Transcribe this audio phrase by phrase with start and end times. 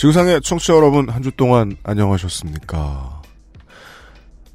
[0.00, 3.20] 지구상의 청취자 여러분 한 주 동안 안녕하셨습니까?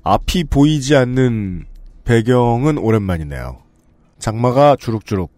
[0.01, 1.65] 앞이 보이지 않는
[2.03, 3.59] 배경은 오랜만이네요.
[4.17, 5.31] 장마가 주룩주룩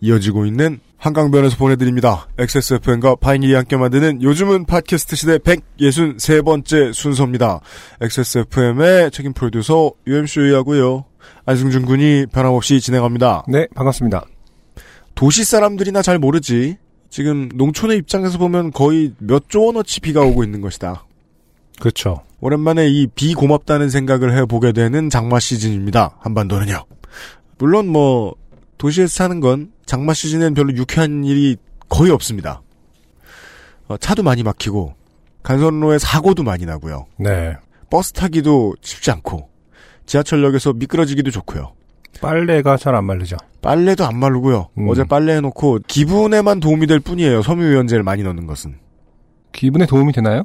[0.00, 2.26] 이어지고 있는 한강변에서 보내드립니다.
[2.38, 7.60] XSFM과 파이닐이 함께 만드는 요즘은 팟캐스트 시대 163번째 순서입니다.
[8.00, 11.04] XSFM의 책임 프로듀서 UMC하고요.
[11.46, 13.44] 안승준 군이 변함없이 진행합니다.
[13.46, 14.24] 네, 반갑습니다.
[15.14, 16.78] 도시 사람들이나 잘 모르지.
[17.12, 21.04] 지금 농촌의 입장에서 보면 거의 몇 조 원어치 비가 오고 있는 것이다.
[21.78, 22.22] 그렇죠.
[22.40, 26.16] 오랜만에 이 비 고맙다는 생각을 해보게 되는 장마 시즌입니다.
[26.20, 26.84] 한반도는요.
[27.58, 28.34] 물론 뭐
[28.78, 31.56] 도시에서 사는 건 장마 시즌엔 별로 유쾌한 일이
[31.90, 32.62] 거의 없습니다.
[33.88, 34.94] 어, 차도 많이 막히고
[35.42, 37.06] 간선로에 사고도 많이 나고요.
[37.18, 37.54] 네.
[37.90, 39.50] 버스 타기도 쉽지 않고
[40.06, 41.74] 지하철역에서 미끄러지기도 좋고요.
[42.20, 43.36] 빨래가 잘 안 말르죠.
[43.60, 44.68] 빨래도 안 마르고요.
[44.78, 44.88] 음.
[44.88, 47.42] 어제 빨래 해놓고 기분에만 도움이 될 뿐이에요.
[47.42, 48.76] 섬유유연제를 많이 넣는 것은.
[49.52, 50.44] 기분에 도움이 되나요?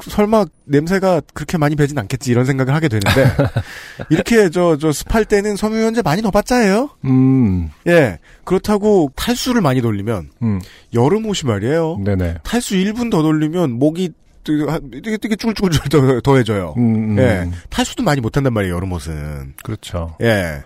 [0.00, 3.30] 설마 냄새가 그렇게 많이 배진 않겠지 이런 생각을 하게 되는데
[4.10, 6.90] 이렇게 저저 습할 때는 섬유유연제 많이 넣어봤자예요.
[7.04, 10.60] 음, 예 그렇다고 탈수를 많이 돌리면 음,
[10.94, 11.98] 여름 옷이 말이에요.
[12.04, 12.38] 네네.
[12.42, 14.10] 탈수 1분 더 돌리면 목이
[14.42, 14.66] 되게
[15.00, 16.74] 되게, 되게 쭈글쭈글 더, 더해져요.
[16.76, 19.54] 음, 음, 예 탈수도 많이 못한단 말이에요 여름 옷은.
[19.62, 20.16] 그렇죠.
[20.22, 20.62] 예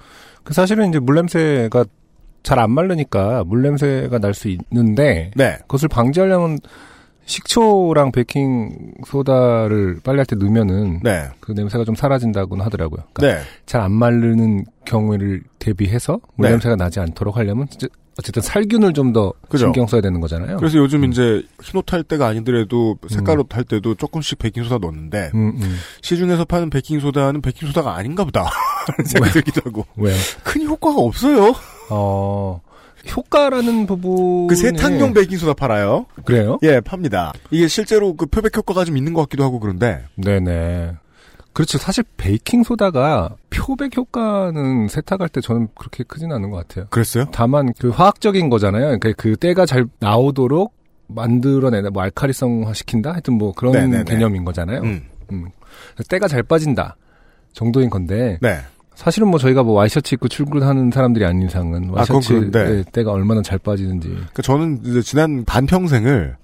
[0.48, 1.84] 그 사실은 이제 물냄새가
[2.42, 5.58] 잘안 마르니까 물냄새가 날 수 있는데 네.
[5.62, 6.58] 그것을 방지하려면
[7.26, 11.24] 식초랑 베이킹 소다를 빨래할 때 넣으면은 네.
[11.40, 13.02] 그 냄새가 좀 사라진다고는 하더라고요.
[13.12, 13.46] 그러니까 네.
[13.66, 16.50] 잘안 마르는 경우를 대비해서 물 네.
[16.52, 17.86] 냄새가 나지 않도록 하려면 진짜
[18.18, 19.32] 어쨌든 살균을 좀 더.
[19.56, 20.56] 신경 써야 되는 거잖아요.
[20.56, 25.76] 그래서 요즘 이제 흰옷 할 때가 아니더라도 색깔옷 할 때도 조금씩 베이킹소다 넣는데 음, 음.
[26.02, 28.50] 시중에서 파는 베이킹소다는 베이킹소다가 아닌가 보다
[29.06, 30.16] 생각이 들기도 하고 왜요?
[30.42, 31.54] 큰 효과가 없어요.
[31.90, 32.60] 어,
[33.16, 34.48] 효과라는 부분.
[34.48, 36.06] 그 세탁용 베이킹소다 팔아요.
[36.24, 36.58] 그래요?
[36.62, 37.32] 예, 팝니다.
[37.50, 40.92] 이게 실제로 그 표백 효과가 좀 있는 것 같기도 하고 그런데 네네.
[41.58, 41.76] 그렇죠.
[41.76, 46.86] 사실 베이킹 소다가 표백 효과는 세탁할 때 저는 그렇게 크진 않은 것 같아요.
[46.90, 47.24] 그랬어요?
[47.32, 48.84] 다만 그 화학적인 거잖아요.
[48.84, 50.72] 그러니까 그 때가 잘 나오도록
[51.08, 53.10] 만들어내는 뭐 알카리성화 시킨다.
[53.10, 54.04] 하여튼 뭐 그런 네네네.
[54.04, 54.82] 개념인 거잖아요.
[54.82, 55.02] 음.
[55.32, 55.48] 음.
[56.08, 56.96] 때가 잘 빠진다
[57.54, 58.58] 정도인 건데 네.
[58.94, 62.84] 사실은 뭐 저희가 뭐 와이셔츠 입고 출근하는 사람들이 아닌 이상은 아, 와이셔츠 그런데.
[62.92, 64.10] 때가 얼마나 잘 빠지는지.
[64.10, 66.36] 그러니까 저는 이제 지난 반 평생을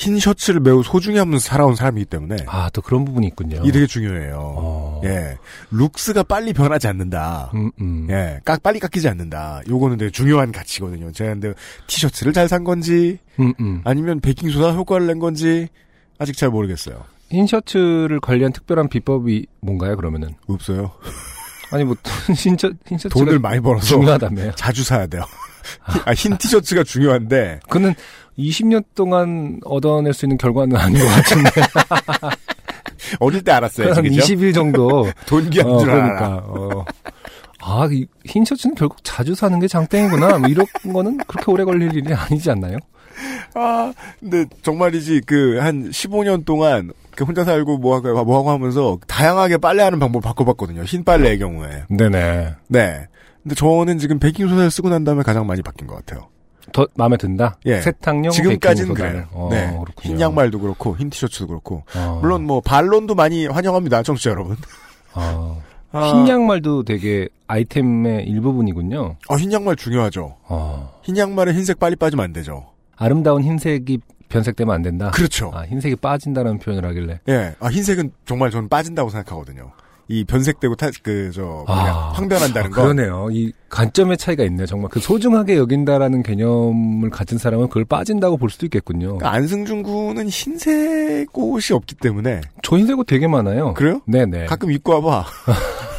[0.00, 3.56] 흰 셔츠를 매우 소중히 하면서 살아온 사람이기 때문에 아 또 그런 부분이 있군요.
[3.62, 4.36] 이게 되게 중요해요.
[4.56, 5.00] 어.
[5.04, 5.36] 예.
[5.72, 7.50] 룩스가 빨리 변하지 않는다.
[7.54, 8.06] 음, 음.
[8.08, 8.38] 예.
[8.44, 9.62] 깍, 빨리 깎이지 않는다.
[9.68, 11.10] 요거는 되게 중요한 가치거든요.
[11.10, 11.52] 제가 근데
[11.88, 13.80] 티셔츠를 잘 산 건지 음, 음.
[13.84, 15.66] 아니면 베이킹소다 효과를 낸 건지
[16.18, 17.02] 아직 잘 모르겠어요.
[17.30, 19.96] 흰 셔츠를 관리한 특별한 비법이 뭔가요?
[19.96, 20.92] 그러면은 없어요.
[21.72, 21.96] 아니 뭐
[22.36, 24.52] 흰셔 흰 셔츠가 돈을 많이 벌어서 중요하다며요.
[24.52, 25.24] 자주 사야 돼요.
[26.06, 27.94] 아, 흰 티셔츠가 중요한데 그는
[28.38, 31.50] 20년 동안 얻어낼 수 있는 결과는 아닌 것 같은데
[33.20, 33.92] 어릴 때 알았어요.
[33.92, 34.20] 한 그죠?
[34.20, 35.10] 20일 정도.
[35.26, 36.02] 돈 귀한 어, 줄 알아.
[36.02, 36.44] 그러니까.
[36.46, 36.84] 어.
[37.60, 37.88] 아,
[38.24, 40.38] 이흰 셔츠는 결국 자주 사는 게 장땡이구나.
[40.38, 42.78] 뭐 이런 거는 그렇게 오래 걸릴 일이 아니지 않나요?
[43.54, 48.98] 아, 근데 정말이지 그 한 15년 동안 그 혼자 살고 뭐 하고 뭐 하고 하면서
[49.08, 50.82] 다양하게 빨래하는 방법 을 바꿔봤거든요.
[50.84, 51.84] 흰 빨래의 경우에.
[51.88, 52.54] 네네.
[52.68, 53.06] 네.
[53.42, 56.28] 근데 저는 지금 베이킹 소다를 쓰고 난 다음에 가장 많이 바뀐 것 같아요.
[56.72, 57.56] 더 마음에 든다?
[57.66, 57.80] 예.
[57.80, 58.94] 세탁용 지금까지는.
[58.94, 59.26] 그래요.
[59.32, 59.66] 어, 네.
[59.66, 60.14] 그렇군요.
[60.14, 62.18] 흰 양말도 그렇고 흰 티셔츠도 그렇고 어.
[62.22, 64.56] 물론 뭐 반론도 많이 환영합니다, 청취자 여러분.
[65.14, 65.62] 어.
[65.90, 69.16] 아, 흰 양말도 되게 아이템의 일부분이군요.
[69.28, 70.36] 어, 흰 양말 중요하죠.
[70.48, 71.00] 어.
[71.02, 72.66] 흰 양말에 흰색 빨리 빠지면 안 되죠.
[72.96, 75.10] 아름다운 흰색이 변색되면 안 된다.
[75.12, 75.50] 그렇죠.
[75.54, 77.20] 아, 흰색이 빠진다는 표현을 하길래.
[77.28, 77.54] 예.
[77.60, 79.72] 아, 흰색은 정말 저는 빠진다고 생각하거든요.
[80.10, 82.82] 이 변색되고 타, 그, 저, 뭐냐, 아, 황변한다는 아, 거.
[82.82, 83.28] 그러네요.
[83.30, 84.64] 이 관점의 차이가 있네요.
[84.64, 89.18] 정말 그 소중하게 여긴다라는 개념을 가진 사람은 그걸 빠진다고 볼 수도 있겠군요.
[89.18, 92.40] 그러니까 안승준 군은 흰색 옷이 없기 때문에.
[92.62, 93.74] 저 흰색 옷 되게 많아요.
[93.74, 94.00] 그래요?
[94.06, 94.46] 네네.
[94.46, 95.26] 가끔 입고 와봐.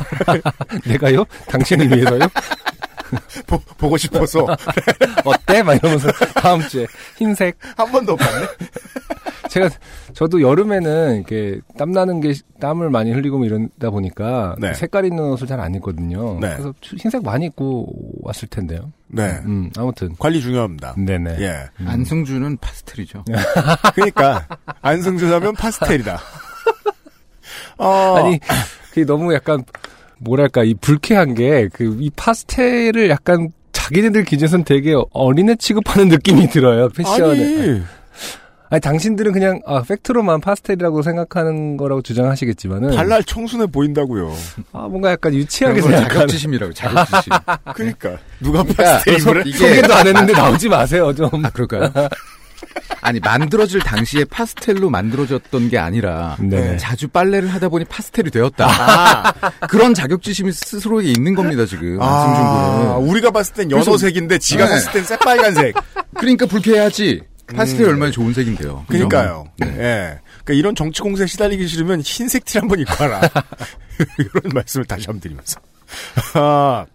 [0.88, 1.26] 내가요?
[1.48, 2.22] 당신을 위해서요?
[3.48, 4.46] 보, 보고 싶어서.
[5.26, 5.64] 어때?
[5.64, 6.86] 막 이러면서 다음 주에
[7.18, 7.58] 흰색.
[7.78, 8.46] 한 번도 못 봤네.
[9.50, 9.68] 제가
[10.14, 14.74] 저도 여름에는 이렇게 땀 나는 게 땀을 많이 흘리고 뭐 이러다 보니까 네.
[14.76, 16.40] 색깔 있는 옷을 잘 안 입거든요.
[16.40, 16.52] 네.
[16.52, 17.88] 그래서 흰색 많이 입고
[18.22, 18.92] 왔을 텐데요.
[19.08, 19.40] 네.
[19.46, 20.94] 음, 아무튼 관리 중요합니다.
[20.98, 21.38] 네네.
[21.40, 21.64] 예.
[21.84, 23.26] 안승준은 파스텔이죠.
[23.96, 24.46] 그러니까
[24.82, 26.20] 안승준 하면 파스텔이다.
[27.78, 28.40] 어, 아니
[28.90, 29.64] 그게 너무 약간
[30.20, 36.90] 뭐랄까 이 불쾌한 게 그 이 파스텔을 약간 자기네들 기준에선 되게 어린애 취급하는 느낌이 들어요
[36.90, 37.32] 패션에.
[37.32, 37.82] 아니,
[38.72, 44.32] 아니 당신들은 그냥 아, 팩트로만 파스텔이라고 생각하는 거라고 주장하시겠지만은 발랄 청순해 보인다고요.
[44.74, 47.34] 아 뭔가 약간 유치하게 생각하는 자격지심이라고 자격지심.
[47.76, 49.44] 그러니까 누가 그러니까 파스텔 해?
[49.46, 51.30] 이게 소개도 안 했는데 나오지 마세요 좀.
[51.44, 51.92] 아 그럴까요?
[53.02, 56.78] 아니 만들어질 당시에 파스텔로 만들어졌던 게 아니라 네.
[56.78, 58.68] 자주 빨래를 하다 보니 파스텔이 되었다.
[58.68, 59.34] 아,
[59.68, 62.44] 그런 자격지심이 스스로에 있는 겁니다 지금 아, 안승준
[62.98, 63.10] 군은.
[63.10, 64.72] 우리가 봤을 땐 연어색인데 지가 네.
[64.72, 65.76] 봤을 땐 새빨간색.
[66.16, 67.22] 그러니까 불쾌해야지.
[67.56, 67.90] 파스텔이 음.
[67.90, 68.86] 얼마나 좋은 색인데요.
[68.88, 69.08] 그죠?
[69.10, 69.48] 그러니까요.
[69.58, 69.68] 네.
[69.68, 70.20] 예.
[70.44, 73.22] 그러니까 이런 정치 공세에 시달리기 싫으면 흰색 티 한번 입고 와라.
[74.20, 75.60] 이런 말씀을 다시 한번 드리면서.
[76.36, 76.86] 아,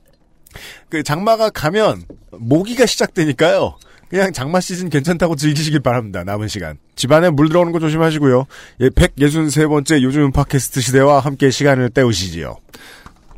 [0.89, 3.77] 그 장마가 가면 모기가 시작되니까요.
[4.15, 6.23] 그냥 장마 시즌 괜찮다고 즐기시길 바랍니다.
[6.23, 6.79] 남은 시간.
[6.95, 8.47] 집안에 물 들어오는 거 조심하시고요.
[8.83, 12.55] 예, 163번째 요즘 팟캐스트 시대와 함께 시간을 때우시지요.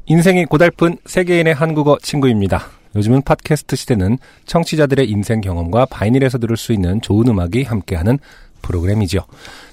[0.05, 2.67] 인생이 고달픈 세계인의 한국어 친구입니다.
[2.95, 8.19] 요즘은 팟캐스트 시대는 청취자들의 인생 경험과 바이닐에서 들을 수 있는 좋은 음악이 함께하는
[8.61, 9.23] 프로그램이지요.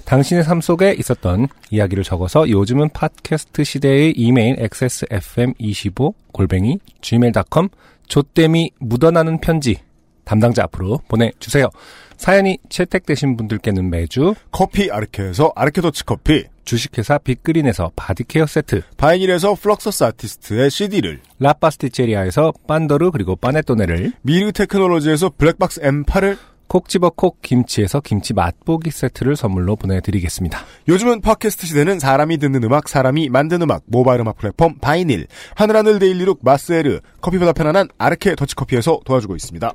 [0.06, 7.68] 당신의 삶 속에 있었던 이야기를 적어서 요즘은 팟캐스트 시대의 이메일 xsfm25 골뱅이 gmail.com
[8.08, 9.83] 조땜이 묻어나는 편지
[10.24, 11.68] 담당자 앞으로 보내주세요.
[12.16, 20.04] 사연이 채택되신 분들께는 매주 커피 아르케에서 아르케 더치 커피, 주식회사 빅그린에서 바디케어 세트 바이닐에서 플럭서스
[20.04, 28.32] 아티스트의 CD를, 라파스티체리아에서 빤도로 그리고 빠네토네를 미르 테크놀로지에서 블랙박스 M8을 콕 집어 콕 김치에서 김치
[28.32, 30.58] 맛보기 세트를 선물로 보내드리겠습니다.
[30.88, 36.40] 요즘은 팟캐스트 시대는 사람이 듣는 음악, 사람이 만든 음악, 모바일 음악 플랫폼 바이닐, 하늘하늘 데일리룩
[36.42, 39.74] 마스에르, 커피보다 편안한 아르케 더치커피에서 도와주고 있습니다.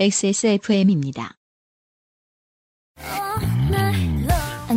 [0.00, 1.36] XSFM입니다.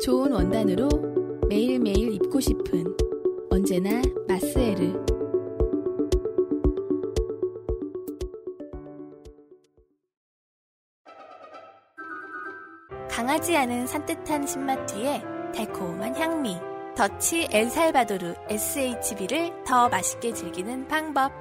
[0.00, 0.88] 좋은 원단으로
[1.48, 2.84] 매일매일 입고 싶은
[3.50, 4.92] 언제나 마스에르.
[13.10, 15.20] 강하지 않은 산뜻한 신맛 뒤에
[15.52, 16.56] 달콤한 향미.
[16.96, 21.32] 더치 엘살바도르 SHB를 더 맛있게 즐기는 방법.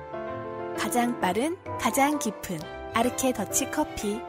[0.78, 2.58] 가장 빠른, 가장 깊은
[2.96, 4.20] 아르케 더치 커피.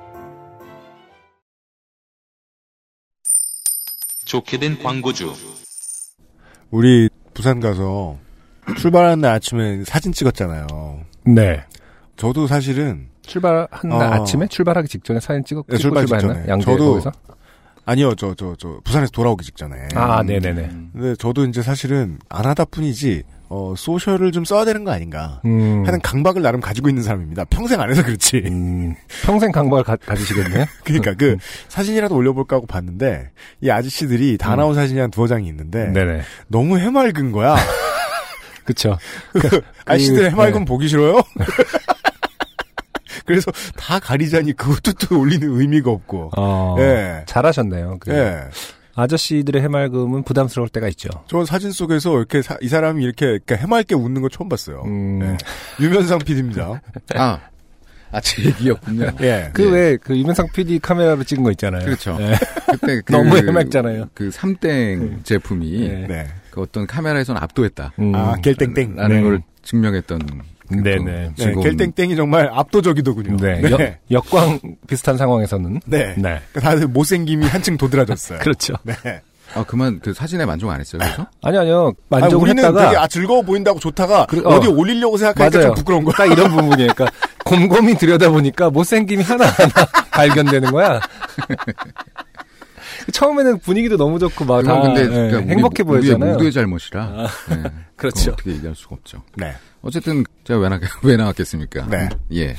[4.28, 5.32] 좋게 된 광고주.
[6.70, 8.18] 우리 부산 가서
[8.76, 10.66] 출발하는 날 아침에 사진 찍었잖아요.
[11.24, 11.64] 네.
[12.16, 14.12] 저도 사실은 출발한 날 어.
[14.12, 16.04] 아침에 출발하기 직전에 사진 찍었 네, 출발?
[16.06, 16.44] 직전에.
[16.46, 17.12] 양재 저도 거기서?
[17.86, 19.88] 아니요, 저 저저 부산에서 돌아오기 직전에.
[19.94, 20.70] 아, 네네네.
[20.92, 25.82] 근데 저도 이제 사실은 안 하다 뿐이지 어, 소셜을 좀 써야 되는 거 아닌가 음.
[25.86, 27.44] 하는 강박을 나름 가지고 있는 사람입니다.
[27.46, 28.42] 평생 안 해서 그렇지.
[28.46, 30.66] 음, 평생 강박을 가, 가지시겠네요?
[30.84, 31.36] 그러니까 그
[31.68, 33.30] 사진이라도 올려볼까 하고 봤는데
[33.62, 35.92] 이 아저씨들이 다 나온 사진이 한 두어 장이 있는데 음.
[35.94, 36.22] 네네.
[36.48, 37.56] 너무 해맑은 거야.
[38.64, 38.98] 그쵸.
[39.86, 40.64] 아저씨들 해맑은 네.
[40.66, 41.22] 보기 싫어요?
[43.24, 46.32] 그래서 다 가리자니 그것도 또 올리는 의미가 없고.
[46.36, 47.24] 어, 예.
[47.26, 47.98] 잘하셨네요.
[48.00, 48.40] 그 예.
[49.02, 51.08] 아저씨들의 해맑음은 부담스러울 때가 있죠.
[51.28, 54.82] 저 사진 속에서 이렇게 사- 이 사람이 이렇게, 이렇게 해맑게 웃는 거 처음 봤어요.
[54.86, 55.20] 음.
[55.22, 55.36] 예.
[55.84, 56.80] 유면상 PD입니다.
[57.14, 57.38] 아,
[58.10, 59.06] 아, 제 얘기였군요.
[59.22, 59.50] 예.
[59.52, 61.84] 그왜그 유명상 PD 카메라로 찍은 거 있잖아요.
[61.84, 62.16] 그렇죠.
[62.20, 62.34] 예.
[62.72, 64.08] 그때 그, 너무 해맑잖아요.
[64.14, 66.06] 그 삼땡 제품이 네.
[66.08, 66.26] 네.
[66.50, 67.92] 그 어떤 카메라에서는 압도했다.
[68.00, 68.14] 음.
[68.14, 68.96] 아, 겔땡땡.
[68.96, 69.22] 라는 네.
[69.22, 70.20] 걸 증명했던
[70.70, 71.30] 네네.
[71.36, 73.36] 네, 겔땡땡이 정말 압도적이더군요.
[73.38, 73.60] 네.
[73.60, 73.70] 네.
[73.70, 73.80] 역,
[74.32, 75.80] 역광 비슷한 상황에서는.
[75.86, 76.14] 네.
[76.18, 76.40] 네.
[76.60, 78.38] 다들 못생김이 한층 도드라졌어요.
[78.42, 78.74] 그렇죠.
[78.82, 78.94] 네.
[79.54, 81.26] 아 그만 그 사진에 만족 안 했어요, 그래서?
[81.42, 81.94] 아니, 아니요.
[82.10, 82.84] 아니, 만족을 우리는 했다가.
[82.90, 84.60] 되게 아, 즐거워 보인다고 좋다가 그- 어.
[84.60, 84.70] 디 어.
[84.70, 85.68] 올리려고 생각하니까 맞아요.
[85.68, 86.14] 좀 부끄러운 거야.
[86.18, 86.92] 딱 이런 부분이에요.
[86.94, 87.06] 그러니까
[87.46, 89.70] 곰곰이 들여다 보니까 못생김이 하나 하나
[90.12, 91.00] 발견되는 거야.
[93.12, 96.32] 처음에는 분위기도 너무 좋고 막다 그건 근데 예, 그러니까 우리- 행복해 우리의 보였잖아요.
[96.34, 97.28] 모두의 잘못이라.
[97.50, 97.62] 네.
[97.96, 98.32] 그렇죠.
[98.32, 99.22] 어떻게 얘기할 수가 없죠.
[99.36, 99.54] 네.
[99.82, 101.86] 어쨌든 제가 왜, 나, 왜 나왔겠습니까?
[101.86, 102.08] 네.
[102.34, 102.54] 예.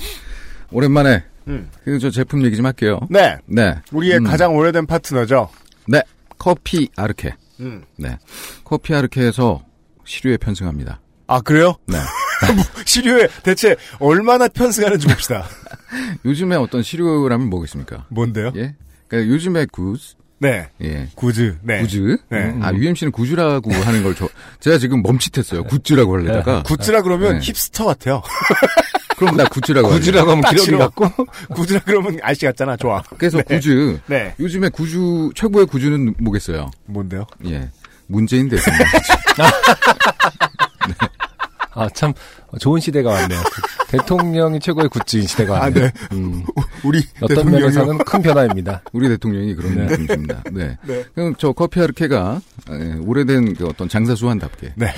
[0.72, 1.70] 오랜만에 음.
[1.84, 3.00] 그저 제품 얘기 좀 할게요.
[3.10, 3.38] 네.
[3.46, 3.76] 네.
[3.92, 4.24] 우리의 음.
[4.24, 5.50] 가장 오래된 파트너죠.
[5.88, 6.02] 네.
[6.38, 7.36] 커피 아르케.
[7.60, 7.84] 음.
[7.98, 8.18] 네.
[8.64, 9.64] 커피 아르케에서
[10.06, 11.00] 시류에 편승합니다.
[11.28, 11.76] 아, 그래요?
[11.86, 11.98] 네.
[12.86, 15.46] 시류에 대체 얼마나 편승하는지 봅시다.
[16.26, 18.06] 요즘에 어떤 시류라면 뭐겠습니까?
[18.10, 18.52] 뭔데요?
[18.56, 18.76] 예.
[19.08, 20.70] 그러니까 요즘에 구즈, 네.
[20.82, 21.08] 예.
[21.16, 21.58] 구즈.
[21.62, 21.82] 네.
[21.82, 22.18] 구즈.
[22.30, 22.56] 네.
[22.62, 24.28] 아, UMC는 구즈라고 하는 걸 저,
[24.60, 25.64] 제가 지금 멈칫했어요.
[25.66, 26.64] 굿즈라고 하려다가.
[26.64, 27.46] 구즈라 그러면 네.
[27.46, 28.22] 힙스터 같아요.
[29.18, 30.00] 그럼 나 굿즈라고 할래요.
[30.00, 30.78] 구지라고 하면 싫어.
[30.90, 31.26] 같고.
[31.54, 32.78] 구즈라 그러면 아저씨 같잖아.
[32.78, 33.04] 좋아.
[33.18, 34.00] 그래서 구즈.
[34.08, 34.34] 네.
[34.40, 36.72] 요즘에 구주, 최고의 구주는 뭐겠어요?
[36.86, 37.26] 뭔데요?
[37.46, 37.70] 예.
[38.08, 38.80] 문재인 대통령.
[41.80, 42.14] 아, 참,
[42.60, 43.40] 좋은 시대가 왔네요.
[43.90, 45.86] 대통령이 최고의 굿즈인 시대가 아, 왔네요.
[45.86, 45.92] 네.
[46.12, 46.44] 음,
[46.84, 47.60] 우리 어떤 대통령이요.
[47.62, 48.82] 면에서는 큰 변화입니다.
[48.94, 49.98] 우리 대통령이 그런 네.
[49.98, 50.44] 느낌입니다.
[50.52, 50.78] 네.
[50.86, 51.04] 네.
[51.16, 54.74] 그럼 저 커피 아르케가 예, 오래된 그 어떤 장사수완답게.
[54.76, 54.86] 네.
[54.88, 54.92] 예.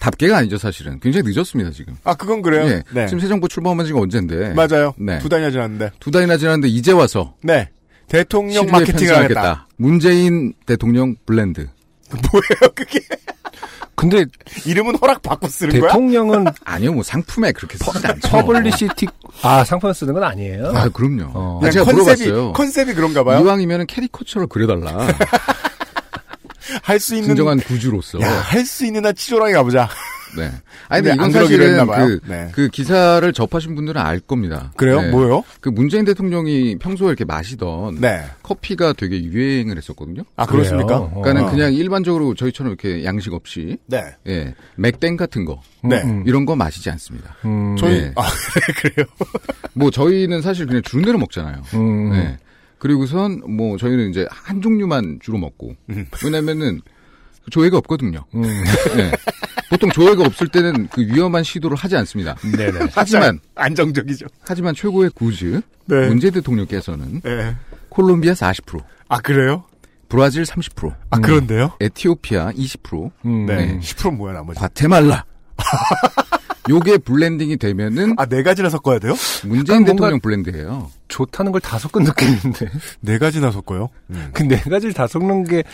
[0.00, 0.98] 답게가 아니죠, 사실은.
[1.00, 1.96] 굉장히 늦었습니다, 지금.
[2.04, 2.66] 아, 그건 그래요.
[2.68, 2.82] 예.
[2.92, 3.06] 네.
[3.06, 4.54] 지금 새 정부 출범한 지가 언젠데.
[4.54, 4.94] 맞아요.
[4.96, 5.18] 네.
[5.18, 5.90] 두 달이나 지났는데.
[6.00, 7.68] 두 달이나 지났는데 이제 와서 네.
[8.08, 9.68] 대통령 마케팅을 하겠다.
[9.76, 11.68] 문재인 대통령 블렌드.
[12.10, 13.00] 뭐예요, 그게?
[13.98, 14.24] 근데
[14.64, 15.90] 이름은 허락 받고 쓰는 거야?
[15.90, 18.28] 대통령은 아니요, 뭐 상품에 그렇게 쓰지 않죠.
[18.28, 19.06] publicity,
[19.42, 20.72] 아, 상품 쓰는 건 아니에요.
[20.74, 21.30] 아, 그럼요.
[21.34, 21.60] 어.
[21.62, 22.52] 아, 제가 컨셉이, 물어봤어요.
[22.52, 23.40] 컨셉이 그런가 봐요.
[23.40, 25.06] 이왕이면 캐리커처를 그려달라.
[26.82, 27.28] 할 수 있는.
[27.28, 28.20] 진정한 구주로서.
[28.20, 29.88] 야, 할수 있는 한 치졸하게 가보자.
[30.36, 30.50] 네.
[30.88, 32.06] 아니, 근데 근데 이건 안 그러기로 했나 봐요.
[32.06, 32.48] 그, 네.
[32.52, 34.72] 그 기사를 접하신 분들은 알 겁니다.
[34.76, 35.00] 그래요?
[35.00, 35.10] 네.
[35.10, 35.44] 뭐요?
[35.60, 38.24] 그 문재인 대통령이 평소에 이렇게 마시던 네.
[38.42, 40.22] 커피가 되게 유행을 했었거든요.
[40.36, 40.98] 아, 그렇습니까?
[40.98, 41.10] 어.
[41.10, 41.50] 그러니까는 어.
[41.50, 44.04] 그냥 일반적으로 저희처럼 이렇게 양식 없이 네.
[44.26, 46.02] 예, 맥땡 같은 거 네.
[46.02, 47.36] 음, 이런 거 마시지 않습니다.
[47.44, 48.12] 음, 저희, 네.
[48.16, 48.22] 아,
[48.80, 49.06] 그래요?
[49.74, 51.62] 뭐 저희는 사실 그냥 주는 대로 먹잖아요.
[51.74, 52.38] 음, 네.
[52.78, 56.06] 그리고선 뭐 저희는 이제 한 종류만 주로 먹고 음.
[56.24, 56.80] 왜냐면은
[57.50, 58.24] 조회가 없거든요.
[58.34, 58.42] 음,
[58.96, 59.10] 네.
[59.70, 62.34] 보통 조회가 없을 때는 그 위험한 시도를 하지 않습니다.
[62.56, 62.88] 네네.
[62.94, 64.26] 하지만 안정적이죠.
[64.40, 66.08] 하지만 최고의 구즈 네.
[66.08, 67.54] 문재 대통령께서는 네.
[67.88, 69.64] 콜롬비아 40%, 아, 그래요?
[70.08, 71.72] 브라질 30%, 아, 그런데요?
[71.80, 73.66] 에티오피아 20%, 음, 네.
[73.66, 73.80] 네.
[73.80, 74.58] 10% 뭐야, 나머지?
[74.58, 75.24] 과테말라.
[76.68, 79.14] 요게 블렌딩이 되면은 아, 네 가지나 섞어야 돼요?
[79.46, 80.90] 문재인 대통령 블렌드예요.
[81.08, 82.68] 좋다는 걸 다 섞은 느낌인데.
[83.00, 83.88] 네 가지나 섞어요?
[84.10, 84.28] 음.
[84.32, 85.64] 그네 가지를 다 섞는 게.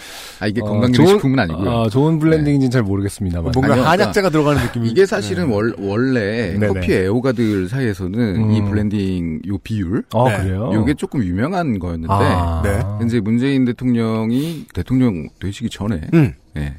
[0.41, 1.71] 아 이게 어, 건강기능식품은 아니고요.
[1.71, 3.53] 아, 좋은 블렌딩인지는 잘 모르겠습니다만.
[3.55, 4.89] 뭔가 아니요, 한약재가 들어가는 느낌이.
[4.91, 6.67] 이게 사실은 월, 원래 네네.
[6.69, 8.51] 커피 애호가들 사이에서는 음.
[8.53, 10.45] 이 블렌딩 요 비율 아, 네.
[10.45, 10.71] 그래요?
[10.73, 13.07] 요게 조금 유명한 거였는데 아, 네.
[13.07, 16.33] 이제 문재인 대통령이 대통령 되시기 전에 음.
[16.57, 16.75] 예.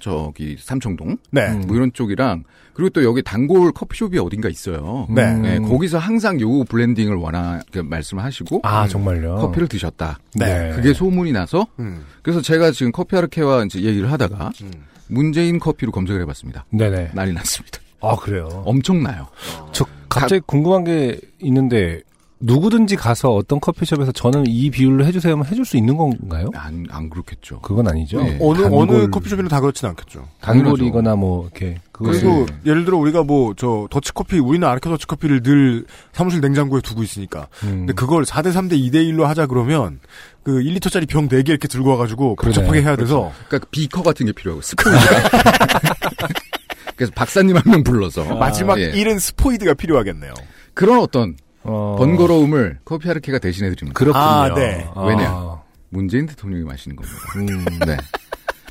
[0.00, 1.46] 저기 삼청동 네.
[1.48, 1.64] 음.
[1.68, 5.06] 뭐 이런 쪽이랑 그리고 또 여기 단골 커피숍이 어딘가 있어요.
[5.10, 5.24] 네.
[5.24, 5.44] 음.
[5.44, 9.36] 예, 거기서 항상 요 블렌딩을 원하 그 말씀을 하시고 아, 정말요?
[9.36, 10.18] 커피를 드셨다.
[10.34, 10.72] 네.
[10.74, 12.04] 그게 소문이 나서 음.
[12.22, 14.70] 그래서 제가 지금 커피 아르케와 이제 얘기를 하다가 음.
[15.08, 16.64] 문재인 커피로 검색을 해봤습니다.
[16.70, 17.10] 네네.
[17.14, 17.78] 난리 났습니다.
[18.00, 18.48] 아, 그래요?
[18.66, 19.28] 엄청나요.
[19.72, 22.02] 저 갑자기 궁금한 게 있는데,
[22.44, 26.50] 누구든지 가서 어떤 커피숍에서 저는 이 비율로 해주세요 하면 해줄 수 있는 건가요?
[26.54, 27.60] 안, 안 그렇겠죠.
[27.60, 28.20] 그건 아니죠.
[28.22, 28.36] 네.
[28.40, 30.28] 어느, 단골- 어느 커피숍이나 다 그렇진 않겠죠.
[30.40, 31.80] 단골이거나 뭐, 이렇게.
[31.92, 37.46] 그리고 예를 들어 우리가 뭐 저 더치커피 우리는 아르케 더치커피를 늘 사무실 냉장고에 두고 있으니까
[37.62, 37.78] 음.
[37.86, 40.00] 근데 그걸 4대 3대 2대 1로 하자 그러면
[40.42, 42.36] 그 1리터짜리 병 4개 이렇게 들고 와가지고.
[42.36, 44.98] 복잡하게 해야 돼서 그러니까 비커 같은 게 필요하고 스포이드.
[46.96, 48.90] 그래서 박사님 한 명 불러서 마지막 예.
[48.92, 50.34] 1은 스포이드가 필요하겠네요.
[50.74, 53.96] 그런 어떤 어, 번거로움을 커피 아르케가 대신해 드립니다.
[53.98, 54.22] 그렇군요.
[54.24, 54.86] 아, 네.
[55.06, 55.60] 왜냐?
[55.90, 57.18] 문재인 대통령이 마시는 겁니다.
[57.36, 57.78] 음.
[57.86, 57.96] 네.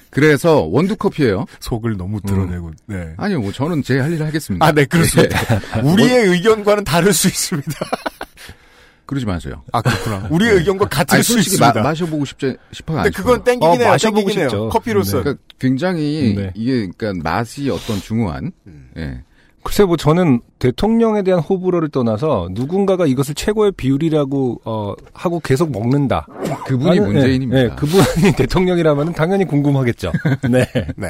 [0.10, 1.46] 그래서 원두 커피예요.
[1.62, 3.14] 속을 너무 드러내고 네.
[3.18, 4.66] 아니요, 뭐 저는 제 할 일을 하겠습니다.
[4.66, 5.40] 아, 네, 그렇습니다.
[5.78, 5.82] 예.
[5.88, 7.72] 우리의 의견과는 다를 수 있습니다.
[9.06, 9.62] 그러지 마세요.
[9.74, 10.28] 아, 그렇구나.
[10.30, 11.74] 우리의 의견과 같을 아니, 수 있습니다.
[11.74, 12.98] 마, 마셔보고 싶지 싶어요.
[13.00, 13.44] 안 근데 그건 싶어요?
[13.44, 13.90] 땡기긴 어, 해요.
[13.90, 14.50] 마셔보고 땡기긴 해요.
[14.50, 14.70] 싶죠.
[14.70, 15.18] 커피로서.
[15.18, 15.24] 네.
[15.24, 16.52] 그러니까 굉장히 네.
[16.56, 18.90] 이게 그러니까 맛이 어떤 중후한 음.
[18.98, 19.22] 예.
[19.64, 26.26] 글쎄 뭐 저는 대통령에 대한 호불호를 떠나서 누군가가 이것을 최고의 비율이라고 어, 하고 계속 먹는다.
[26.66, 27.60] 그분이 나는- 문재인입니다.
[27.60, 28.04] 예, 예, 그분이
[28.38, 30.12] 대통령이라면 당연히 궁금하겠죠.
[30.50, 30.66] 네.
[30.98, 31.08] 네.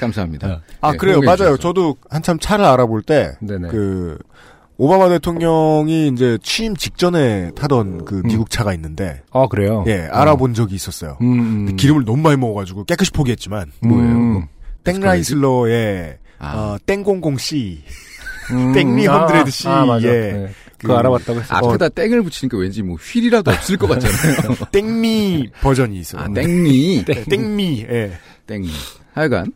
[0.00, 0.62] 감사합니다.
[0.80, 1.20] 아, 네, 그래요.
[1.20, 1.36] 맞아요.
[1.36, 1.56] 주셔서.
[1.58, 3.32] 저도 한참 차를 알아볼 때.
[3.70, 4.18] 그,
[4.78, 9.84] 오바마 대통령이 이제 취임 직전에 타던 그 미국 차가 있는데, 아 그래요.
[9.86, 11.16] 예, 알아본 적이 있었어요.
[11.22, 11.76] 음, 음.
[11.76, 14.34] 기름을 너무 많이 먹어가지고 깨끗이 포기했지만, 뭐예요, 음.
[14.34, 14.46] 그거?
[14.84, 16.56] 땡라이슬러의, 아.
[16.56, 17.82] 어, 땡공공C.
[18.52, 19.68] 음, 땡리 아, 헌드레드 C.
[19.68, 20.06] 아, 맞아.
[20.08, 20.12] 예.
[20.32, 20.48] 네.
[20.78, 21.54] 그 거 알아봤다고 했어.
[21.56, 24.54] 앞에다 땡을 붙이니까 왠지 뭐 휠이라도 없을 것 같잖아요.
[24.72, 26.22] 땡미 버전이 있어요.
[26.22, 27.04] 아, 땡미.
[27.06, 27.86] 네, 땡미.
[27.88, 28.12] 예.
[28.46, 28.68] 땡미.
[29.14, 29.52] 하여간,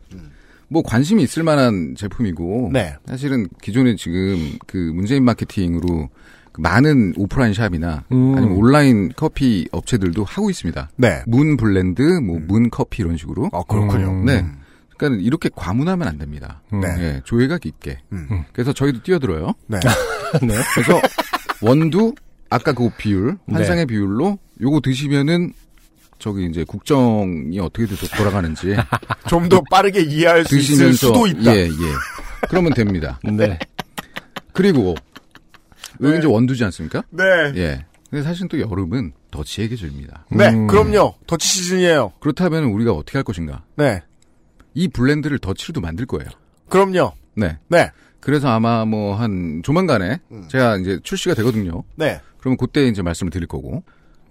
[0.67, 2.71] 뭐 관심이 있을 만한 제품이고.
[2.73, 2.95] 네.
[3.05, 6.09] 사실은 기존에 지금 그 문재인 마케팅으로
[6.51, 8.33] 그 많은 오프라인 샵이나 음.
[8.35, 10.89] 아니면 온라인 커피 업체들도 하고 있습니다.
[10.97, 11.21] 네.
[11.27, 13.51] 문 블렌드, 뭐 문 커피 이런 식으로.
[13.53, 14.09] 아, 그렇군요.
[14.09, 14.25] 음.
[14.25, 14.43] 네.
[15.07, 16.61] 그러니까 이렇게 과문하면 안 됩니다.
[16.73, 16.81] 음.
[16.81, 16.87] 네.
[16.99, 17.97] 예, 조예가 깊게.
[18.11, 18.43] 음.
[18.53, 19.53] 그래서 저희도 뛰어들어요.
[19.67, 19.79] 네.
[20.41, 20.55] 네.
[20.75, 21.01] 그래서
[21.61, 22.13] 원두
[22.49, 23.55] 아까 그 비율 네.
[23.55, 25.53] 환상의 비율로 요거 드시면은
[26.19, 28.75] 저기 이제 국정이 어떻게 도- 돌아가는지
[29.27, 31.55] 좀 더 빠르게 이해할 수 있을 수도 있다.
[31.55, 31.69] 예, 예.
[32.47, 33.19] 그러면 됩니다.
[33.25, 33.57] 네.
[34.53, 34.95] 그리고
[36.01, 36.17] 여기 네.
[36.19, 37.03] 이제 원두지 않습니까?
[37.09, 37.23] 네.
[37.55, 37.85] 예.
[38.09, 40.25] 근데 사실 또 여름은 더치에게 질니다.
[40.29, 40.67] 네, 음.
[40.67, 41.15] 그럼요.
[41.25, 42.11] 더치 시즌이에요.
[42.19, 43.63] 그렇다면 우리가 어떻게 할 것인가?
[43.77, 44.01] 네.
[44.73, 46.29] 이 블렌드를 더치로도 만들 거예요.
[46.69, 47.13] 그럼요.
[47.35, 47.57] 네.
[47.67, 47.89] 네.
[48.19, 50.45] 그래서 아마 뭐 한 조만간에 음.
[50.47, 51.83] 제가 이제 출시가 되거든요.
[51.95, 52.19] 네.
[52.39, 53.83] 그러면 그때 이제 말씀을 드릴 거고.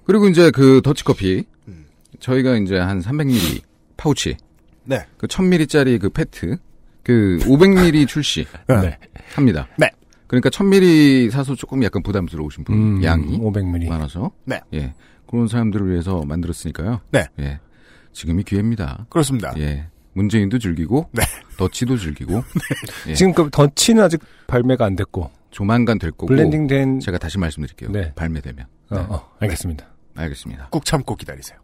[0.04, 1.44] 그리고 이제 그 더치커피.
[1.68, 1.86] 음.
[2.20, 3.62] 저희가 이제 한 300ml
[3.96, 4.36] 파우치.
[4.84, 5.04] 네.
[5.16, 6.56] 그 1000ml짜리 그 페트.
[7.02, 8.98] 그 500ml 출시 네.
[9.34, 9.66] 합니다.
[9.76, 9.90] 네.
[10.26, 13.88] 그러니까 1000ml 사서 조금 약간 부담스러우신 분 음, 양이 500ml.
[13.88, 14.30] 많아서.
[14.44, 14.60] 네.
[14.74, 14.94] 예.
[15.26, 17.00] 그런 사람들을 위해서 만들었으니까요.
[17.10, 17.26] 네.
[17.40, 17.58] 예.
[18.12, 19.06] 지금이 기회입니다.
[19.08, 19.52] 그렇습니다.
[19.58, 19.86] 예.
[20.12, 21.22] 문재인도 즐기고 네.
[21.56, 22.42] 더치도 즐기고
[23.08, 23.14] 예.
[23.14, 27.90] 지금 그 던치는 아직 발매가 안 됐고 조만간 될 거고 블렌딩된 제가 다시 말씀드릴게요.
[27.90, 28.12] 네.
[28.14, 28.66] 발매되면.
[28.90, 29.00] 어, 네.
[29.08, 29.86] 어, 알겠습니다.
[30.16, 30.68] 알겠습니다.
[30.70, 31.58] 꾹 참고 기다리세요.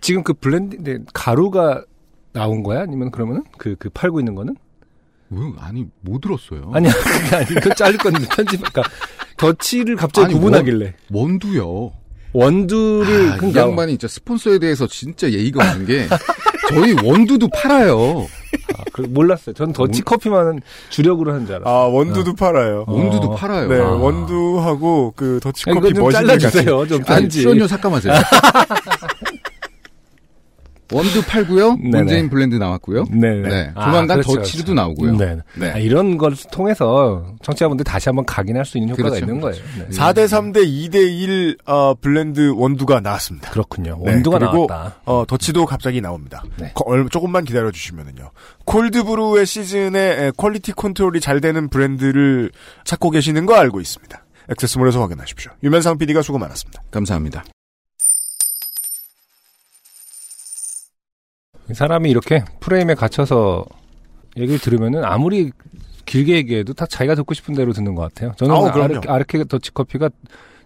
[0.00, 1.84] 지금 그 블렌딩된 가루가
[2.32, 2.80] 나온 거야?
[2.82, 4.56] 아니면 그러면은 그, 그 팔고 있는 거는?
[5.30, 6.70] 왜 아니 못 들었어요.
[6.74, 8.82] 아니야, 그게 아니, 그거 자를 건데, 편집, 그러니까,
[9.36, 10.94] 덧치를 갑자기 아니, 구분하길래.
[11.12, 11.92] 원두요.
[12.32, 16.06] 원두를, 아, 이 그러니까, 양반이 진짜 스폰서에 대해서 진짜 예의가 없는 게
[16.70, 18.26] 저희 원두도 팔아요.
[18.76, 19.54] 아, 그 몰랐어요.
[19.54, 21.74] 전 더치 커피만은 주력으로 하는 줄 알았어요.
[21.74, 22.84] 아, 원두도 팔아요.
[22.86, 22.92] 어.
[22.92, 23.68] 원두도 팔아요.
[23.68, 23.88] 네, 아.
[23.88, 26.40] 원두하고 그 더치 아, 커피 머신을 같이.
[26.40, 26.86] 잘라주세요.
[26.86, 27.40] 좀 편지.
[27.42, 28.12] 출연료 삭감하세요.
[30.92, 31.76] 원두 팔고요.
[31.82, 33.04] 문재인 블렌드 나왔고요.
[33.10, 33.34] 네.
[33.42, 33.70] 네.
[33.74, 34.74] 아, 조만간 그렇죠, 더치도 그렇죠.
[34.74, 35.16] 나오고요.
[35.16, 35.36] 네.
[35.56, 35.70] 네.
[35.72, 39.62] 아, 이런 걸 통해서 청취자분들 다시 한번 각인할 수 있는 효과가 그렇죠, 있는 그렇죠.
[39.62, 39.88] 거예요.
[39.90, 39.96] 네.
[39.96, 43.50] 4대 3대 2대 1 어, 블렌드 원두가 나왔습니다.
[43.50, 43.98] 그렇군요.
[44.04, 44.96] 네, 원두가 그리고 나왔다.
[45.04, 46.42] 어, 더치도 갑자기 나옵니다.
[46.58, 46.72] 네.
[46.74, 48.30] 거- 얼- 조금만 기다려 주시면은요.
[48.64, 52.50] 콜드브루의 시즌에 에, quality control이 잘 되는 브랜드를
[52.84, 54.24] 찾고 계시는 거 알고 있습니다.
[54.50, 55.52] 액세스몰에서 확인하십시오.
[55.62, 56.82] 유면상 PD가 수고 많았습니다.
[56.90, 57.44] 감사합니다.
[61.74, 63.64] 사람이 이렇게 프레임에 갇혀서
[64.36, 65.50] 얘기를 들으면은 아무리
[66.06, 68.32] 길게 얘기해도 다 자기가 듣고 싶은 대로 듣는 것 같아요.
[68.36, 68.66] 저는 아우.
[68.68, 70.08] 아르, 아르케 더치 커피가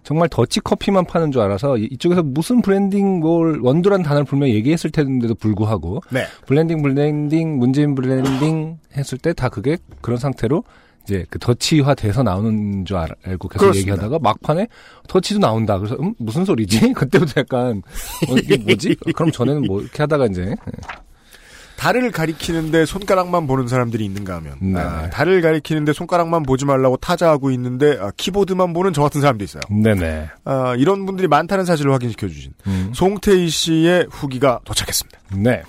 [0.05, 4.91] 정말 더치 커피만 파는 줄 알아서 이- 이쪽에서 무슨 블렌딩 뭘 원두란 단어를 분명히 얘기했을
[4.91, 6.25] 텐데도 불구하고 네.
[6.47, 10.65] 블렌딩 블렌딩 문재인 블렌딩 했을 때 다 그게 그런 상태로
[11.05, 13.93] 이제 그 더치화 돼서 나오는 줄 알, 알고 계속 그렇습니다.
[13.93, 14.69] 얘기하다가 막판에
[15.09, 15.79] 더치도 나온다.
[15.79, 16.93] 그래서 음 무슨 소리지?
[16.95, 17.83] 그때부터 약간
[18.29, 18.97] 어, 이게 뭐지?
[19.15, 20.55] 그럼 전에는 뭐 이렇게 하다가 이제
[21.77, 24.79] 달을 가리키는데 손가락만 보는 사람들이 있는가 하면 네.
[24.79, 29.63] 아, 달을 가리키는데 손가락만 보지 말라고 타자하고 있는데 아, 키보드만 보는 저 같은 사람도 있어요.
[29.69, 30.29] 네네.
[30.45, 32.93] 아, 이런 분들이 많다는 사실을 확인시켜 주신 음.
[32.95, 35.19] 송태희 씨의 후기가 도착했습니다.
[35.39, 35.63] 네.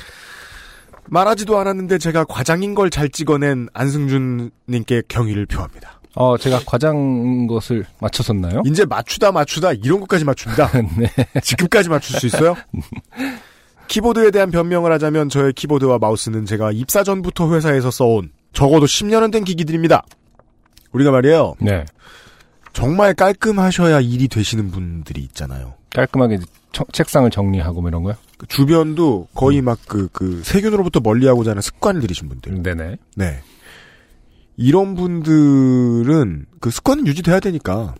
[1.10, 6.00] 말하지도 않았는데 제가 과장인 걸 잘 찍어낸 안승준 님께 경의를 표합니다.
[6.16, 8.62] 어 제가 과장 것을 맞췄었나요?
[8.66, 10.70] 이제 맞추다 맞추다 이런 것까지 맞춥니다.
[10.98, 11.08] 네.
[11.42, 12.56] 지금까지 맞출 수 있어요?
[13.88, 19.44] 키보드에 대한 변명을 하자면 저의 키보드와 마우스는 제가 입사 전부터 회사에서 써온 적어도 10년은 된
[19.44, 20.04] 기기들입니다.
[20.92, 21.56] 우리가 말이에요.
[21.60, 21.84] 네.
[22.74, 25.74] 정말 깔끔하셔야 일이 되시는 분들이 있잖아요.
[25.93, 26.39] 깔끔하게
[26.71, 28.15] 청- 책상을 정리하고 뭐 이런 거요?
[28.38, 32.63] 그 주변도 거의 막 그, 그, 세균으로부터 멀리 하고자 하는 습관을 들이신 분들.
[32.63, 32.97] 네네.
[33.15, 33.41] 네.
[34.58, 37.95] 이런 분들은 그 습관은 유지돼야 되니까.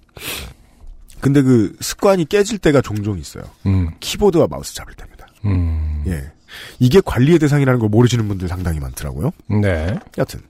[1.19, 3.43] 근데 그 습관이 깨질 때가 종종 있어요.
[3.65, 3.89] 음.
[3.99, 5.27] 키보드와 마우스 잡을 때입니다.
[5.45, 6.03] 음.
[6.08, 6.32] 예.
[6.79, 9.32] 이게 관리의 대상이라는 걸 모르시는 분들 상당히 많더라고요.
[9.62, 9.97] 네.
[10.17, 10.41] 여튼.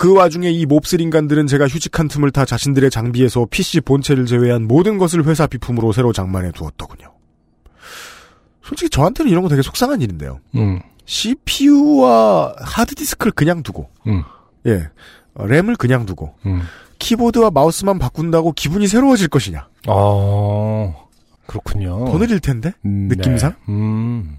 [0.00, 4.96] 그 와중에 이 몹쓸 인간들은 제가 휴직한 틈을 타 자신들의 장비에서 PC 본체를 제외한 모든
[4.96, 7.12] 것을 회사 비품으로 새로 장만해 두었더군요.
[8.62, 10.40] 솔직히 저한테는 이런 거 되게 속상한 일인데요.
[10.54, 10.80] 음.
[11.04, 14.22] CPU와 하드디스크를 그냥 두고, 음.
[14.64, 14.88] 예,
[15.34, 16.62] 어, 램을 그냥 두고, 음.
[16.98, 19.68] 키보드와 마우스만 바꾼다고 기분이 새로워질 것이냐.
[19.86, 21.08] 어.
[21.44, 22.06] 그렇군요.
[22.06, 22.72] 더 느릴 텐데?
[22.86, 23.50] 음, 느낌상?
[23.50, 23.56] 네.
[23.68, 24.38] 음.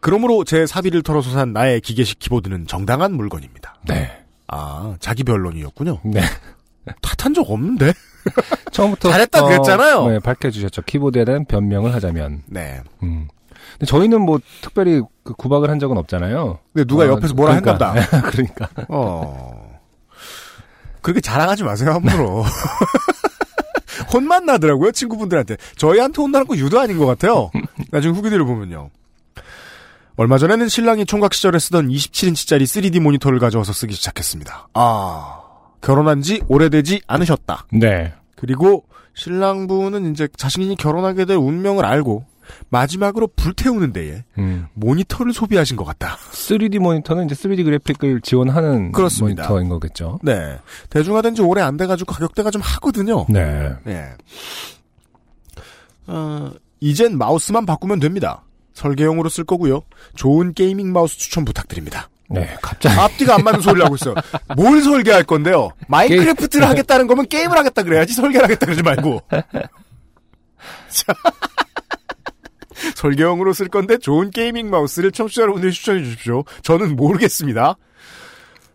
[0.00, 3.76] 그러므로 제 사비를 털어서 산 나의 기계식 키보드는 정당한 물건입니다.
[3.88, 4.21] 네.
[4.54, 6.00] 아, 자기 변론이었군요.
[6.04, 6.20] 네.
[7.00, 7.94] 탓한 적 없는데?
[8.70, 10.06] 처음부터 잘했다 그랬잖아요.
[10.08, 10.82] 네, 밝혀주셨죠.
[10.82, 12.42] 키보드에 대한 변명을 하자면.
[12.46, 12.82] 네.
[13.02, 13.28] 음.
[13.72, 16.58] 근데 저희는 뭐 특별히 그 구박을 한 적은 없잖아요.
[16.74, 17.94] 근데 누가 어, 옆에서 뭐라 그러니까.
[17.94, 18.20] 보다.
[18.30, 18.68] 그러니까.
[18.88, 19.80] 어.
[21.00, 22.44] 그렇게 자랑하지 마세요, 함부로.
[24.12, 25.56] 혼만 나더라고요, 친구분들한테.
[25.76, 27.50] 저희한테 혼나는 거 유도 아닌 것 같아요.
[27.90, 28.90] 나중에 후기들을 보면요.
[30.16, 34.68] 얼마 전에는 신랑이 총각 시절에 쓰던 27인치짜리 3D 모니터를 가져와서 쓰기 시작했습니다.
[34.74, 35.40] 아,
[35.80, 37.66] 결혼한 지 오래되지 않으셨다.
[37.72, 38.12] 네.
[38.36, 42.24] 그리고 신랑부는 이제 자신이 결혼하게 될 운명을 알고
[42.68, 44.66] 마지막으로 불태우는 데에 음.
[44.74, 46.16] 모니터를 소비하신 것 같다.
[46.32, 49.48] 3D 모니터는 이제 3D 그래픽을 지원하는 그렇습니다.
[49.48, 50.18] 모니터인 거겠죠.
[50.22, 50.58] 네.
[50.90, 53.24] 대중화된 지 오래 안 돼가지고 가격대가 좀 하거든요.
[53.28, 53.70] 네.
[53.84, 54.10] 네.
[56.06, 58.42] 어, 이젠 마우스만 바꾸면 됩니다.
[58.74, 59.82] 설계용으로 쓸 거고요.
[60.14, 62.08] 좋은 게이밍 마우스 추천 부탁드립니다.
[62.28, 62.98] 네, 갑자기.
[62.98, 64.14] 앞뒤가 안 맞는 소리를 하고 있어요.
[64.56, 65.70] 뭘 설계할 건데요?
[65.88, 69.20] 마인크래프트를 하겠다는 거면 게임을 하겠다 그래야지 설계를 하겠다 그러지 말고.
[70.88, 71.14] 자.
[72.96, 76.44] 설계용으로 쓸 건데 좋은 게이밍 마우스를 청취자 여러분들이 추천해 주십시오.
[76.62, 77.76] 저는 모르겠습니다.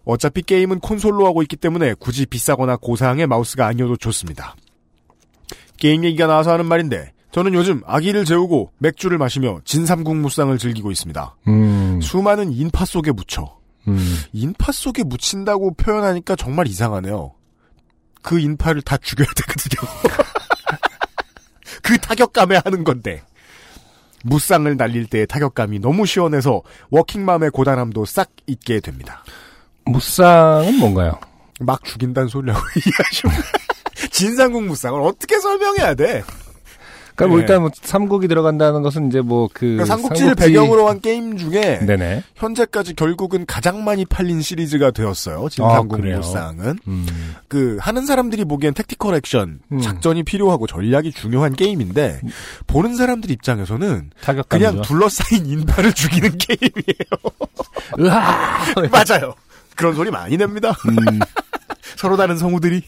[0.06, 4.56] 어차피 게임은 콘솔로 하고 있기 때문에 굳이 비싸거나 고사양의 마우스가 아니어도 좋습니다.
[5.78, 11.36] 게임 얘기가 나와서 하는 말인데 저는 요즘 아기를 재우고 맥주를 마시며 진삼국 무쌍을 즐기고 있습니다.
[11.48, 12.00] 음.
[12.02, 14.18] 수많은 인파 속에 묻혀 음.
[14.34, 17.34] 인파 속에 묻힌다고 표현하니까 정말 이상하네요.
[18.22, 19.90] 그 인파를 다 죽여야 되거든요.
[21.84, 23.24] 그 타격감에 하는 건데.
[24.24, 29.24] 무쌍을 날릴 때의 타격감이 너무 시원해서 워킹맘의 고단함도 싹 잊게 됩니다.
[29.86, 31.20] 무쌍은 뭔가요?
[31.62, 33.36] 막 죽인다는 소리라고 이해하시면
[34.12, 36.24] 진상국 무쌍을 어떻게 설명해야 돼?
[37.18, 37.42] 그러니까 뭐 네.
[37.42, 42.24] 일단 뭐 삼국이 들어간다는 것은 이제 뭐그 그러니까 삼국지를 배경으로 한 게임 중에 네네.
[42.36, 45.50] 현재까지 결국은 가장 많이 팔린 시리즈가 되었어요.
[45.50, 46.18] 진상국 아, 그래요?
[46.18, 46.78] 무쌍은.
[46.88, 47.36] 음.
[47.48, 49.82] 그 하는 사람들이 보기엔 택티컬 액션, 음.
[49.82, 52.22] 작전이 필요하고 전략이 중요한 게임인데
[52.68, 54.12] 보는 사람들 입장에서는.
[54.48, 57.28] 그냥 둘러싸인 인파를 죽이는 게임이에요.
[58.92, 59.34] 맞아요.
[59.76, 60.76] 그런 소리 많이 냅니다.
[60.88, 61.20] 음.
[61.98, 62.84] 서로 다른 성우들이.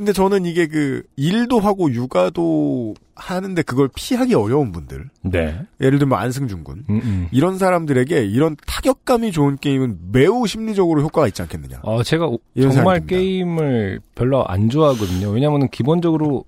[0.00, 5.60] 그- 근데 저는 이게 그 일도 하고 육아도 하는데 그걸 피하기 어려운 분들, 네.
[5.78, 7.28] 예를 들면 안승준 군 음, 음.
[7.32, 11.80] 이런 사람들에게 이런 타격감이 좋은 게임은 매우 심리적으로 효과가 있지 않겠느냐.
[11.82, 12.30] 어, 제가
[12.72, 13.06] 정말.
[13.06, 15.28] 게임을 별로 안 좋아하거든요.
[15.28, 16.44] 왜냐면은 기본적으로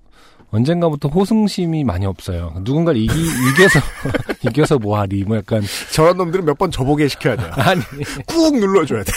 [0.49, 2.53] 언젠가부터 호승심이 많이 없어요.
[2.61, 3.79] 누군가를 이기, 이겨서,
[4.49, 5.61] 이겨서 뭐하리, 뭐 약간.
[5.91, 7.51] 저런 놈들은 몇 번 저보게 시켜야 돼요.
[7.57, 7.81] 아니,
[8.27, 9.15] 꾹 눌러줘야 돼요.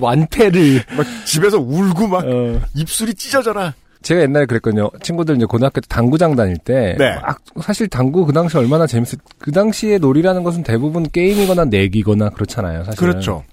[0.00, 0.82] 완패를.
[0.96, 2.60] 막 집에서 울고 막 어.
[2.74, 3.74] 입술이 찢어져라.
[4.02, 4.90] 제가 옛날에 그랬거든요.
[5.02, 6.94] 친구들 이제 고등학교 때 당구장 다닐 때.
[6.98, 7.16] 네.
[7.16, 12.84] 막 사실 당구 그 당시 얼마나 재밌었, 그 당시에 놀이라는 것은 대부분 게임이거나 내기거나 그렇잖아요.
[12.84, 13.00] 사실.
[13.00, 13.44] 그렇죠.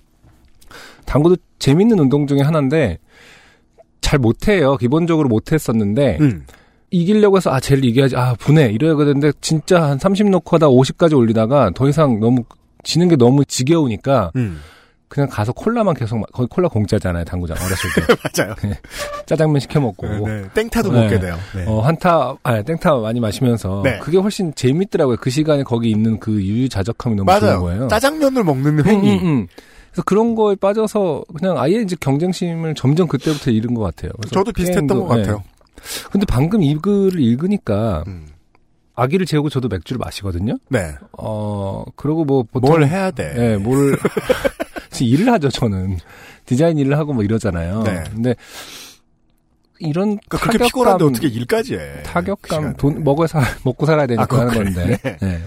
[1.06, 3.00] 당구도 재밌는 운동 중에 하나인데,
[4.02, 4.76] 잘 못해요.
[4.78, 6.46] 기본적으로 못했었는데, 음.
[6.92, 11.18] 이기려고 해서 아 쟤를 이겨야지 아 분해 이래야 되는데 진짜 한 30 놓고 하다 50까지
[11.18, 12.44] 올리다가 더 이상 너무
[12.84, 14.60] 지는 게 너무 지겨우니까 음.
[15.12, 18.02] 그냥 가서 콜라만 계속 마- 거기 콜라 공짜잖아요 당구장 어렸을 때
[18.42, 18.56] 맞아요.
[19.26, 20.48] 짜장면 시켜 먹고 네, 네.
[20.54, 21.02] 땡타도 네.
[21.02, 21.38] 먹게 돼요.
[21.54, 21.66] 네.
[21.68, 24.00] 어 한타 아 땡타 많이 마시면서 네.
[24.00, 27.60] 그게 훨씬 재밌더라고요 그 시간에 거기 있는 그 유유자적함이 너무 좋은 맞아요.
[27.62, 29.20] 거예요 짜장면을 먹는 음, 행위.
[29.20, 29.48] 음, 음.
[29.92, 34.88] 그래서 그런 거에 빠져서 그냥 아예 이제 경쟁심을 점점 그때부터 잃은 것 같아요 저도 비슷했던
[34.88, 35.22] 게임도, 것 네.
[35.24, 35.44] 같아요.
[36.10, 38.28] 근데 방금 이 글을 읽으니까 음.
[38.96, 40.58] 아기를 재우고 저도 맥주를 마시거든요.
[40.70, 40.94] 네.
[41.18, 43.34] 어, 그러고 뭐 보통 뭘 해야 돼?
[43.36, 43.98] 예, 뭘
[45.00, 45.98] 일을 하죠, 저는.
[46.46, 47.84] 디자인 일을 하고 뭐 이러잖아요.
[47.84, 48.04] 네.
[48.14, 48.36] 근데
[49.80, 51.80] 이런 그러니까 그렇게 타격감, 피곤한데 어떻게 일까지 해?
[51.98, 52.76] 그 타격감.
[52.76, 54.98] 돈 먹어 사 먹고 살아야 되니까 아, 하는 건데.
[55.02, 55.18] 그래.
[55.24, 55.42] 예.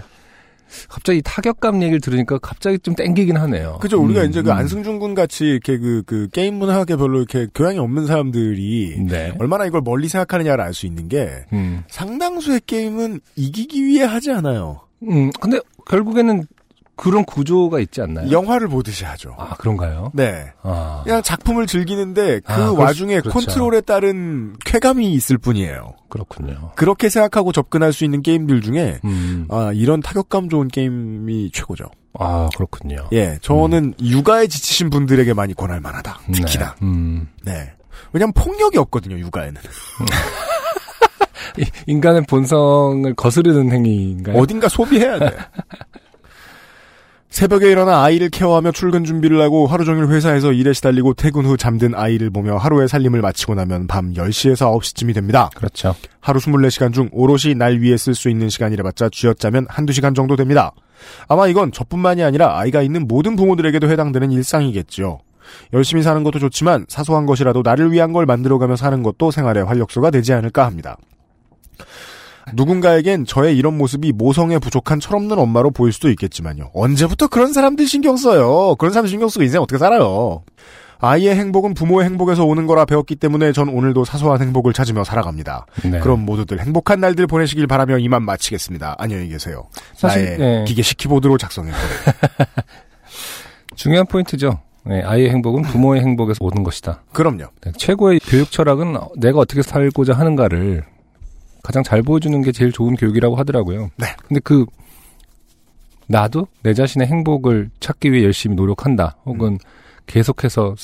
[0.89, 3.77] 갑자기 타격감 얘기를 들으니까 갑자기 좀 땡기긴 하네요.
[3.79, 4.01] 그죠.
[4.01, 4.57] 우리가 음, 이제 그 음.
[4.57, 9.31] 안승준 군 같이 이렇게 그, 그 게임 문학에 별로 이렇게 교양이 없는 사람들이 네.
[9.39, 11.83] 얼마나 이걸 멀리 생각하느냐를 알 수 있는 게 음.
[11.87, 14.81] 상당수의 게임은 이기기 위해 하지 않아요.
[15.03, 15.31] 음.
[15.39, 16.45] 근데 결국에는
[16.95, 18.31] 그런 구조가 있지 않나요?
[18.31, 19.35] 영화를 보듯이 하죠.
[19.37, 20.11] 아, 그런가요?
[20.13, 20.51] 네.
[20.63, 21.01] 아.
[21.03, 23.31] 그냥 작품을 즐기는데 그 아, 와중에 그렇죠.
[23.37, 25.93] 컨트롤에 따른 쾌감이 있을 뿐이에요.
[26.09, 26.71] 그렇군요.
[26.75, 29.45] 그렇게 생각하고 접근할 수 있는 게임들 중에 음.
[29.49, 31.85] 아, 이런 타격감 좋은 게임이 최고죠.
[32.17, 33.09] 아, 그렇군요.
[33.11, 36.19] 예, 저는 육아에 지치신 분들에게 많이 권할 만하다.
[36.33, 36.75] 특히나.
[36.79, 36.85] 네.
[36.85, 37.27] 음.
[37.43, 37.73] 네.
[38.13, 39.61] 왜냐면 폭력이 없거든요, 육아에는.
[41.57, 44.37] 이- 인간의 본성을 거스르는 행위인가요?
[44.37, 45.31] 어딘가 소비해야 돼.
[47.35, 51.93] 새벽에 일어나 아이를 케어하며 출근 준비를 하고 하루 종일 회사에서 일에 시달리고 퇴근 후 잠든
[51.93, 55.49] 아이를 보며 하루의 살림을 마치고 나면 밤 10시에서 9시쯤이 됩니다.
[55.53, 55.97] 그렇죠.
[56.21, 60.71] 하루 24시간 중 오롯이 날 위해 쓸수 있는 시간이라봤자 쥐어짜면 한두 시간 정도 됩니다.
[61.27, 65.19] 아마 이건 저뿐만이 아니라 아이가 있는 모든 부모들에게도 해당되는 일상이겠죠.
[65.73, 70.31] 열심히 사는 것도 좋지만 사소한 것이라도 나를 위한 걸 만들어가며 사는 것도 생활의 활력소가 되지
[70.31, 70.95] 않을까 합니다.
[72.53, 76.71] 누군가에겐 저의 이런 모습이 모성에 부족한 철없는 엄마로 보일 수도 있겠지만요.
[76.73, 78.75] 언제부터 그런 사람들 신경 써요?
[78.75, 80.43] 그런 사람 신경 쓰고 인생 어떻게 살아요?
[80.99, 85.65] 아이의 행복은 부모의 행복에서 오는 거라 배웠기 때문에 전 오늘도 사소한 행복을 찾으며 살아갑니다.
[85.83, 85.99] 네.
[85.99, 88.95] 그럼 모두들 행복한 날들 보내시길 바라며 이만 마치겠습니다.
[88.97, 89.67] 안녕히 계세요.
[89.93, 90.63] 사실, 나의 네.
[90.65, 91.77] 기계식 키보드로 작성했고
[93.75, 94.59] 중요한 포인트죠.
[94.85, 97.01] 네, 아이의 행복은 부모의 행복에서 오는 것이다.
[97.11, 97.45] 그럼요.
[97.61, 100.83] 네, 최고의 교육 철학은 내가 어떻게 살고자 하는가를
[101.65, 103.89] 가장 잘 보여주는 게 제일 좋은 교육이라고 하더라고요.
[103.97, 104.05] 네.
[104.27, 104.65] 근데 그
[106.07, 109.17] 나도 내 자신의 행복을 찾기 위해 열심히 노력한다.
[109.25, 109.57] 혹은
[110.05, 110.75] 계속해서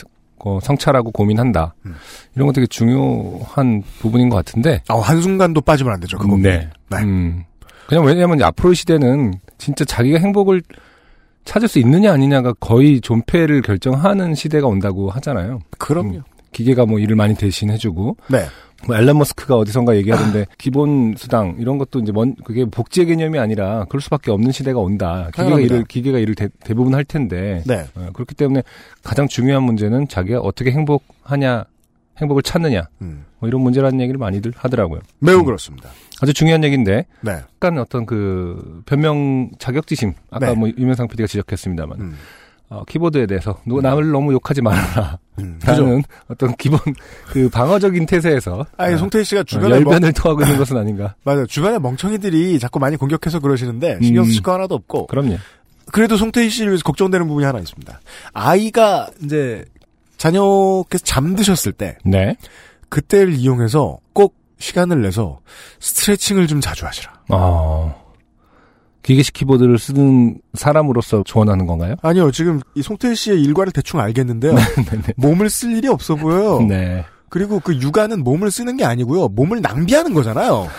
[0.44, 1.76] 어, 성찰하고 고민한다.
[1.86, 1.94] 음.
[2.36, 4.82] 이런 거 되게 중요한 부분인 것 같은데.
[4.88, 6.18] 아, 한순간도 빠지면 안 되죠.
[6.18, 6.42] 그건.
[6.42, 6.68] 네.
[6.90, 6.98] 네.
[7.04, 7.44] 음.
[7.88, 10.64] 그냥 왜냐하면 이제 앞으로의 시대는 진짜 자기가 행복을
[11.46, 15.60] 찾을 수 있느냐 아니냐가 거의 존폐를 결정하는 시대가 온다고 하잖아요.
[15.78, 16.18] 그럼요.
[16.18, 16.24] 음.
[16.52, 18.46] 기계가 뭐 일을 많이 대신해주고 네.
[18.88, 23.86] 뭐 앨런 머스크가 어디선가 얘기하던데 기본 수당 이런 것도 이제 먼 그게 복지의 개념이 아니라
[23.90, 25.28] 그럴 수밖에 없는 시대가 온다.
[25.28, 25.76] 기계가 당연합니다.
[25.76, 27.86] 일을 기계가 일을 대, 부분 할 텐데 네.
[27.96, 28.64] 어, 그렇기 때문에
[29.04, 31.66] 가장 중요한 문제는 자기가 어떻게 행복하냐,
[32.18, 33.26] 행복을 찾느냐 음.
[33.40, 35.02] 뭐 이런 문제라는 얘기를 많이들 하더라고요.
[35.20, 35.46] 매우 음.
[35.46, 35.90] 그렇습니다.
[36.22, 37.32] 아주 중요한 얘기인데 네.
[37.32, 40.56] 약간 어떤 그 변명 자격지심 아까 네.
[40.56, 42.16] 뭐 유명상 PD가 지적했습니다만 음.
[42.72, 45.20] 어, 키보드에 대해서 누가 남을 너무 욕하지 말아라.
[45.40, 45.60] 음.
[45.66, 46.80] 라는 어떤 기본
[47.28, 51.14] 그 방어적인 태세에서 아니, 어, 송태희 씨가 어, 주변에 멍, 열변을 토하고 있는 것은 아닌가.
[51.24, 51.46] 맞아요.
[51.48, 54.28] 주변에 멍청이들이 자꾸 많이 공격해서 그러시는데 신경 음.
[54.28, 55.36] 쓰실 거 하나도 없고 그럼요.
[55.92, 58.00] 그래도 송태희 씨를 위해서 걱정되는 부분이 하나 있습니다.
[58.32, 59.66] 아이가 이제
[60.16, 62.38] 자녀께서 잠드셨을 때 네.
[62.88, 65.42] 그때를 이용해서 꼭 시간을 내서
[65.82, 67.12] 스트레칭을 좀 자주 하시라.
[67.28, 68.01] 어,
[69.04, 71.96] 기계식 키보드를 쓰는 사람으로서 조언하는 건가요?
[72.02, 74.56] 아니요, 지금 이 송태희 씨의 일과를 대충 알겠는데요.
[75.18, 76.62] 몸을 쓸 일이 없어 보여요.
[76.68, 77.06] 네.
[77.30, 79.30] 그리고 그 육아는 몸을 쓰는 게 아니고요.
[79.30, 80.68] 몸을 낭비하는 거잖아요.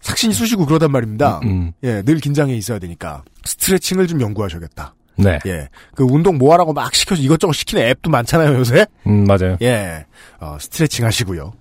[0.00, 1.40] 삭신이 쑤시고 그러단 말입니다.
[1.44, 3.24] 음, 예, 늘 긴장해 있어야 되니까.
[3.44, 4.94] 스트레칭을 좀 연구하셔야겠다.
[5.18, 5.38] 네.
[5.46, 5.68] 예.
[5.94, 8.86] 그 운동 뭐 하라고 막 시켜서 이것저것 시키는 앱도 많잖아요, 요새?
[9.06, 9.58] 음, 맞아요.
[9.60, 10.06] 예.
[10.40, 11.52] 어, 스트레칭 하시고요.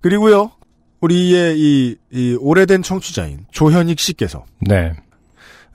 [0.00, 0.50] 그리고요,
[1.06, 4.92] 우리의 이, 이 오래된 청취자인 조현익 씨께서, 네.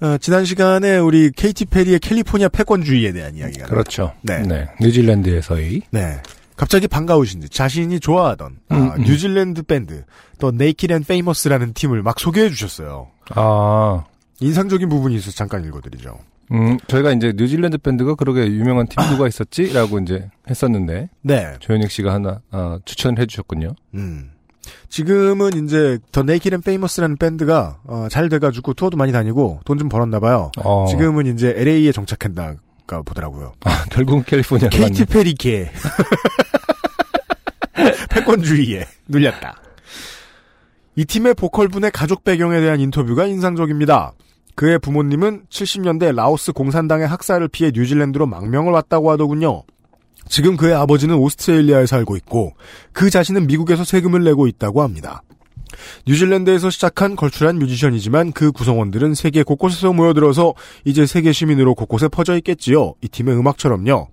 [0.01, 3.67] 어, 지난 시간에 우리 케이티 페리의 캘리포니아 패권주의에 대한 이야기가.
[3.67, 4.13] 그렇죠.
[4.23, 4.41] 네.
[4.41, 4.67] 네.
[4.81, 6.21] 뉴질랜드에서의 네.
[6.57, 9.03] 갑자기 반가우신지 자신이 좋아하던 아, 음, 음.
[9.03, 10.03] 뉴질랜드 밴드
[10.39, 13.07] The Naked and Famous라는 팀을 막 소개해 주셨어요.
[13.35, 14.05] 아,
[14.39, 16.17] 인상적인 부분이 있어서 잠깐 읽어드리죠.
[16.51, 21.53] 음, 저희가 이제 뉴질랜드 밴드가 그러게 유명한 팀 누가 있었지 라고 이제 했었는데 네.
[21.59, 23.75] 조현익 씨가 하나 아, 추천을 해주셨군요.
[23.93, 24.30] 음.
[24.89, 29.89] 지금은 이제 The Naked and Famous라는 밴드가 어, 잘 돼가지고 투어도 많이 다니고 돈 좀
[29.89, 30.51] 벌었나 봐요.
[30.57, 33.53] 어, 지금은 이제 LA에 정착했나가 보더라고요.
[33.63, 35.71] 아, 결국은 캘리포니아 케이티 페리계
[38.09, 39.57] 패권주의에 눌렸다.
[40.95, 44.13] 이 팀의 보컬분의 가족 배경에 대한 인터뷰가 인상적입니다.
[44.55, 49.63] 그의 부모님은 70년대 라오스 공산당의 학살을 피해 뉴질랜드로 망명을 왔다고 하더군요.
[50.31, 52.53] 지금 그의 아버지는 오스트레일리아에 살고 있고
[52.93, 55.23] 그 자신은 미국에서 세금을 내고 있다고 합니다.
[56.07, 60.53] 뉴질랜드에서 시작한 걸출한 뮤지션이지만 그 구성원들은 세계 곳곳에서 모여들어서
[60.85, 62.93] 이제 세계 시민으로 곳곳에 퍼져 있겠지요.
[63.01, 64.07] 이 팀의 음악처럼요.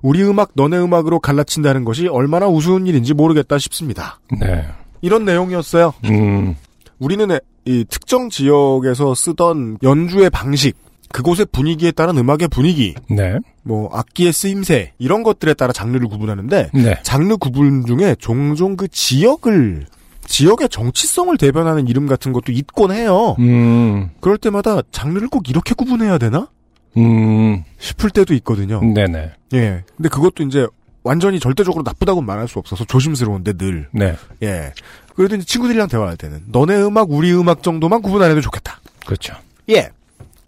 [0.00, 4.20] 우리 음악 너네 음악으로 갈라친다는 것이 얼마나 우스운 일인지 모르겠다 싶습니다.
[4.40, 4.64] 네.
[5.02, 5.92] 이런 내용이었어요.
[6.06, 6.56] 음,
[6.98, 10.74] 우리는 에- 이 특정 지역에서 쓰던 연주의 방식,
[11.14, 13.38] 그곳의 분위기에 따른 음악의 분위기, 네.
[13.62, 16.98] 뭐 악기의 쓰임새 이런 것들에 따라 장르를 구분하는데 네.
[17.04, 19.86] 장르 구분 중에 종종 그 지역을
[20.26, 23.36] 지역의 정치성을 대변하는 이름 같은 것도 있곤 해요.
[23.38, 26.48] 음, 그럴 때마다 장르를 꼭 이렇게 구분해야 되나
[26.96, 28.80] 음, 싶을 때도 있거든요.
[28.80, 29.30] 네네.
[29.52, 29.84] 예.
[29.96, 30.66] 근데 그것도 이제
[31.04, 33.86] 완전히 절대적으로 나쁘다고 말할 수 없어서 조심스러운데 늘.
[33.92, 34.16] 네.
[34.42, 34.72] 예.
[35.14, 38.80] 그래도 이제 친구들이랑 대화할 때는 너네 음악, 우리 음악 정도만 구분 안 해도 좋겠다.
[39.06, 39.34] 그렇죠.
[39.68, 39.90] 예.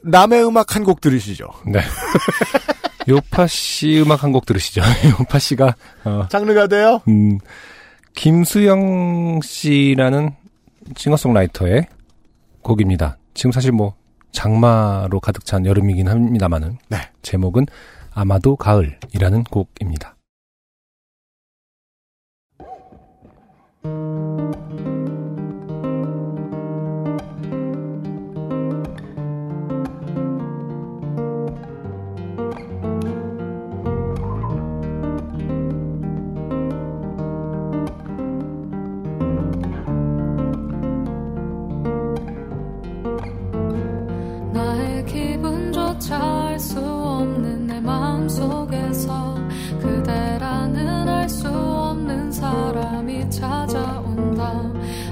[0.07, 1.49] 남의 음악 한 곡 들으시죠.
[1.66, 1.81] 네.
[3.09, 4.83] 요파 씨 음악 한 곡 들으시죠.
[5.21, 7.01] 요파 씨가 어, 장르가 돼요?
[7.09, 7.38] 음,
[8.14, 10.31] 김수영 씨라는
[10.97, 11.87] 싱어송라이터의
[12.62, 13.16] 곡입니다.
[13.35, 13.95] 지금 사실 뭐
[14.33, 16.99] 장마로 가득 찬 여름이긴 합니다만은 네.
[17.23, 17.66] 제목은
[18.14, 20.16] 아마도 가을이라는 곡입니다.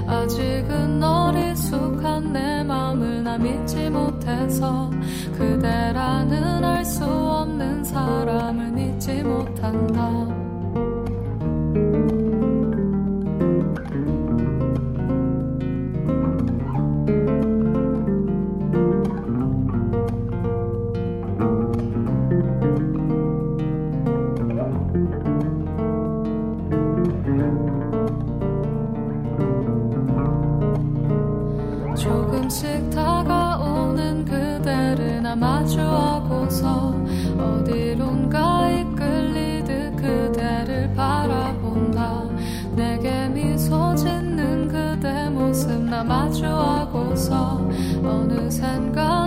[0.07, 4.89] 아직은 어리숙한 내 맘을 나 믿지 못해서
[5.37, 10.34] 그대라는 알 수 없는 사람을 믿지 못한다.
[31.95, 36.93] 조금씩 다가오는 그대를 나 마주하고서
[37.39, 42.23] 어디론가 이끌리듯 그대를 바라본다.
[42.75, 47.69] 내게 미소 짓는 그대 모습 나 마주하고서
[48.03, 49.24] 어느샌가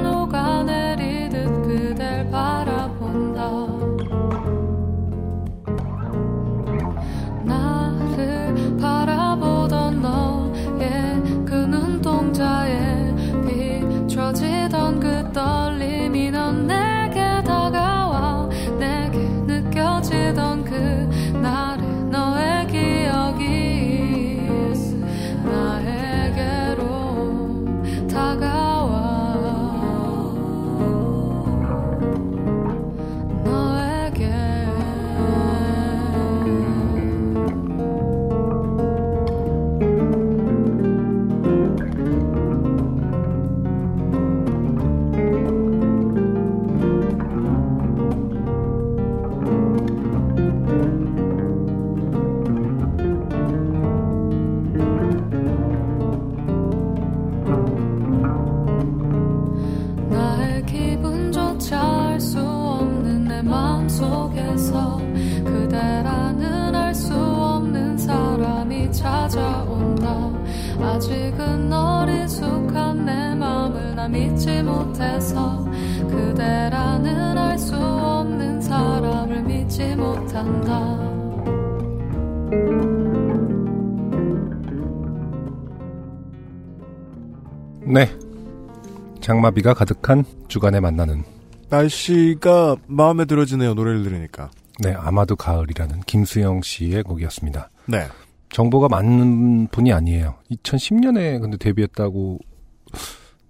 [89.33, 91.23] 장마비가 가득한 주간에 만나는
[91.69, 93.75] 날씨가 마음에 들어지네요.
[93.75, 94.51] 노래를 들으니까.
[94.81, 97.69] 네 아마도 가을이라는 김수영 씨의 곡이었습니다.
[97.89, 98.07] 네.
[98.49, 100.37] 정보가 맞는 분이 아니에요.
[100.51, 102.39] 2010년에 근데 데뷔했다고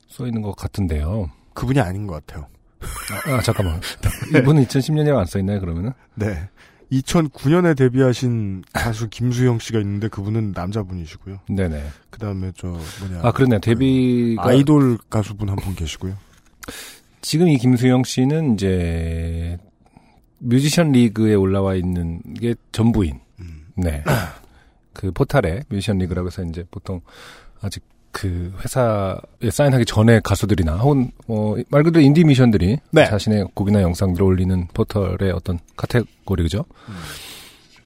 [0.08, 1.30] 써 있는 것 같은데요.
[1.54, 2.48] 그분이 아닌 것 같아요.
[3.30, 3.80] 아, 아, 잠깐만.
[4.36, 5.60] 이분은 2010년이라고 안 써 있나요?
[5.60, 5.92] 그러면은?
[6.16, 6.48] 네.
[6.92, 11.40] 2009년에 데뷔하신 가수 김수영 씨가 있는데 그분은 남자분이시고요.
[11.48, 11.82] 네네.
[12.10, 13.60] 그 다음에 저 뭐냐 아 그러네요.
[13.60, 16.16] 데뷔가 아이돌 가수분 한 분 계시고요.
[17.20, 19.58] 지금 이 김수영 씨는 이제
[20.38, 23.18] 뮤지션 리그에 올라와 있는 게 전부인.
[23.40, 23.66] 음.
[23.76, 24.02] 네.
[24.94, 27.00] 그 포탈에 뮤지션 리그라고 해서 이제 보통
[27.60, 27.84] 아직
[28.20, 33.04] 그 회사에 사인하기 전에 가수들이나 혹은 어, 말 그대로 인디 뮤지션들이 네.
[33.04, 36.64] 자신의 곡이나 영상들을 올리는 포털의 어떤 카테고리죠.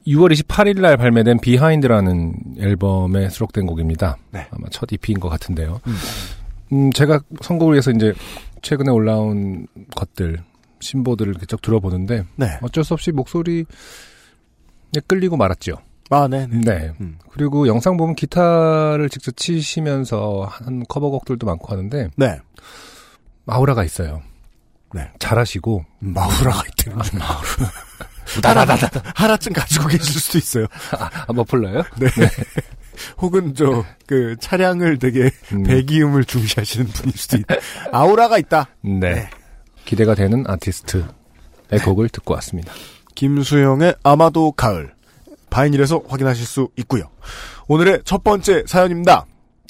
[0.07, 4.17] 6월 28일 날 발매된 비하인드라는 앨범에 수록된 곡입니다.
[4.31, 4.47] 네.
[4.51, 5.81] 아마 첫 EP인 것 같은데요.
[5.87, 5.95] 음.
[6.73, 8.15] 음, 제가 선곡을 위해서 이제
[8.63, 10.43] 최근에 올라온 것들,
[10.81, 12.47] 신보들을 쭉 들어보는데 네.
[12.63, 13.65] 어쩔 수 없이 목소리에
[15.07, 15.77] 끌리고 말았죠.
[16.13, 16.47] 아, 네.
[16.47, 16.61] 네.
[16.61, 16.93] 네.
[17.01, 17.19] 음.
[17.31, 22.39] 그리고 영상 보면 기타를 직접 치시면서 한 커버곡들도 많고 하는데 네.
[23.47, 24.23] 아우라가 있어요.
[24.95, 25.11] 네.
[25.19, 26.97] 잘하시고 마우라가 있대요.
[26.97, 27.73] 마우라.
[28.45, 30.67] 하나다다 하나쯤 가지고 계실 수도 있어요.
[31.27, 31.83] 아, 머플러요?
[31.99, 32.09] 네.
[33.19, 35.63] 혹은 저 그 차량을 되게 음.
[35.63, 37.55] 배기음을 중시하시는 분일 수도 있다.
[37.93, 38.69] 아우라가 있다.
[38.83, 38.99] 네.
[39.15, 39.31] 네.
[39.87, 41.05] 기대가 되는 아티스트의
[41.83, 42.73] 곡을 듣고 왔습니다.
[43.15, 44.93] 김수영의 아마도 가을
[45.53, 47.05] 바이닐에서 확인하실 수 있고요.
[47.69, 49.27] 오늘의 첫 번째 사연입니다.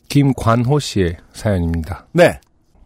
[0.09, 2.07] 김관호 씨의 사연입니다.
[2.13, 2.39] 네.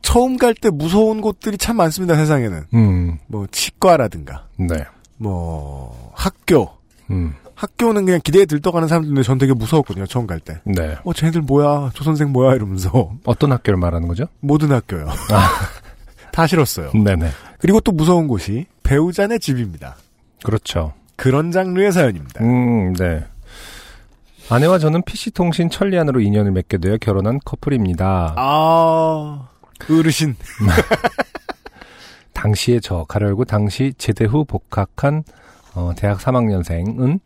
[0.03, 2.65] 처음 갈 때 무서운 곳들이 참 많습니다, 세상에는.
[2.75, 4.85] 음, 뭐, 치과라든가, 네.
[5.19, 6.71] 뭐, 학교.
[7.11, 10.61] 음, 학교는 그냥 기대에 들떠가는 사람들인데 전 되게 무서웠거든요, 처음 갈 때.
[10.65, 10.97] 네.
[11.05, 13.11] 어, 쟤네들 뭐야, 조 선생 뭐야, 이러면서.
[13.25, 14.27] 어떤 학교를 말하는 거죠?
[14.41, 15.07] 모든 학교요.
[16.33, 16.93] 다 싫었어요.
[16.93, 17.31] 네네.
[17.59, 19.97] 그리고 또 무서운 곳이 배우자네 집입니다.
[20.45, 20.93] 그렇죠.
[21.17, 22.45] 그런 장르의 사연입니다.
[22.45, 23.25] 음, 네.
[24.49, 28.35] 아내와 저는 PC통신 천리안으로 인연을 맺게 되어 결혼한 커플입니다.
[28.37, 29.49] 아,
[29.91, 30.37] 어르신.
[32.33, 35.25] 당시에 저 가려고 당시 제대 후 복학한
[35.75, 37.19] 어, 대학 3학년생은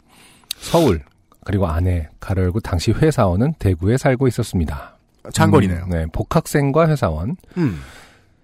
[0.57, 1.03] 서울
[1.45, 4.97] 그리고 아내 가려고 당시 회사원은 대구에 살고 있었습니다.
[5.33, 5.85] 장거리네요.
[5.85, 7.37] 음, 네, 복학생과 회사원.
[7.57, 7.81] 음.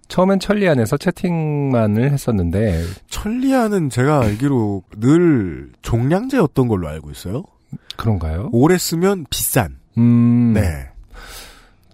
[0.09, 7.45] 처음엔 천리안에서 채팅만을 했었는데 천리안은 제가 알기로 늘 종량제였던 걸로 알고 있어요.
[7.97, 8.51] 그런가요?
[8.53, 9.79] 오래 쓰면 비싼.
[9.99, 10.89] 음, 네.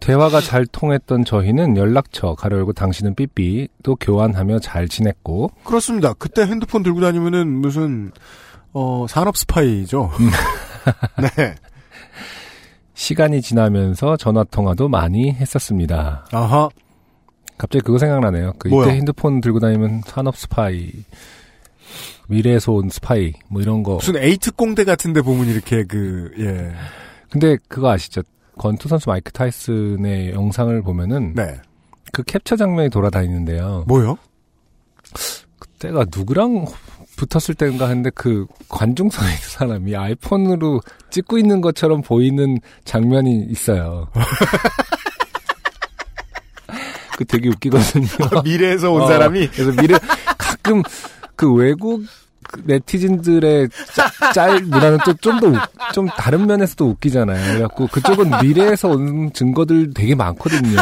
[0.01, 6.13] 대화가 잘 통했던 저희는 연락처 가로 열고 당시는 삐삐도 교환하며 잘 지냈고 그렇습니다.
[6.15, 8.11] 그때 핸드폰 들고 다니면은 무슨
[8.73, 10.11] 어 산업 스파이죠.
[11.37, 11.55] 네.
[12.95, 16.27] 시간이 지나면서 전화 통화도 많이 했었습니다.
[16.33, 16.69] 아하.
[17.63, 18.55] 갑자기 그거 생각나네요.
[18.59, 18.87] 그 뭐요?
[18.87, 20.91] 이때 핸드폰 들고 다니면 산업 스파이,
[22.27, 23.95] 미래에서 온 스파이 뭐 이런 거.
[23.95, 26.73] 무슨 A 특공대 같은데 보면 이렇게 그 예.
[27.31, 28.23] 근데 그거 아시죠?
[28.59, 31.61] 권투 선수 마이크 타이슨의 영상을 보면은 네.
[32.11, 33.85] 그 캡처 장면이 돌아다니는데요.
[33.87, 34.19] 뭐요?
[35.61, 36.67] 그때가 누구랑
[37.17, 44.09] 붙었을 때인가 했는데 그 관중석에 있는 사람이 아이폰으로 찍고 있는 것처럼 보이는 장면이 있어요.
[47.17, 48.07] 그 되게 웃기거든요.
[48.45, 49.99] 미래에서 온 어, 사람이 그래서 미래
[50.39, 50.83] 가끔
[51.37, 52.05] 그 외국
[52.49, 55.53] 그 네티즌들의 짜- 짤 문화는 또 좀 더
[55.95, 57.53] 좀 다른 면에서도 웃기잖아요.
[57.55, 60.77] 그래갖고 그쪽은 미래에서 온 증거들 되게 많거든요.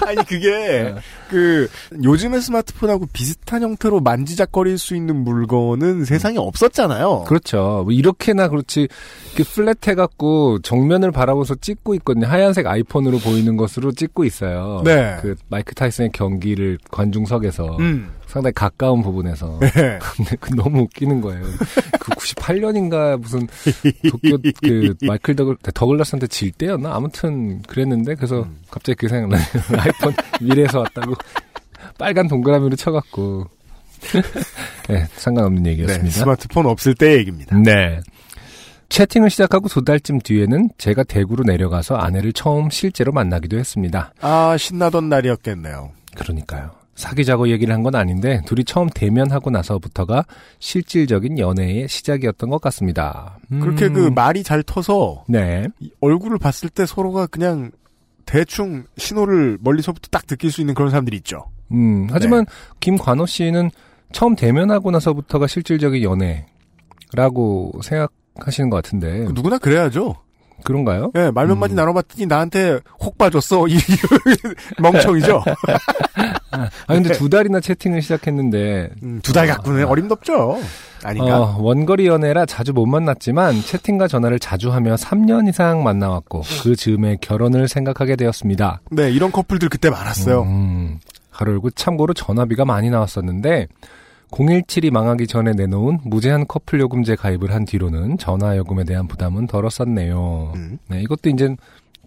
[0.06, 0.94] 아니 그게
[1.28, 1.68] 그
[2.02, 7.24] 요즘의 스마트폰하고 비슷한 형태로 만지작거릴 수 있는 물건은 세상에 없었잖아요.
[7.26, 7.82] 그렇죠.
[7.84, 8.88] 뭐 이렇게나 그렇지
[9.34, 12.26] 이렇게 플랫 해갖고 정면을 바라보면서 찍고 있거든요.
[12.26, 14.82] 하얀색 아이폰으로 보이는 것으로 찍고 있어요.
[14.84, 15.16] 네.
[15.20, 18.10] 그 마이크 타이슨의 경기를 관중석에서 음.
[18.30, 19.58] 상당히 가까운 부분에서.
[19.60, 19.98] 네.
[19.98, 21.42] 근데 그 너무 웃기는 거예요.
[21.42, 23.46] 그 98년인가 무슨
[24.08, 26.94] 도쿄 그 마이클 더글, 더글라스한테 질 때였나?
[26.94, 28.58] 아무튼 그랬는데 그래서 음.
[28.70, 29.42] 갑자기 그 생각나요.
[29.76, 31.14] 아이폰 미래에서 왔다고
[31.98, 33.46] 빨간 동그라미로 쳐갖고.
[34.88, 36.10] 네, 상관없는 네, 얘기였습니다.
[36.10, 37.56] 스마트폰 없을 때 얘기입니다.
[37.58, 38.00] 네.
[38.88, 44.14] 채팅을 시작하고 두 달쯤 뒤에는 제가 대구로 내려가서 아내를 처음 실제로 만나기도 했습니다.
[44.20, 45.90] 아 신나던 날이었겠네요.
[46.16, 46.79] 그러니까요.
[46.94, 50.24] 사귀자고 얘기를 한 건 아닌데 둘이 처음 대면하고 나서부터가
[50.58, 53.38] 실질적인 연애의 시작이었던 것 같습니다.
[53.52, 55.66] 음, 그렇게 그 말이 잘 터서 네.
[55.80, 57.70] 이 얼굴을 봤을 때 서로가 그냥
[58.26, 61.46] 대충 신호를 멀리서부터 딱 느낄 수 있는 그런 사람들이 있죠.
[61.72, 62.52] 음, 하지만 네.
[62.80, 63.70] 김관호 씨는
[64.12, 70.16] 처음 대면하고 나서부터가 실질적인 연애라고 생각하시는 것 같은데 그 누구나 그래야죠.
[70.64, 71.10] 그런가요?
[71.16, 71.76] 예, 말몇 마디 음.
[71.76, 73.66] 나눠봤더니 나한테 혹 빠졌어.
[73.68, 73.76] 이
[74.80, 75.42] 멍청이죠.
[76.52, 77.18] 아 근데 네.
[77.18, 80.58] 두 달이나 채팅을 시작했는데 음, 두달 갖고는 어림덥죠.
[81.02, 81.40] 아닌가?
[81.40, 87.16] 어, 원거리 연애라 자주 못 만났지만 채팅과 전화를 자주 하며 3년 이상 만나왔고 그 즈음에
[87.20, 88.80] 결혼을 생각하게 되었습니다.
[88.90, 90.42] 네, 이런 커플들 그때 많았어요.
[90.42, 90.98] 음,
[91.30, 93.68] 가로 열고 참고로 전화비가 많이 나왔었는데
[94.30, 100.52] 017이 망하기 전에 내놓은 무제한 커플 요금제 가입을 한 뒤로는 전화 요금에 대한 부담은 덜었었네요.
[100.54, 100.78] 음.
[100.88, 101.56] 네, 이것도 이제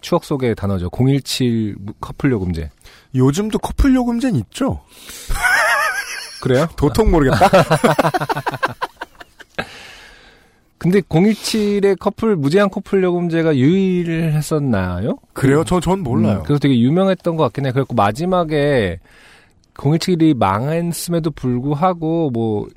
[0.02, 0.90] 추억 속의 단어죠.
[0.90, 2.70] 017 커플 요금제.
[3.16, 4.82] 요즘도 커플 요금제는 있죠.
[6.42, 6.68] 그래요?
[6.76, 7.48] 도통 모르겠다.
[10.78, 15.18] 근데 017의 커플 무제한 커플 요금제가 유일했었나요?
[15.32, 15.64] 그래요?
[15.66, 16.40] 저, 전 몰라요.
[16.40, 17.72] 음, 그래서 되게 유명했던 것 같긴 해.
[17.72, 19.00] 그래갖고 마지막에
[19.76, 22.68] 017이 망했음에도 불구하고 뭐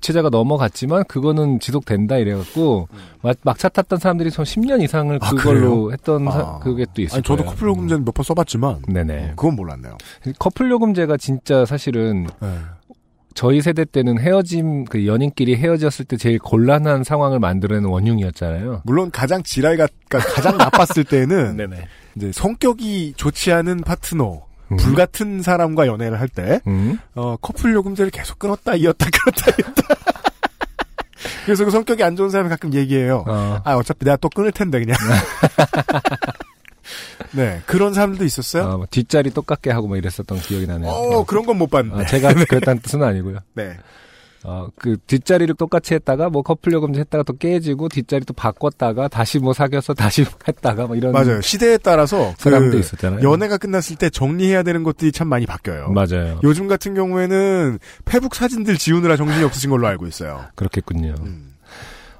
[0.00, 2.88] 체자가 넘어갔지만 그거는 지속된다 이래갖고
[3.22, 6.58] 마- 막차 탔던 사람들이 전 10년 이상을 아, 그걸로 했던 사- 아.
[6.60, 7.22] 그게 또 있어요.
[7.22, 9.30] 저도 커플 요금제는 몇번 써봤지만, 네네.
[9.30, 9.96] 어, 그건 몰랐네요.
[10.38, 12.48] 커플 요금제가 진짜 사실은 네.
[13.34, 18.82] 저희 세대 때는 헤어짐 그 연인끼리 헤어졌을 때 제일 곤란한 상황을 만들어내는 원흉이었잖아요.
[18.84, 21.76] 물론 가장 지랄가, 그러니까 가장 나빴을 때는, 네네.
[22.16, 24.76] 이제 성격이 좋지 않은 파트너, 음.
[24.76, 26.98] 불같은 사람과 연애를 할 때, 음.
[27.14, 29.82] 어, 커플 요금제를 계속 끊었다, 이었다, 끊었다, 이었다.
[31.44, 33.24] 그래서 그 성격이 안 좋은 사람이 가끔 얘기해요.
[33.26, 33.60] 어.
[33.64, 34.96] 아, 어차피 내가 또 끊을 텐데, 그냥.
[37.32, 38.64] 네, 그런 사람들도 있었어요.
[38.64, 40.90] 어, 뭐 뒷자리 똑같게 하고 뭐 이랬었던 기억이 나네요.
[40.90, 42.02] 어, 그런 건 못 봤는데.
[42.02, 43.38] 어, 제가 그랬다는 뜻은 아니고요.
[43.54, 43.76] 네.
[44.48, 49.40] 어, 그 뒷자리를 똑같이 했다가 뭐 커플 요금제 했다가 또 깨지고 뒷자리 또 바꿨다가 다시
[49.40, 51.40] 뭐 사귀어서 다시 했다가 뭐 이런 맞아요.
[51.40, 53.28] 시대에 따라서 사람도 그 있었잖아요.
[53.28, 55.88] 연애가 끝났을 때 정리해야 되는 것들이 참 많이 바뀌어요.
[55.90, 56.38] 맞아요.
[56.44, 60.44] 요즘 같은 경우에는 페북 사진들 지우느라 정신이 없으신 걸로 알고 있어요.
[60.54, 61.14] 그렇겠군요.
[61.22, 61.54] 음.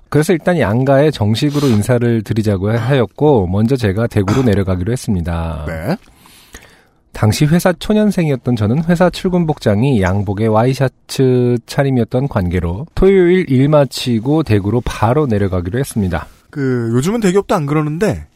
[0.08, 5.64] 그래서 일단 양가에 정식으로 인사를 드리자고 하였고 먼저 제가 대구로 내려가기로 했습니다.
[5.66, 5.96] 네.
[7.16, 14.82] 당시 회사 초년생이었던 저는 회사 출근 복장이 양복에 와이셔츠 차림이었던 관계로 토요일 일 마치고 대구로
[14.84, 16.26] 바로 내려가기로 했습니다.
[16.50, 18.26] 그 요즘은 대기업도 안 그러는데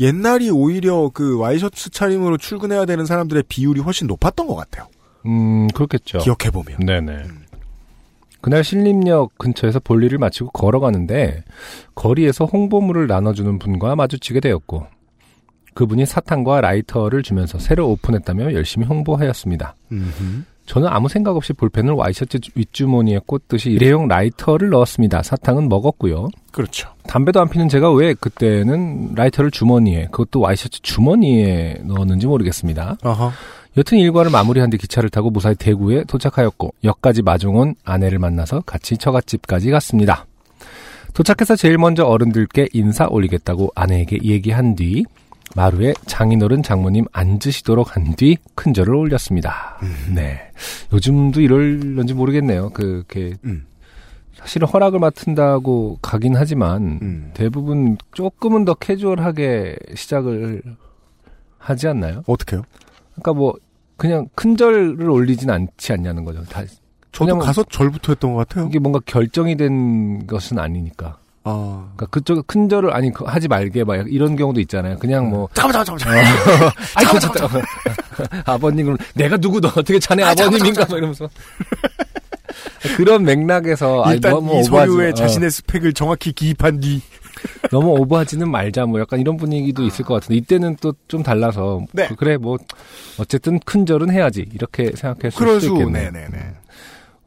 [0.00, 4.86] 옛날이 오히려 그 와이셔츠 차림으로 출근해야 되는 사람들의 비율이 훨씬 높았던 것 같아요.
[5.26, 6.20] 음, 그렇겠죠.
[6.20, 6.78] 기억해 보면.
[6.78, 7.24] 네네.
[8.40, 11.44] 그날 신림역 근처에서 볼일을 마치고 걸어가는데
[11.94, 14.86] 거리에서 홍보물을 나눠주는 분과 마주치게 되었고
[15.74, 19.74] 그분이 사탕과 라이터를 주면서 새로 오픈했다며 열심히 홍보하였습니다.
[19.92, 20.42] 음흠.
[20.66, 25.22] 저는 아무 생각 없이 볼펜을 와이셔츠 윗주머니에 꽂듯이 일회용 라이터를 넣었습니다.
[25.24, 26.28] 사탕은 먹었고요.
[26.52, 26.90] 그렇죠.
[27.08, 32.98] 담배도 안 피는 제가 왜 그때는 라이터를 주머니에 그것도 와이셔츠 주머니에 넣었는지 모르겠습니다.
[33.02, 33.32] 아하.
[33.76, 38.96] 여튼 일과를 마무리한 뒤 기차를 타고 무사히 대구에 도착하였고 역까지 마중 온 아내를 만나서 같이
[38.96, 40.26] 처갓집까지 갔습니다.
[41.14, 45.04] 도착해서 제일 먼저 어른들께 인사 올리겠다고 아내에게 얘기한 뒤
[45.56, 49.78] 마루에 장인어른 장모님 앉으시도록 한 뒤 큰절을 올렸습니다.
[50.14, 50.40] 네.
[50.92, 52.70] 요즘도 이럴런지 모르겠네요.
[52.70, 53.66] 그, 게 음.
[54.34, 57.30] 사실은 허락을 맡은다고 가긴 하지만 음.
[57.34, 60.62] 대부분 조금은 더 캐주얼하게 시작을
[61.58, 62.22] 하지 않나요?
[62.26, 62.62] 어떻게요?
[63.14, 63.54] 그러니까 뭐
[63.96, 66.42] 그냥 큰절을 올리진 않지 않냐는 거죠.
[66.44, 66.62] 다
[67.12, 68.66] 저도 가서 절부터 했던 것 같아요.
[68.68, 71.18] 이게 뭔가 결정이 된 것은 아니니까.
[71.44, 71.88] 아.
[71.96, 74.98] 그러니까 그쪽 큰절을 아니 그 하지 말게 막 이런 경우도 있잖아요.
[74.98, 76.72] 그냥 뭐 잠깐만, 잠깐만, 잠깐만.
[76.96, 77.48] 아이 괜찮다.
[78.52, 81.28] 아버님 그럼 내가 누구 너 어떻게 자네 아버님인가 막 이러면서
[82.96, 87.00] 그런 맥락에서 아니, 일단 너무 이 오버하지, 어, 자신의 스펙을 정확히 기입한 뒤.
[87.70, 92.06] 너무 오버하지는 말자 뭐 약간 이런 분위기도 있을 것 같은데 이때는 또 좀 달라서 네.
[92.08, 92.58] 그- 그래 뭐
[93.18, 96.10] 어쨌든 큰 절은 해야지 이렇게 생각했을 수도 수, 있겠네요.
[96.10, 96.52] 네네네.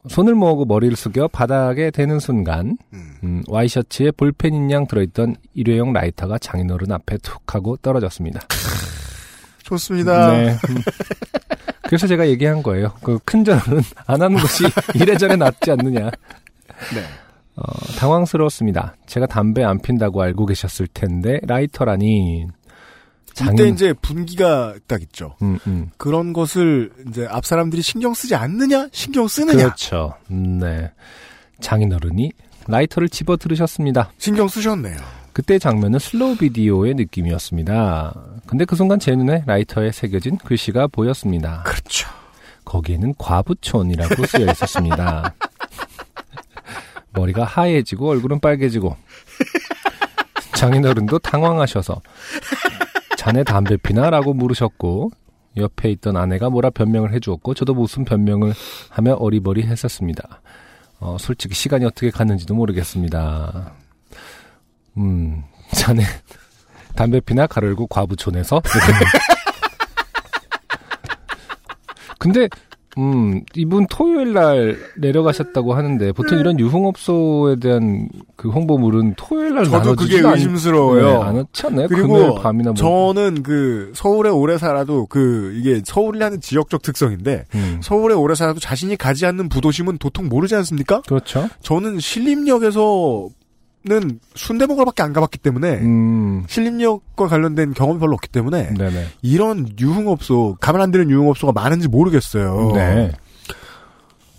[0.08, 3.14] 손을 모으고 머리를 숙여 바닥에 대는 순간 음.
[3.22, 8.40] 음, 와이셔츠에 볼펜인 양 들어있던 일회용 라이터가 장인어른 앞에 툭 하고 떨어졌습니다.
[9.64, 10.32] 좋습니다.
[10.36, 10.50] 네.
[10.68, 10.76] 음.
[11.84, 12.92] 그래서 제가 얘기한 거예요.
[13.02, 16.10] 그 큰 절은 안 하는 것이 이래저래 낫지 않느냐.
[16.94, 17.02] 네.
[17.56, 17.62] 어,
[17.98, 18.96] 당황스러웠습니다.
[19.06, 22.46] 제가 담배 안 핀다고 알고 계셨을 텐데 라이터라니.
[23.42, 25.34] 이때 이제 분기가 딱 있죠.
[25.42, 25.90] 음, 음.
[25.96, 28.88] 그런 것을 이제 앞 사람들이 신경 쓰지 않느냐?
[28.92, 29.64] 신경 쓰느냐?
[29.64, 30.14] 그렇죠.
[30.30, 30.90] 음, 네.
[31.60, 32.30] 장인어른이
[32.68, 34.12] 라이터를 집어 들으셨습니다.
[34.18, 34.96] 신경 쓰셨네요.
[35.32, 38.14] 그때 장면은 슬로우 비디오의 느낌이었습니다.
[38.46, 41.64] 근데 그 순간 제 눈에 라이터에 새겨진 글씨가 보였습니다.
[41.64, 42.08] 그렇죠.
[42.64, 45.34] 거기에는 과부촌이라고 쓰여 있었습니다.
[47.12, 48.96] 머리가 하얘지고 얼굴은 빨개지고
[50.54, 52.00] 장인어른도 당황하셔서
[53.24, 54.10] 자네 담배 피나?
[54.10, 55.10] 라고 물으셨고
[55.56, 58.52] 옆에 있던 아내가 뭐라 변명을 해주었고 저도 무슨 변명을
[58.90, 60.42] 하며 어리버리 했었습니다.
[61.00, 63.72] 어, 솔직히 시간이 어떻게 갔는지도 모르겠습니다.
[64.98, 66.04] 음, 자네
[66.94, 68.60] 담배 피나 가르고 과부촌에서
[72.20, 72.46] 근데
[72.98, 79.96] 음 이분 토요일 날 내려가셨다고 하는데 보통 이런 유흥업소에 대한 그 홍보물은 토요일 날 저도
[79.96, 81.04] 그게 의심스러워요.
[81.04, 81.88] 네, 안 넣지 않나요?
[81.88, 87.80] 금요일 그리고 밤이나 뭐 저는 그 서울에 오래 살아도 그 이게 서울이라는 지역적 특성인데 음,
[87.82, 91.02] 서울에 오래 살아도 자신이 가지 않는 부도심은 도통 모르지 않습니까?
[91.02, 91.48] 그렇죠.
[91.62, 93.28] 저는 신림역에서
[93.86, 99.08] 는 순대 먹으러 밖에 안 가봤기 때문에 음, 신림역과 관련된 경험이 별로 없기 때문에 네네.
[99.20, 102.72] 이런 유흥업소 가만 안 되는 유흥업소가 많은지 모르겠어요.
[102.74, 103.12] 네.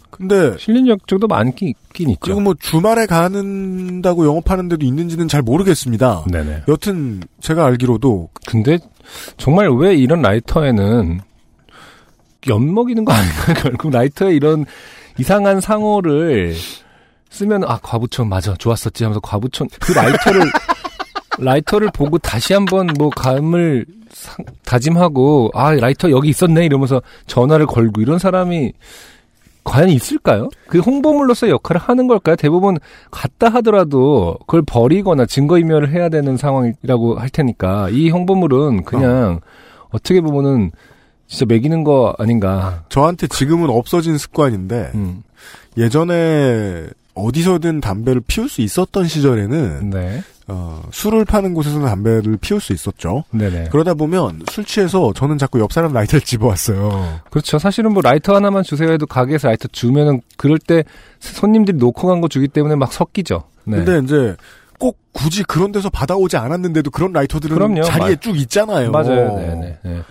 [0.10, 2.20] 근데 신림역 쪽도 많긴 있긴 있죠.
[2.22, 6.26] 그리고 뭐 주말에 가는다고 영업하는 데도 있는지는 잘 모르겠습니다.
[6.32, 6.64] 네네.
[6.68, 8.80] 여튼 제가 알기로도 근데
[9.38, 11.20] 정말 왜 이런 라이터에는
[12.48, 13.54] 엿 먹이는 거 아닌가?
[13.62, 14.66] 결국 라이터에 이런
[15.18, 16.56] 이상한 상호를
[17.36, 20.42] 쓰면 아 과부촌 맞아 좋았었지 하면서 과부촌 그 라이터를
[21.38, 28.02] 라이터를 보고 다시 한번 뭐 감을 상- 다짐하고 아 라이터 여기 있었네 이러면서 전화를 걸고
[28.02, 28.72] 이런 사람이
[29.66, 30.48] 과연 있을까요?
[30.68, 32.36] 그 홍보물로서 역할을 하는 걸까요?
[32.36, 32.78] 대부분
[33.12, 39.42] 갔다 하더라도 그걸 버리거나 증거인멸을 해야 되는 상황이라고 할 테니까 이 홍보물은 그냥
[39.90, 39.98] 어.
[40.04, 40.72] 떻게 보면은
[41.28, 42.84] 진짜 멕이는 거 아닌가.
[42.90, 45.24] 저한테 지금은 없어진 습관인데 음,
[45.78, 46.86] 예전에
[47.16, 53.24] 어디서든 담배를 피울 수 있었던 시절에는 네, 어, 술을 파는 곳에서는 담배를 피울 수 있었죠.
[53.32, 53.70] 네네.
[53.72, 57.22] 그러다 보면 술 취해서 저는 자꾸 옆 사람 라이터를 집어왔어요.
[57.32, 57.58] 그렇죠.
[57.58, 60.84] 사실은 뭐 라이터 하나만 주세요 해도 가게에서 라이터 주면은 그럴 때
[61.20, 63.44] 손님들이 놓고 간 거 주기 때문에 막 섞이죠.
[63.66, 63.78] 네.
[63.84, 64.36] 근데 이제
[64.78, 67.84] 꼭 굳이 그런 데서 받아오지 않았는데도 그런 라이터들은 그럼요.
[67.84, 68.92] 자리에 맞- 쭉 있잖아요.
[68.92, 69.36] 맞아요.
[69.38, 69.78] 네네.
[69.84, 70.02] 네.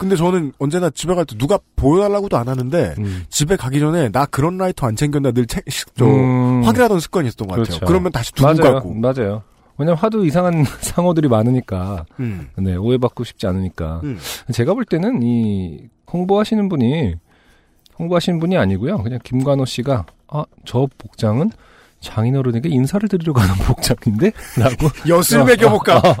[0.00, 3.24] 근데 저는 언제나 집에 갈 때 누가 보여달라고도 안 하는데 음.
[3.28, 5.60] 집에 가기 전에 나 그런 라이터 안 챙겼나 늘 체,
[5.94, 6.62] 저, 음.
[6.64, 7.64] 확인하던 습관이 있었던 것 같아요.
[7.66, 7.84] 그렇죠.
[7.86, 8.74] 그러면 다시 두고 맞아요.
[8.74, 8.94] 가고.
[8.94, 9.42] 맞아요.
[9.76, 12.48] 왜냐면 하도 이상한 상호들이 많으니까 음.
[12.56, 14.00] 네, 오해받고 싶지 않으니까.
[14.04, 14.18] 음.
[14.52, 15.80] 제가 볼 때는 이
[16.10, 17.14] 홍보하시는 분이
[17.98, 19.02] 홍보하시는 분이 아니고요.
[19.02, 21.50] 그냥 김관호 씨가 아, 저 복장은
[22.00, 24.32] 장인어른에게 인사를 드리러 가는 복장인데?
[24.56, 25.98] 라고 엿을 어, 매겨볼까?
[25.98, 26.14] 어, 어.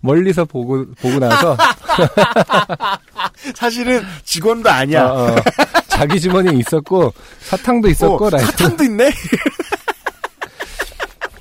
[0.00, 1.56] 멀리서 보고 보고 나서
[3.54, 5.06] 사실은 직원도 아니야.
[5.06, 5.36] 어, 어,
[5.88, 9.10] 자기 주머니에 있었고 사탕도 있었고 어, 사탕도 있네?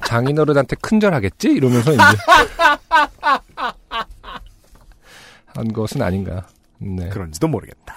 [0.06, 2.02] 장인어른한테 큰절하겠지 이러면서 이제
[5.48, 6.46] 한 것은 아닌가.
[6.80, 7.10] 네.
[7.10, 7.96] 그런지도 모르겠다.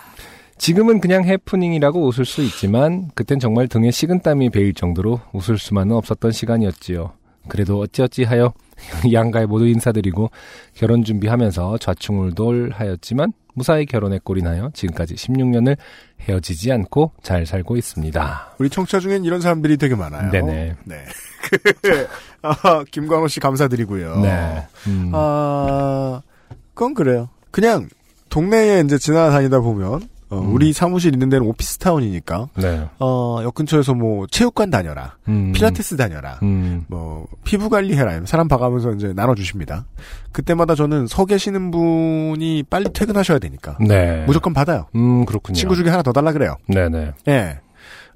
[0.58, 6.32] 지금은 그냥 해프닝이라고 웃을 수 있지만 그땐 정말 등에 식은땀이 배일 정도로 웃을 수만은 없었던
[6.32, 7.12] 시간이었지요.
[7.48, 8.52] 그래도 어찌어찌하여
[9.12, 10.30] 양가에 모두 인사드리고
[10.74, 14.70] 결혼 준비하면서 좌충울돌하였지만 무사히 결혼에 꼴이 나요.
[14.74, 15.76] 지금까지 16년을
[16.20, 18.54] 헤어지지 않고 잘 살고 있습니다.
[18.58, 20.30] 우리 청취자 중엔 이런 사람들이 되게 많아요.
[20.30, 20.76] 네네.
[20.84, 21.04] 네.
[21.82, 22.08] 그,
[22.42, 24.20] 아, 김광호 씨 감사드리고요.
[24.20, 24.66] 네.
[24.86, 26.22] 음, 아,
[26.74, 27.28] 그건 그래요.
[27.50, 27.88] 그냥
[28.28, 30.54] 동네에 이제 지나다니다 보면 어, 음.
[30.54, 32.88] 우리 사무실 있는 데는 오피스타운이니까 네.
[33.00, 38.92] 어, 역 근처에서 뭐 체육관 다녀라, 음, 필라테스 다녀라, 음, 뭐 피부 관리해라 사람 봐가면서
[38.92, 39.86] 이제 나눠주십니다.
[40.32, 44.24] 그때마다 저는 서 계시는 분이 빨리 퇴근하셔야 되니까 네.
[44.26, 44.86] 무조건 받아요.
[44.94, 45.56] 음, 그렇군요.
[45.56, 46.54] 친구 중에 하나 더 달라 그래요.
[46.68, 47.12] 네네.
[47.28, 47.58] 예.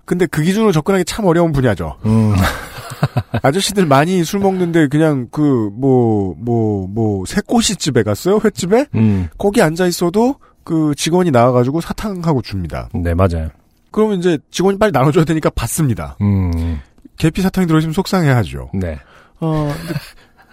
[0.05, 1.97] 근데 그 기준으로 접근하기 참 어려운 분야죠.
[2.05, 2.35] 음,
[3.43, 9.63] 아저씨들 많이 술 먹는데 그냥 그 뭐 뭐 뭐 새꼬시 집에 갔어요 횟집에 음, 거기
[9.63, 12.89] 앉아 있어도 그 직원이 나와가지고 사탕하고 줍니다.
[12.95, 13.51] 네, 맞아요.
[13.91, 16.17] 그러면 이제 직원이 빨리 나눠줘야 되니까 받습니다.
[16.21, 16.81] 음,
[17.17, 18.71] 계피 사탕이 들어있으면 속상해하죠.
[18.75, 18.99] 네.
[19.41, 19.71] 어,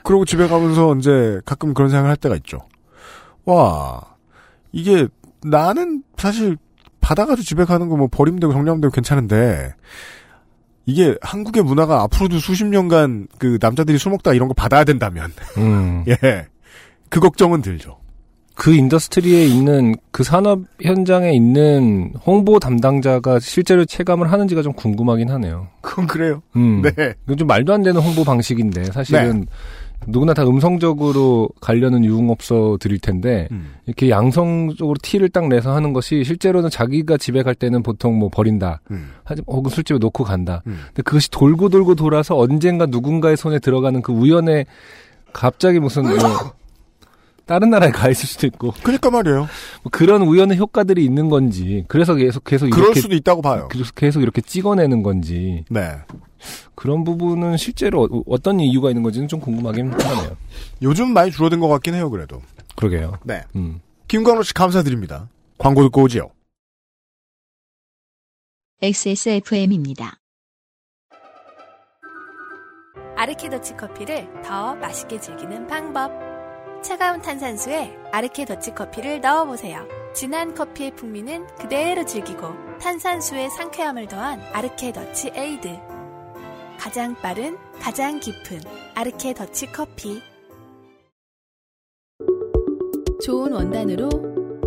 [0.03, 2.59] 그러고 집에 가면서 이제 가끔 그런 생각을 할 때가 있죠.
[3.45, 4.01] 와,
[4.72, 5.07] 이게
[5.43, 6.57] 나는 사실
[6.99, 9.74] 받아가지고 집에 가는 거 뭐 버리면 되고 정리하면 되고 괜찮은데
[10.86, 16.03] 이게 한국의 문화가 앞으로도 수십 년간 그 남자들이 술 먹다 이런 거 받아야 된다면 음.
[16.09, 16.47] 예,
[17.09, 17.97] 그 걱정은 들죠.
[18.62, 25.70] 그 industry에 있는 그 산업 현장에 있는 홍보 담당자가 실제로 체감을 하는지가 좀 궁금하긴 하네요.
[25.82, 26.43] 그건 그래요.
[26.55, 26.84] 음.
[26.84, 27.16] 네.
[27.26, 29.47] 이건 좀 말도 안 되는 홍보 방식인데 사실은
[30.05, 33.74] 누구나 다 음성적으로 가려는 유흥업소 들일 텐데 음.
[33.88, 38.82] 이렇게 양성적으로 티를 딱 내서 하는 것이 실제로는 자기가 집에 갈 때는 보통 뭐 버린다.
[38.91, 39.09] 음.
[39.24, 40.62] 하지 혹은 술집에 놓고 간다.
[40.68, 40.82] 음.
[40.89, 44.66] 근데 그것이 돌고 돌고 돌아서 언젠가 누군가의 손에 들어가는 그 우연에
[45.34, 46.14] 갑자기 무슨 뭐
[47.51, 49.39] 다른 나라에 가 있을 수도 있고 그러니까 말이에요.
[49.83, 53.67] 뭐 그런 우연의 효과들이 있는 건지 그래서 계속 계속 그럴 이렇게 수도 있다고 봐요.
[53.69, 55.97] 그래서 계속 이렇게 찍어내는 건지 네.
[56.75, 60.37] 그런 부분은 실제로 어- 어떤 이유가 있는 건지는 좀 궁금하긴 하네요.
[60.81, 62.41] 요즘 많이 줄어든 것 같긴 해요, 그래도.
[62.77, 63.17] 그러게요.
[63.23, 63.43] 네.
[63.55, 63.81] 음.
[64.07, 65.27] 김광호 씨 감사드립니다.
[65.57, 66.29] 광고 듣고 오지요.
[68.81, 70.15] XSFM입니다.
[73.15, 76.30] 아르케 더치 커피를 더 맛있게 즐기는 방법.
[76.82, 79.88] 차가운 탄산수에 아르케 더치 커피를 넣어보세요.
[80.13, 85.69] 진한 커피의 풍미는 그대로 즐기고 탄산수의 상쾌함을 더한 아르케 더치 에이드.
[86.79, 88.59] 가장 빠른, 가장 깊은
[88.95, 90.21] 아르케 더치 커피.
[93.23, 94.09] 좋은 원단으로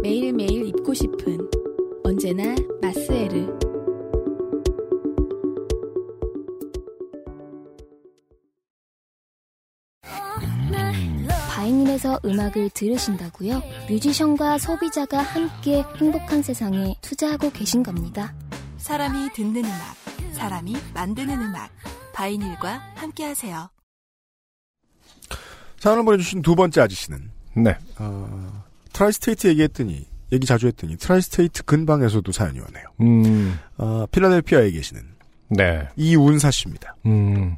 [0.01, 1.51] 매일매일 입고 싶은
[2.05, 3.64] 언제나 마스에르.
[11.65, 13.63] 바이닐에서 음악을 들으신다고요?
[13.89, 18.35] 뮤지션과 소비자가 함께 행복한 세상에 투자하고 계신 겁니다.
[18.77, 19.97] 사람이 듣는 음악,
[20.35, 21.71] 사람이 만드는 음악.
[22.13, 23.71] 바이닐과 함께하세요.
[25.79, 27.77] 사연을 보내주신 두 번째 아저씨는, 네.
[27.99, 28.63] 어,
[28.93, 32.85] tri-state 얘기했더니, 얘기 자주 했더니, tri-state 근방에서도 사연이 오네요.
[33.01, 33.59] 음.
[33.79, 35.03] 어, 필라델피아에 계시는
[35.49, 35.89] 네.
[35.97, 36.95] 이운사 씨입니다.
[37.07, 37.57] 음.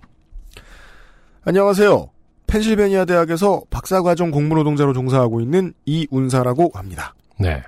[1.44, 2.15] 안녕하세요.
[2.46, 7.14] 펜실베니아 대학에서 박사과정 공무노동자로 종사하고 있는 이운사라고 합니다.
[7.38, 7.62] 네.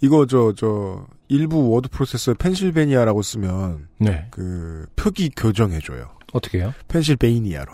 [0.00, 4.26] 이거 저, 저, 일부 워드 프로세서에 펜실베니아라고 쓰면, 네.
[4.30, 6.08] 그, 표기 교정해 줘요.
[6.32, 6.72] 어떻게 해요?
[6.88, 7.72] 펜실베이니아로.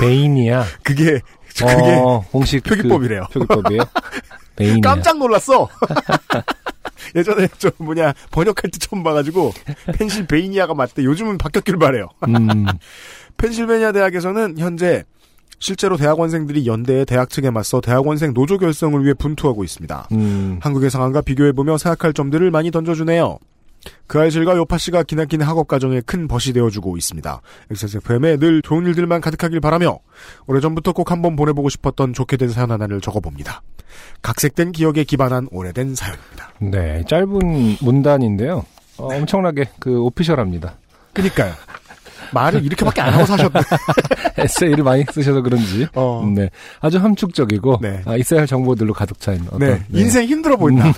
[0.00, 0.64] 베이니아.
[0.82, 1.20] 그게,
[1.56, 3.26] 그게, 어, 공식 표기법이래요.
[3.32, 3.82] 그 표기법이에요.
[4.56, 4.80] 베이니아.
[4.82, 5.68] 깜짝 놀랐어!
[7.14, 9.52] 예전에 저 뭐냐, 번역할 때 처음 봐가지고,
[9.94, 11.04] 펜실베이니아가 맞대.
[11.04, 12.08] 요즘은 바뀌었길 바래요.
[12.26, 12.66] 음.
[13.38, 15.04] 펜실베니아 대학에서는 현재
[15.60, 20.08] 실제로 대학원생들이 연대의 대학 측에 맞서 대학원생 노조 결성을 위해 분투하고 있습니다.
[20.12, 20.58] 음.
[20.62, 23.38] 한국의 상황과 비교해보며 생각할 점들을 많이 던져주네요.
[24.06, 27.40] 그 아이실과 요파 씨가 기나긴 학업 과정에 큰 벗이 되어주고 있습니다.
[27.70, 29.98] XSFM에 늘 좋은 일들만 가득하길 바라며
[30.46, 33.62] 오래전부터 꼭 한번 보내보고 싶었던 좋게 된 사연 하나를 적어봅니다.
[34.22, 36.52] 각색된 기억에 기반한 오래된 사연입니다.
[36.60, 37.04] 네.
[37.08, 38.64] 짧은 문단인데요.
[38.98, 40.76] 어, 엄청나게 그 오피셜합니다.
[41.12, 41.52] 그니까요.
[42.32, 43.60] 말을 이렇게밖에 안 하고 사셨네.
[44.38, 45.86] 에세이를 많이 쓰셔서 그런지.
[45.94, 46.30] 어.
[46.34, 46.50] 네.
[46.80, 48.02] 아주 함축적이고 네.
[48.04, 49.82] 아, 있어야 할 정보들로 가득 차인 어떤 네.
[49.88, 50.00] 네.
[50.00, 50.92] 인생 힘들어 보인다.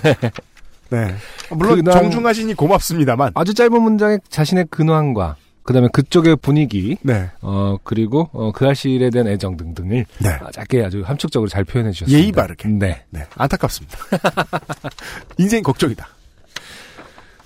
[0.89, 1.15] 네.
[1.51, 3.31] 물론 그날- 정중하시니 고맙습니다만.
[3.35, 7.29] 아주 짧은 문장에 자신의 근황과 그다음에 그쪽의 분위기 네.
[7.41, 10.29] 어 그리고 어, 그 아실에 대한 애정 등등을 네.
[10.29, 12.19] 아, 짧게 아주 함축적으로 잘 표현해 주셨습니다.
[12.19, 12.67] 예의 바르게.
[12.67, 13.03] 네.
[13.11, 13.97] 네, 안타깝습니다.
[15.37, 16.07] 인생 걱정이다.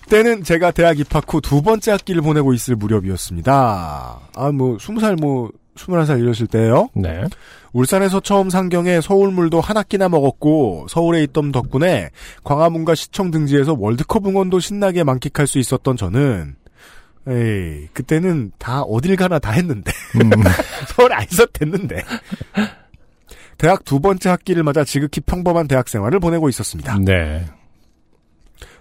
[0.06, 4.20] 때는 제가 대학 입학 후 두 번째 학기를 보내고 있을 무렵이었습니다.
[4.36, 6.90] 아, 뭐, 스무 살 뭐, 21살 이랬을 때예요.
[6.94, 7.24] 네.
[7.74, 12.10] 울산에서 처음 상경해 서울물도 한 학기나 먹었고 서울에 있던 덕분에
[12.46, 16.56] 광화문과 시청 등지에서 월드컵 응원도 신나게 만끽할 수 있었던 저는
[17.28, 20.30] 에이 그때는 다 어딜 가나 다 했는데 음.
[20.96, 22.04] 서울에 안 있었댔는데
[23.58, 26.98] 대학 두 번째 학기를 맞아 지극히 평범한 대학 생활을 보내고 있었습니다.
[27.04, 27.46] 네.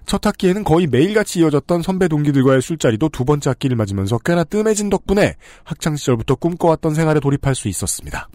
[0.06, 5.34] 첫 학기에는 거의 매일같이 이어졌던 선배 동기들과의 술자리도 두 번째 학기를 맞으면서 꽤나 뜸해진 덕분에
[5.64, 8.28] 학창시절부터 꿈꿔왔던 생활에 돌입할 수 있었습니다.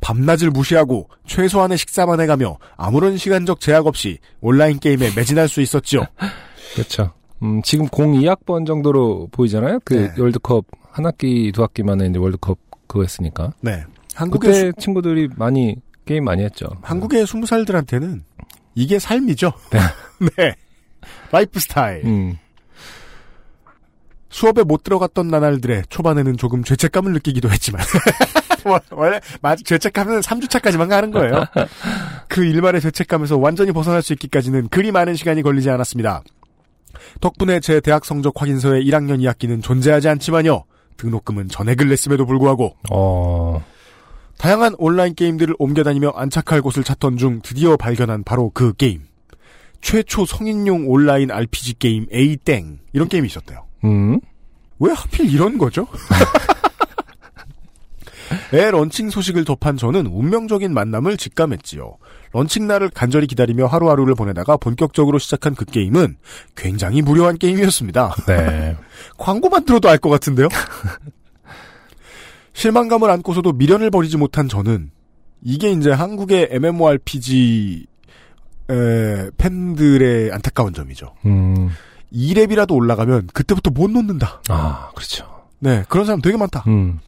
[0.00, 6.04] 밤낮을 무시하고 최소한의 식사만 해가며 아무런 시간적 제약 없이 온라인 게임에 매진할 수 있었지요.
[6.74, 7.12] 그렇죠.
[7.42, 9.80] 음, 지금 02학번 정도로 보이잖아요.
[9.84, 10.12] 그 네.
[10.18, 13.52] 월드컵 한 학기 두 학기 만에 이제 월드컵 그거 했으니까.
[13.60, 13.84] 네.
[14.14, 16.66] 한국의, 그때 수- 친구들이 많이 게임 많이 했죠.
[16.82, 18.22] 한국의 스무 살들한테는
[18.74, 19.52] 이게 삶이죠.
[20.36, 20.54] 네.
[21.30, 22.04] 라이프 스타일.
[22.04, 22.38] 음.
[24.28, 27.82] 수업에 못 들어갔던 나날들에 초반에는 조금 죄책감을 느끼기도 했지만
[28.64, 31.44] 원- 원래 맞 죄책감은 3주차까지만 가는 거예요.
[32.28, 36.22] 그 일말의 죄책감에서 완전히 벗어날 수 있기까지는 그리 많은 시간이 걸리지 않았습니다.
[37.20, 40.64] 덕분에 제 대학 성적 확인서의 1학년 2학기는 존재하지 않지만요.
[40.96, 43.64] 등록금은 전액을 냈음에도 불구하고 어.
[44.40, 49.02] 다양한 온라인 게임들을 옮겨다니며 안착할 곳을 찾던 중 드디어 발견한 바로 그 게임.
[49.82, 53.66] 최초 성인용 온라인 RPG 게임 A땡 이런 게임이 있었대요.
[53.84, 54.18] 음.
[54.78, 55.86] 왜 하필 이런 거죠?
[58.54, 61.98] 애 런칭 소식을 접한 저는 운명적인 만남을 직감했지요.
[62.32, 66.16] 런칭 날을 간절히 기다리며 하루하루를 보내다가 본격적으로 시작한 그 게임은
[66.56, 68.14] 굉장히 무료한 게임이었습니다.
[68.26, 68.76] 네.
[69.18, 70.48] 광고만 들어도 알 것 같은데요?
[72.60, 74.90] 실망감을 안고서도 미련을 버리지 못한 저는
[75.42, 77.86] 이게 이제 한국의 MMORPG
[78.68, 81.14] 에, 팬들의 안타까운 점이죠.
[81.24, 81.70] 음.
[82.12, 84.42] 2렙이라도 올라가면 그때부터 못 놓는다.
[84.50, 85.26] 아, 그렇죠.
[85.58, 86.64] 네, 그런 사람 되게 많다.
[86.66, 86.98] 음.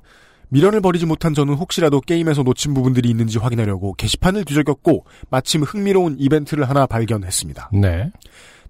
[0.49, 6.67] 미련을 버리지 못한 저는 혹시라도 게임에서 놓친 부분들이 있는지 확인하려고 게시판을 뒤적였고 마침 흥미로운 이벤트를
[6.67, 7.71] 하나 발견했습니다.
[7.75, 8.11] 네.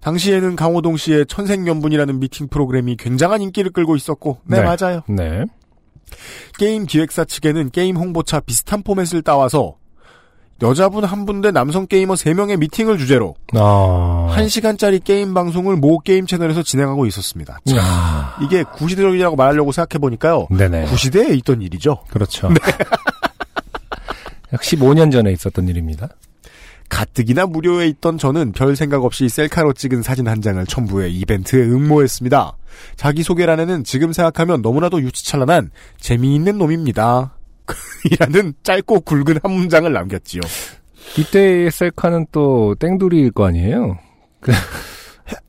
[0.01, 4.63] 당시에는 강호동 씨의 천생연분이라는 미팅 프로그램이 굉장한 인기를 끌고 있었고 네, 네.
[4.63, 5.01] 맞아요.
[5.07, 5.45] 네.
[6.57, 9.75] 게임 기획사 측에는 게임 홍보차 비슷한 포맷을 따와서
[10.61, 14.33] 여자분 한 분 대 남성 게이머 3명의 미팅을 주제로 아.
[14.37, 17.59] 1시간짜리 게임 방송을 모 게임 채널에서 진행하고 있었습니다.
[17.65, 18.37] 참, 아.
[18.41, 20.47] 이게 구시대적이라고 말하려고 생각해보니까요.
[20.51, 20.85] 네네.
[20.85, 22.03] 구시대에 있던 일이죠.
[22.09, 22.49] 그렇죠.
[24.53, 26.09] 약 15년 전에 있었던 일입니다.
[26.93, 32.55] 가뜩이나 무료에 있던 저는 별 생각 없이 셀카로 찍은 사진 한 장을 첨부해 이벤트에 응모했습니다.
[32.97, 37.35] 자기소개란에는 지금 생각하면 너무나도 유치찬란한 재미있는 놈입니다.
[38.11, 40.41] 이라는 짧고 굵은 한 문장을 남겼지요.
[41.17, 43.97] 이때의 셀카는 또 땡돌이일 거 아니에요?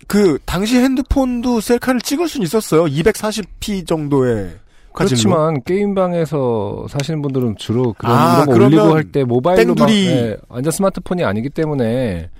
[0.06, 2.84] 그 당시 핸드폰도 셀카를 찍을 수는 있었어요.
[2.84, 4.63] 240p 정도의.
[4.94, 10.36] 그렇지만 게임방에서 사시는 분들은 주로 그런 아, 이런 거 올리고 할 때 모바일로 막, 예,
[10.48, 12.30] 완전 스마트폰이 아니기 때문에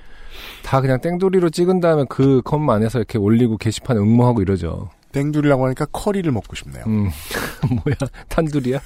[0.62, 4.88] 다 그냥 땡돌이로 찍은 다음에 그 컴 안에서 이렇게 올리고 게시판에 응모하고 이러죠.
[5.12, 6.82] 땡돌이라고 하니까 커리를 먹고 싶네요.
[6.86, 7.08] 음,
[7.84, 7.96] 뭐야
[8.28, 8.80] 탄두리야?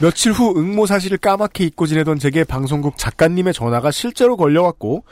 [0.00, 5.04] 며칠 후 응모 사실을 까맣게 잊고 지내던 제게 방송국 작가님의 전화가 실제로 걸려왔고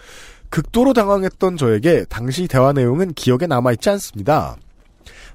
[0.50, 4.56] 극도로 당황했던 저에게 당시 대화 내용은 기억에 남아있지 않습니다.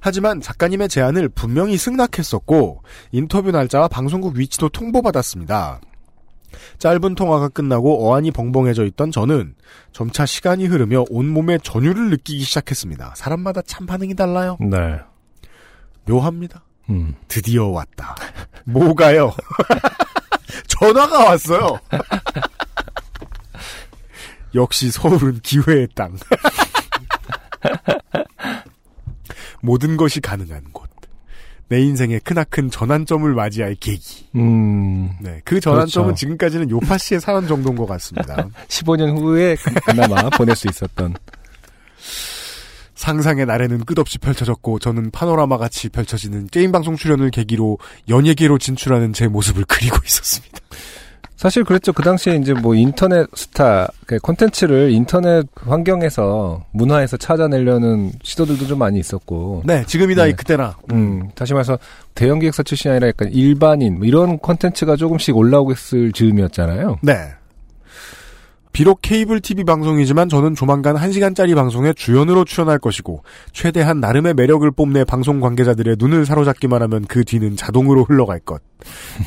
[0.05, 2.83] 하지만 작가님의 제안을 분명히 승낙했었고
[3.13, 5.79] 인터뷰 날짜와 방송국 위치도 통보받았습니다.
[6.77, 9.55] 짧은 통화가 끝나고 어안이 벙벙해져 있던 저는
[9.93, 13.13] 점차 시간이 흐르며 온몸에 전율을 느끼기 시작했습니다.
[13.15, 14.57] 사람마다 참 반응이 달라요.
[14.59, 14.99] 네.
[16.05, 16.65] 묘합니다.
[16.89, 17.15] 음.
[17.29, 18.13] 드디어 왔다.
[18.65, 19.33] 뭐가요?
[20.67, 21.79] 전화가 왔어요.
[24.53, 26.17] 역시 서울은 기회의 땅.
[29.63, 30.89] 모든 것이 가능한 곳.
[31.69, 34.27] 내 인생의 크나큰 전환점을 맞이할 계기.
[34.35, 35.09] 음.
[35.21, 36.19] 네, 그 전환점은 그렇죠.
[36.19, 38.47] 지금까지는 요파 씨의 사연 정도인 것 같습니다.
[38.67, 39.55] 15년 후에
[39.85, 41.15] 그나마 보낼 수 있었던.
[42.93, 49.27] 상상의 날에는 끝없이 펼쳐졌고 저는 파노라마 같이 펼쳐지는 게임 방송 출연을 계기로 연예계로 진출하는 제
[49.27, 50.59] 모습을 그리고 있었습니다.
[51.35, 51.91] 사실 그랬죠.
[51.93, 58.99] 그 당시에 이제 뭐 인터넷 스타, 그 콘텐츠를 인터넷 환경에서 문화에서 찾아내려는 시도들도 좀 많이
[58.99, 59.63] 있었고.
[59.65, 60.29] 네, 지금이다 네.
[60.29, 60.75] 이 그때나.
[60.91, 61.77] 음, 다시 말해서
[62.15, 66.99] 대형 기획사 출신이 아니라 약간 일반인, 뭐 이런 콘텐츠가 조금씩 올라오고 있을 즈음이었잖아요.
[67.01, 67.13] 네.
[68.73, 75.03] 비록 케이블 TV 방송이지만 저는 조만간 1시간짜리 방송에 주연으로 출연할 것이고 최대한 나름의 매력을 뽐내
[75.03, 78.63] 방송 관계자들의 눈을 사로잡기만 하면 그 뒤는 자동으로 흘러갈 것.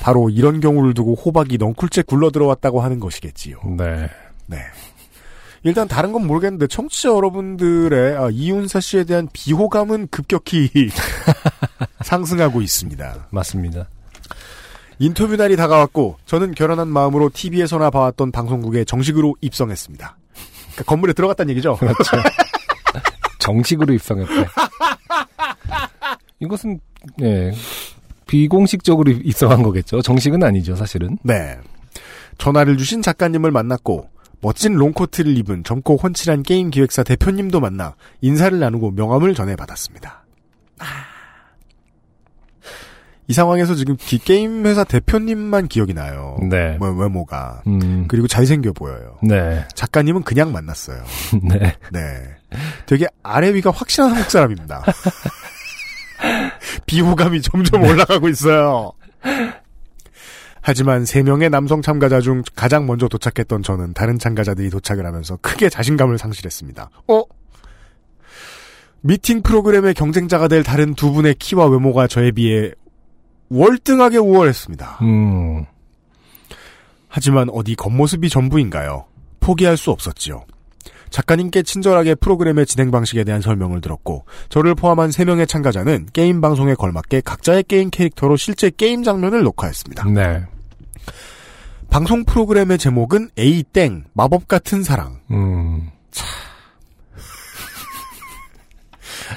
[0.03, 3.61] 바로 이런 경우를 두고 호박이 넝쿨째 굴러 들어왔다고 하는 것이겠지요.
[3.79, 4.11] 네.
[4.47, 4.59] 네.
[5.63, 10.71] 일단 다른 건 모르겠는데 청취자 여러분들의 아, 이윤사 씨에 대한 비호감은 급격히
[12.03, 13.29] 상승하고 있습니다.
[13.31, 13.89] 맞습니다.
[14.99, 20.17] 인터뷰 날이 다가왔고 저는 결혼한 마음으로 TV에서나 봐왔던 방송국에 정식으로 입성했습니다.
[20.73, 21.77] 그러니까 건물에 들어갔다는 얘기죠.
[21.77, 22.17] 그렇죠.
[23.39, 24.47] 정식으로 입성했대.
[26.41, 26.81] 이것은
[27.23, 27.53] 예
[28.27, 30.03] 비공식적으로 입성한 거겠죠.
[30.03, 31.19] 정식은 아니죠, 사실은.
[31.23, 31.59] 네.
[32.39, 38.91] 전화를 주신 작가님을 만났고 멋진 롱코트를 입은 젊고 훤칠한 게임 기획사 대표님도 만나 인사를 나누고
[38.93, 40.25] 명함을 전해받았습니다.
[40.79, 41.16] 아.
[43.29, 46.37] 이 상황에서 지금 기- 게임 회사 대표님만 기억이 나요.
[46.49, 46.77] 네.
[46.79, 47.63] 뭐, 외모가.
[47.67, 49.17] 음, 그리고 잘생겨 보여요.
[49.23, 51.03] 네, 작가님은 그냥 만났어요.
[51.43, 51.75] 네.
[51.93, 52.23] 네.
[52.87, 54.85] 되게 아래 위가 확실한 한국 사람입니다.
[56.87, 58.93] 비호감이 점점 올라가고 있어요.
[60.61, 65.69] 하지만 세 명의 남성 참가자 중 가장 먼저 도착했던 저는 다른 참가자들이 도착을 하면서 크게
[65.69, 66.91] 자신감을 상실했습니다.
[67.09, 67.23] 어?
[69.01, 72.73] 미팅 프로그램의 경쟁자가 될 다른 두 분의 키와 외모가 저에 비해
[73.51, 74.99] 월등하게 우월했습니다.
[75.03, 75.65] 음,
[77.09, 79.05] 하지만 어디 겉모습이 전부인가요?
[79.41, 80.45] 포기할 수 없었지요.
[81.11, 87.23] 작가님께 친절하게 프로그램의 진행 방식에 대한 설명을 들었고 저를 포함한 3명의 참가자는 게임 방송에 걸맞게
[87.23, 90.05] 각자의 게임 캐릭터로 실제 게임 장면을 녹화했습니다.
[90.11, 90.45] 네,
[91.91, 95.21] 방송 프로그램의 제목은 A땡 마법 같은 사랑.
[95.31, 95.91] 음,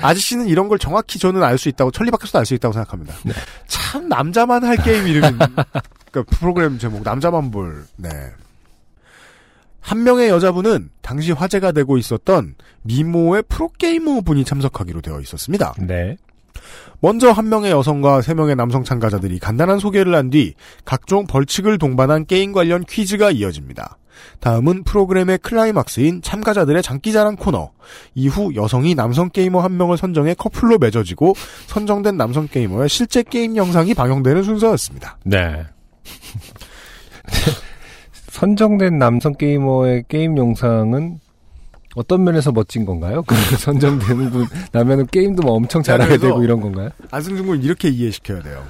[0.01, 3.15] 아저씨는 이런 걸 정확히 저는 알 수 있다고 천리밖에서도 알 수 있다고 생각합니다.
[3.67, 5.37] 참 남자만 할 게임 이름인
[6.11, 7.85] 그러니까 프로그램 제목 남자만 볼.
[7.97, 8.09] 네.
[9.81, 15.73] 한 명의 여자분은 당시 화제가 되고 있었던 미모의 프로게이머 분이 참석하기로 되어 있었습니다.
[15.79, 16.17] 네,
[17.01, 20.53] 먼저 한 명의 여성과 세 명의 남성 참가자들이 간단한 소개를 한 뒤
[20.85, 23.97] 각종 벌칙을 동반한 게임 관련 퀴즈가 이어집니다.
[24.41, 27.71] 다음은 프로그램의 클라이막스인 참가자들의 장기자랑 코너.
[28.15, 31.33] 이후 여성이 남성 게이머 한 명을 선정해 커플로 맺어지고
[31.67, 35.17] 선정된 남성 게이머의 실제 게임 영상이 방영되는 순서였습니다.
[35.23, 35.65] 네.
[38.29, 41.19] 선정된 남성 게이머의 게임 영상은
[41.99, 43.23] 어떤 면에서 멋진 건가요?
[43.23, 46.91] 그 선정되는 분 나면은 게임도 뭐 엄청 잘하게 되고 이런 건가요?
[47.11, 48.65] 안승준 군을 이렇게 이해시켜야 돼요.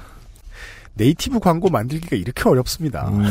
[0.94, 3.08] native 광고 만들기가 이렇게 어렵습니다.
[3.08, 3.22] 음,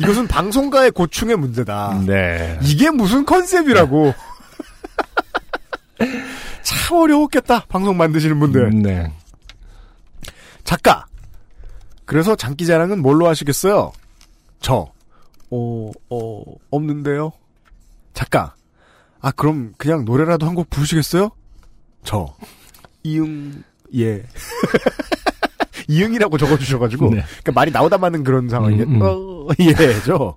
[0.00, 2.02] 이것은 방송가의 고충의 문제다.
[2.06, 2.58] 네.
[2.62, 4.14] 이게 무슨 컨셉이라고.
[6.62, 7.66] 참 어려웠겠다.
[7.68, 8.72] 방송 만드시는 분들.
[8.72, 9.12] 음, 네.
[10.64, 11.04] 작가.
[12.06, 13.92] 그래서 장기자랑은 뭘로 하시겠어요?
[14.60, 14.95] 저.
[15.50, 17.32] 어, 어, 없는데요?
[18.14, 18.54] 작가.
[19.20, 21.30] 아, 그럼 그냥 노래라도 한 곡 부르시겠어요?
[22.04, 22.34] 저.
[23.02, 23.62] 이응,
[23.96, 24.24] 예.
[25.88, 27.10] 이응이라고 적어주셔가지고.
[27.10, 27.22] 네.
[27.22, 28.84] 그러니까 말이 나오다 마는 그런 상황이에요.
[28.84, 29.02] 음, 음.
[29.02, 29.72] 어, 예
[30.02, 30.36] 죠.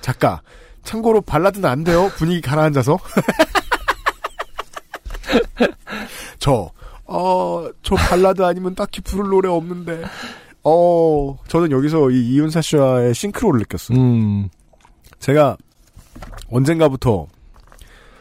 [0.00, 0.42] 작가.
[0.82, 2.10] 참고로 발라드는 안 돼요.
[2.16, 2.98] 분위기 가라앉아서.
[6.38, 6.70] 저,
[7.06, 10.02] 어, 저 발라드 아니면 딱히 부를 노래 없는데.
[10.64, 13.98] 어, 저는 여기서 이 이윤사 씨와의 싱크로를 느꼈어요.
[13.98, 14.48] 음,
[15.18, 15.56] 제가
[16.50, 17.26] 언젠가부터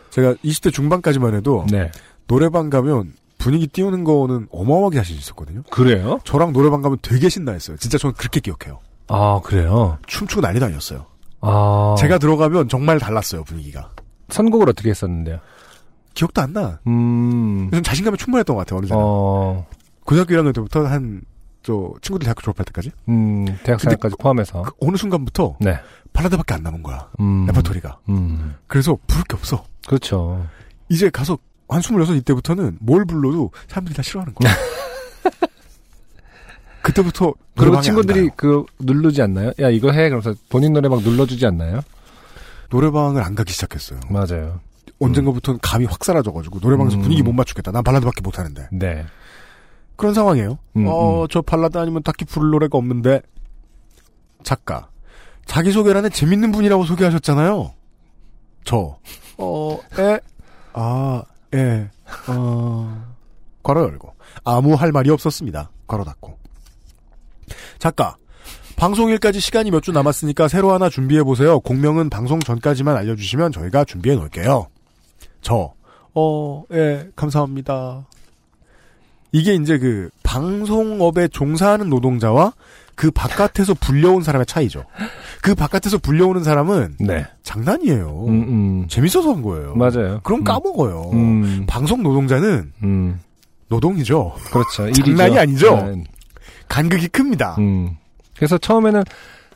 [0.10, 1.92] 제가 20대 중반까지만 해도 네.
[2.28, 5.64] 노래방 가면 분위기 띄우는 거는 어마어마하게 자신 있었거든요.
[5.70, 6.20] 그래요?
[6.24, 7.78] 저랑 노래방 가면 되게 신나했어요.
[7.78, 8.80] 진짜 저는 그렇게 기억해요.
[9.08, 9.98] 아, 그래요?
[10.08, 11.06] 춤추고 난리도 아니었어요.
[11.42, 11.96] 아.
[12.00, 13.90] 제가 들어가면 정말 달랐어요, 분위기가.
[14.30, 15.40] 선곡을 어떻게 했었는데요?
[16.14, 16.80] 기억도 안 나.
[16.88, 18.98] 음, 그래서 자신감이 충분했던 것 같아요, 어느 날.
[19.02, 19.66] 어,
[20.06, 21.22] 고등학교 1학년 때부터 한,
[21.64, 22.92] 저, 친구들 대학교 졸업할 때까지.
[23.10, 24.62] 음, 대학생까지 포함해서.
[24.64, 25.80] 그 어느 순간부터 네.
[26.12, 27.10] 발라드밖에 안 남은 거야.
[27.20, 27.46] 음.
[27.48, 28.00] 레퍼토리가.
[28.10, 29.64] 음, 그래서 부를 게 없어.
[29.88, 30.46] 그렇죠.
[30.90, 31.38] 이제 가서
[31.70, 34.54] 한 26 이때부터는 뭘 불러도 사람들이 다 싫어하는 거야.
[36.84, 38.30] 그때부터 그리고 친구들이.
[38.36, 39.54] 그 누르지 않나요?
[39.60, 41.80] 야 이거 해 그러면서 본인 노래 막 눌러주지 않나요?
[42.70, 44.02] 노래방을 안 가기 시작했어요.
[44.10, 44.60] 맞아요.
[45.00, 47.02] 언젠가부터는 감이 확 사라져가지고 노래방에서 음.
[47.02, 47.72] 분위기 못 맞추겠다.
[47.72, 49.06] 난 발라드밖에 못하는데 네.
[49.96, 50.58] 그런 상황이에요.
[50.78, 51.28] 음, 어, 음.
[51.30, 53.22] 저 발라드 아니면 딱히 부를 노래가 없는데
[54.44, 54.90] 작가
[55.46, 57.74] 자기 소개란에 재밌는 분이라고 소개하셨잖아요.
[58.64, 58.98] 저
[59.38, 60.20] 어, 에,
[60.74, 61.24] 아,
[61.54, 61.90] 예,
[62.28, 63.06] 어,
[63.62, 64.14] 괄호 열고
[64.44, 65.70] 아무 할 말이 없었습니다.
[65.88, 66.38] 괄호 닫고
[67.80, 68.16] 작가
[68.76, 71.60] 방송일까지 시간이 몇 주 남았으니까 새로 하나 준비해 보세요.
[71.60, 74.68] 공명은 방송 전까지만 알려주시면 저희가 준비해 놓을게요.
[75.42, 75.74] 저,
[76.16, 78.08] 어, 예, 감사합니다.
[79.34, 82.54] 이게 이제 그 방송업에 종사하는 노동자와
[82.96, 84.86] 그 바깥에서 불려온 사람의 차이죠.
[85.42, 87.26] 그 바깥에서 불려오는 사람은 네.
[87.42, 88.26] 장난이에요.
[88.28, 88.88] 음, 음.
[88.88, 89.76] 재밌어서 한 거예요.
[89.76, 90.22] 맞아요.
[90.24, 90.44] 그럼 음.
[90.44, 91.10] 까먹어요.
[91.14, 93.20] 음, 방송 노동자는 음.
[93.70, 94.36] 노동이죠.
[94.52, 94.92] 그렇죠.
[94.94, 95.40] 장난이 일이죠.
[95.40, 95.76] 아니죠?
[95.76, 96.04] 네.
[96.70, 97.56] 간극이 큽니다.
[97.58, 97.98] 음.
[98.36, 99.04] 그래서 처음에는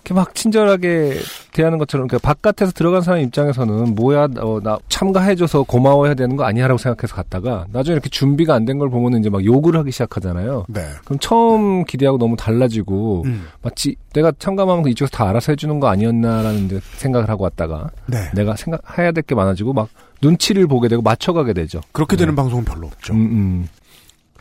[0.07, 1.17] 이렇게 막 친절하게
[1.51, 6.77] 대하는 것처럼 그러니까 바깥에서 들어간 사람 입장에서는 뭐야 어, 나 참가해줘서 고마워해야 되는 거 아니야라고
[6.77, 10.65] 생각해서 갔다가 나중에 이렇게 준비가 안 된 걸 보면 이제 막 욕을 하기 시작하잖아요.
[10.69, 10.81] 네.
[11.05, 13.47] 그럼 처음 기대하고 너무 달라지고 음.
[13.61, 18.29] 마치 내가 참가하면 이쪽에서 다 알아서 해주는 거 아니었나라는 생각을 하고 왔다가 네.
[18.35, 19.89] 내가 생각해야 될 게 많아지고 막
[20.21, 21.81] 눈치를 보게 되고 맞춰가게 되죠.
[21.91, 22.21] 그렇게 네.
[22.21, 23.13] 되는 방송은 별로 없죠.
[23.13, 23.67] 음, 음.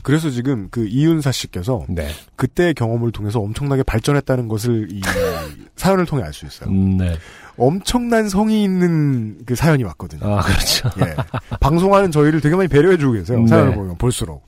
[0.07, 2.09] 그래서 지금 그 이윤사 씨께서 네.
[2.36, 5.00] 그때의 경험을 통해서 엄청나게 발전했다는 것을 이
[5.74, 6.70] 사연을 통해 알 수 있어요.
[6.70, 7.16] 음, 네.
[7.57, 10.32] 엄청난 성의 있는 그 사연이 왔거든요.
[10.32, 10.90] 아, 그렇죠.
[11.00, 11.16] 예.
[11.59, 13.40] 방송하는 저희를 되게 많이 배려해주고 계세요.
[13.40, 13.48] 네.
[13.48, 14.46] 사연을 보면 볼수록.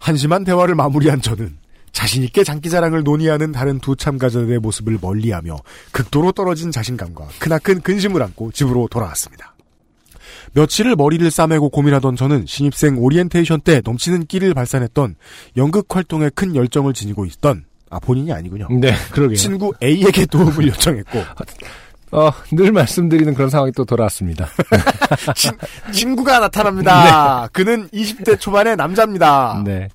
[0.00, 1.56] 한심한 대화를 마무리한 저는
[1.92, 5.56] 자신있게 장기자랑을 논의하는 다른 두 참가자들의 모습을 멀리하며
[5.92, 9.49] 극도로 떨어진 자신감과 크나큰 근심을 안고 집으로 돌아왔습니다.
[10.52, 15.16] 며칠을 머리를 싸매고 고민하던 저는 신입생 오리엔테이션 때 넘치는 끼를 발산했던
[15.56, 18.68] 연극 활동에 큰 열정을 지니고 있던 아 본인이 아니군요.
[18.70, 19.36] 네, 그러게요.
[19.36, 21.18] 친구 A에게 도움을 요청했고
[22.12, 24.48] 어, 늘 말씀드리는 그런 상황이 또 돌아왔습니다.
[25.34, 25.52] 친,
[25.92, 27.48] 친구가 나타납니다.
[27.52, 29.62] 그는 20대 초반의 남자입니다.
[29.64, 29.88] 네.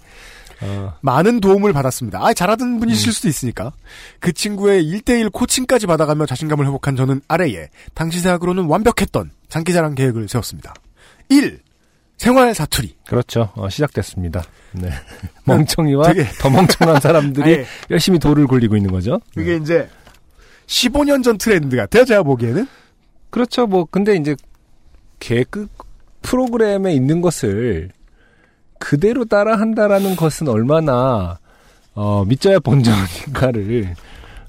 [0.66, 2.20] 어, 많은 도움을 받았습니다.
[2.26, 3.72] 아, 잘하던 분이실 수도 있으니까.
[4.20, 10.74] 그 친구의 1대1 코칭까지 받아가며 자신감을 회복한 저는 아래에 당시 생각으로는 완벽했던 장기자랑 계획을 세웠습니다.
[11.30, 11.59] 1.
[12.18, 12.95] 생활 사투리.
[13.07, 13.51] 그렇죠.
[13.55, 14.43] 어, 시작됐습니다.
[14.74, 14.89] 네.
[15.45, 19.20] 멍청이와 되게- 더 멍청한 사람들이 아예 열심히 돌을 굴리고 있는 거죠.
[19.34, 19.88] 그게 이제
[20.68, 22.05] 15년 전 트렌드 같아요.
[22.05, 22.66] 제가 보기에는.
[23.30, 23.68] 그렇죠.
[23.68, 24.36] 뭐 근데 이제
[25.20, 25.68] 개그
[26.22, 27.89] 프로그램에 있는 것을
[28.86, 31.39] 그대로 따라한다라는 것은 얼마나
[31.95, 33.95] 어, 믿져야 본전인가를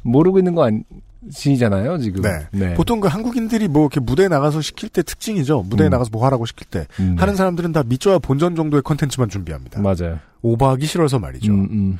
[0.02, 2.22] 모르고 있는 거 아니잖아요, 지금.
[2.52, 2.74] 네.
[2.74, 5.62] 보통 그 한국인들이 뭐 이렇게 무대에 나가서 시킬 때 특징이죠.
[5.62, 5.90] 무대에 음.
[5.90, 6.86] 나가서 뭐 하라고 시킬 때.
[7.00, 7.20] 음, 네.
[7.20, 9.80] 하는 사람들은 다 밑줘야 본전 정도의 컨텐츠만 준비합니다.
[9.80, 10.18] 맞아요.
[10.42, 11.52] 오버하기 싫어서 말이죠.
[11.52, 11.98] 음, 음.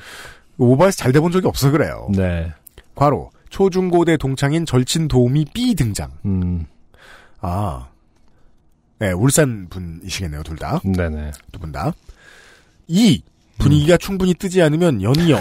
[0.59, 2.09] 오버해서 잘 돼 본 적이 없어 그래요.
[2.15, 2.53] 네.
[2.95, 6.11] 과로 초중고대 동창인 절친 도우미 B 등장.
[6.27, 6.67] 음.
[7.41, 7.87] 아,
[8.99, 10.81] 네 울산 분이시겠네요 둘 다.
[10.85, 11.31] 네네.
[11.53, 11.93] 두 분 다.
[12.89, 13.23] 2.
[13.59, 15.39] 분위기가 충분히 뜨지 않으면 연이어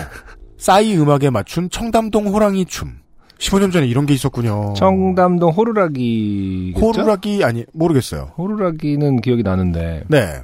[0.58, 3.00] 싸이 음악에 맞춘 청담동 호랑이 춤.
[3.38, 4.74] 15년 전에 이런 게 있었군요.
[4.78, 6.74] 청담동 호루라기.
[6.80, 8.32] 호루라기 아니 모르겠어요.
[8.38, 10.42] 호루라기는 기억이 나는데 네.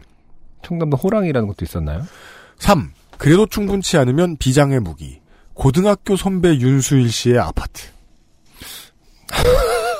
[0.64, 2.04] 청담동 호랑이라는 것도 있었나요?
[2.60, 2.92] 3.
[3.18, 5.22] 그래도 충분치 않으면 비장의 무기.
[5.54, 7.88] 고등학교 선배 윤수일 씨의 아파트.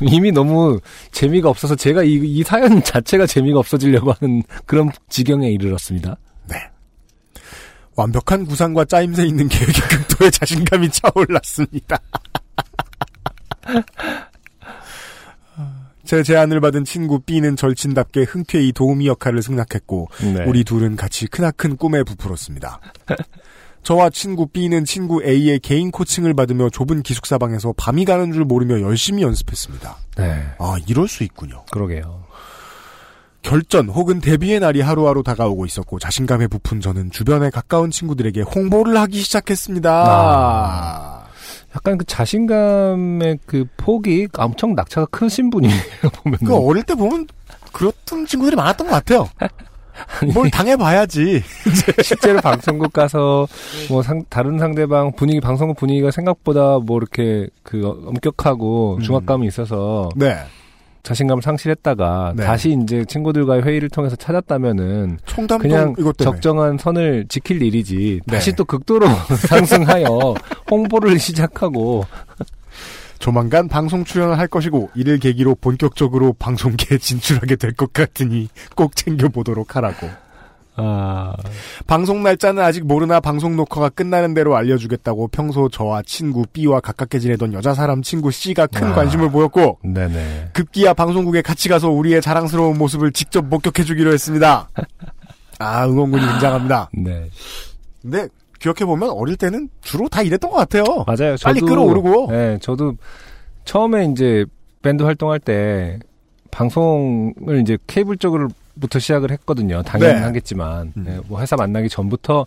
[0.08, 0.80] 이미 너무
[1.12, 6.16] 재미가 없어서 제가 이, 이 사연 자체가 재미가 없어지려고 하는 그런 지경에 이르렀습니다.
[6.48, 6.56] 네.
[7.96, 11.98] 완벽한 구상과 짜임새 있는 계획에 극도의 자신감이 차올랐습니다.
[16.04, 20.44] 제 제안을 받은 친구 B는 절친답게 흔쾌히 도우미 역할을 승낙했고 네.
[20.44, 22.80] 우리 둘은 같이 크나큰 꿈에 부풀었습니다.
[23.82, 28.80] 저와 친구 B는 친구 A의 개인 코칭을 받으며 좁은 기숙사 방에서 밤이 가는 줄 모르며
[28.80, 29.96] 열심히 연습했습니다.
[30.16, 30.44] 네.
[30.58, 31.64] 아 이럴 수 있군요.
[31.70, 32.24] 그러게요.
[33.42, 39.18] 결전 혹은 데뷔의 날이 하루하루 다가오고 있었고 자신감에 부푼 저는 주변에 가까운 친구들에게 홍보를 하기
[39.20, 39.90] 시작했습니다.
[39.90, 41.24] 아.
[41.74, 45.72] 약간 그 자신감의 그 폭이 엄청 낙차가 크신 분이에요,
[46.22, 46.38] 보면.
[46.44, 47.28] 그 어릴 때 보면
[47.72, 49.28] 그렇던 친구들이 많았던 것 같아요.
[50.32, 51.42] 뭘 당해봐야지.
[52.02, 53.46] 실제로 방송국 가서
[53.88, 59.02] 뭐 상, 다른 상대방 분위기 방송국 분위기가 생각보다 뭐 이렇게 그 엄격하고 음.
[59.02, 60.36] 중압감이 있어서 네.
[61.02, 62.44] 자신감을 상실했다가 네.
[62.44, 65.18] 다시 이제 친구들과의 회의를 통해서 찾았다면은
[65.62, 65.94] 그냥.
[66.32, 68.36] 적정한 선을 지킬 일이지 네.
[68.36, 69.06] 다시 또 극도로
[69.48, 70.34] 상승하여
[70.70, 72.04] 홍보를 시작하고
[73.20, 79.76] 조만간 방송 출연을 할 것이고 이를 계기로 본격적으로 방송계에 진출하게 될 것 같으니 꼭 챙겨보도록
[79.76, 80.08] 하라고.
[80.76, 81.34] 아
[81.86, 87.52] 방송 날짜는 아직 모르나 방송 녹화가 끝나는 대로 알려주겠다고 평소 저와 친구 B와 가깝게 지내던
[87.52, 88.94] 여자 사람 친구 C가 큰 아.
[88.94, 94.70] 관심을 보였고 네네 급기야 방송국에 같이 가서 우리의 자랑스러운 모습을 직접 목격해주기로 했습니다.
[95.58, 96.88] 아 응원군이 굉장합니다.
[96.94, 97.28] 네
[98.00, 98.28] 근데
[98.60, 100.84] 기억해 보면 어릴 때는 주로 다 이랬던 것 같아요.
[101.06, 101.36] 맞아요.
[101.42, 102.26] 빨리 저도, 끌어오르고.
[102.30, 102.94] 네, 저도
[103.64, 104.44] 처음에 이제
[104.82, 105.98] 밴드 활동할 때
[106.50, 109.82] 방송을 이제 케이블 쪽으로부터 시작을 했거든요.
[109.82, 110.20] 당연히 네.
[110.20, 111.04] 하겠지만 음.
[111.06, 112.46] 네, 뭐 회사 만나기 전부터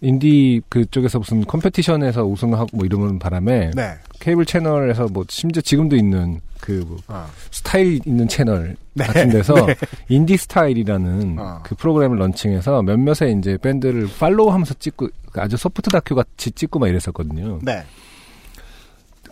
[0.00, 3.94] 인디 그쪽에서 무슨 competition에서 우승하고 뭐 이러는 바람에 네.
[4.20, 7.28] 케이블 채널에서 뭐 심지어 지금도 있는 그뭐 아.
[7.50, 9.04] 스타일 있는 채널 네.
[9.04, 9.74] 같은 데서 네.
[10.08, 11.60] 인디 스타일이라는 어.
[11.62, 17.60] 그 프로그램을 런칭해서 몇몇의 이제 밴드를 follow하면서 찍고 아주 soft 다큐 같이 찍고 막 이랬었거든요.
[17.62, 17.84] 네.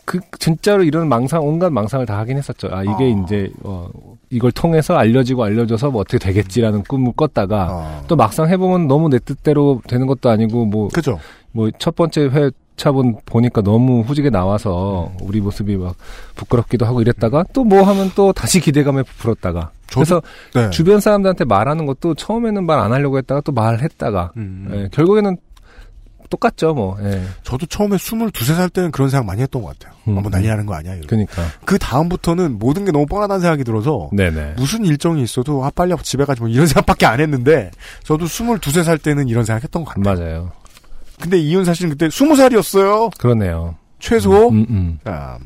[0.04, 2.68] 그 진짜로 이런 망상 온갖 망상을 다 하긴 했었죠.
[2.70, 3.24] 아 이게 어.
[3.24, 3.88] 이제 어
[4.30, 8.04] 이걸 통해서 알려지고 알려져서 뭐 어떻게 되겠지라는 꿈을 꿨다가 어.
[8.08, 11.18] 또 막상 해보면 너무 내 뜻대로 되는 것도 아니고 뭐 그죠.
[11.52, 15.94] 뭐 첫 번째 회 오차본 보니까 너무 후지게 나와서 우리 모습이 막
[16.34, 20.20] 부끄럽기도 하고 이랬다가 또 뭐 하면 또 다시 기대감에 부풀었다가 그래서
[20.54, 20.68] 네.
[20.70, 24.68] 주변 사람들한테 말하는 것도 처음에는 말 안 하려고 했다가 또 말했다가 음.
[24.74, 25.36] 예, 결국에는
[26.30, 27.22] 똑같죠 뭐 예.
[27.42, 29.96] 저도 처음에 22, 3살 때는 그런 생각 많이 했던 것 같아요.
[30.08, 30.18] 음.
[30.18, 30.92] 아, 뭐 난리 나는 거 아니야.
[30.94, 31.06] 이러고.
[31.08, 35.94] 그러니까 그 다음부터는 모든 게 너무 뻔하다는 생각이 들어서 네네 무슨 일정이 있어도 아 빨리
[36.02, 37.70] 집에 가지 뭐 이런 생각밖에 안 했는데
[38.02, 40.16] 저도 22, 3살 때는 이런 생각 했던 것 같아요.
[40.16, 40.52] 맞아요
[41.20, 43.16] 근데 이윤사 씨는 그때 20살이었어요.
[43.18, 44.48] 그러네요 최소.
[44.48, 44.98] 음, 음.
[45.04, 45.38] 자,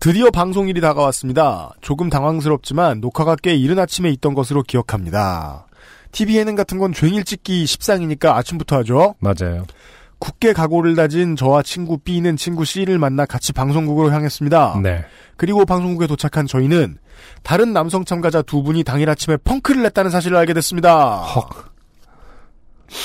[0.00, 1.70] 드디어 방송일이 다가왔습니다.
[1.80, 5.66] 조금 당황스럽지만 녹화가 꽤 이른 아침에 있던 것으로 기억합니다.
[6.12, 9.14] TV 예능 같은 건 종일 찍기 십상이니까 아침부터 하죠.
[9.20, 9.64] 맞아요
[10.18, 14.80] 굳게 각오를 다진 저와 친구 B는 친구 C를 만나 같이 방송국으로 향했습니다.
[14.82, 15.04] 네
[15.36, 16.98] 그리고 방송국에 도착한 저희는
[17.42, 21.22] 다른 남성 참가자 두 분이 당일 아침에 펑크를 냈다는 사실을 알게 됐습니다.
[21.22, 21.70] 헉.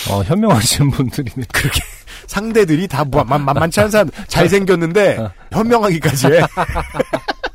[0.10, 1.46] 어, 현명하신 분들이네.
[1.54, 1.80] 그렇게
[2.28, 6.42] 상대들이 다 뭐, 만, 만만치 않은 사람 잘생겼는데 현명하기까지 해.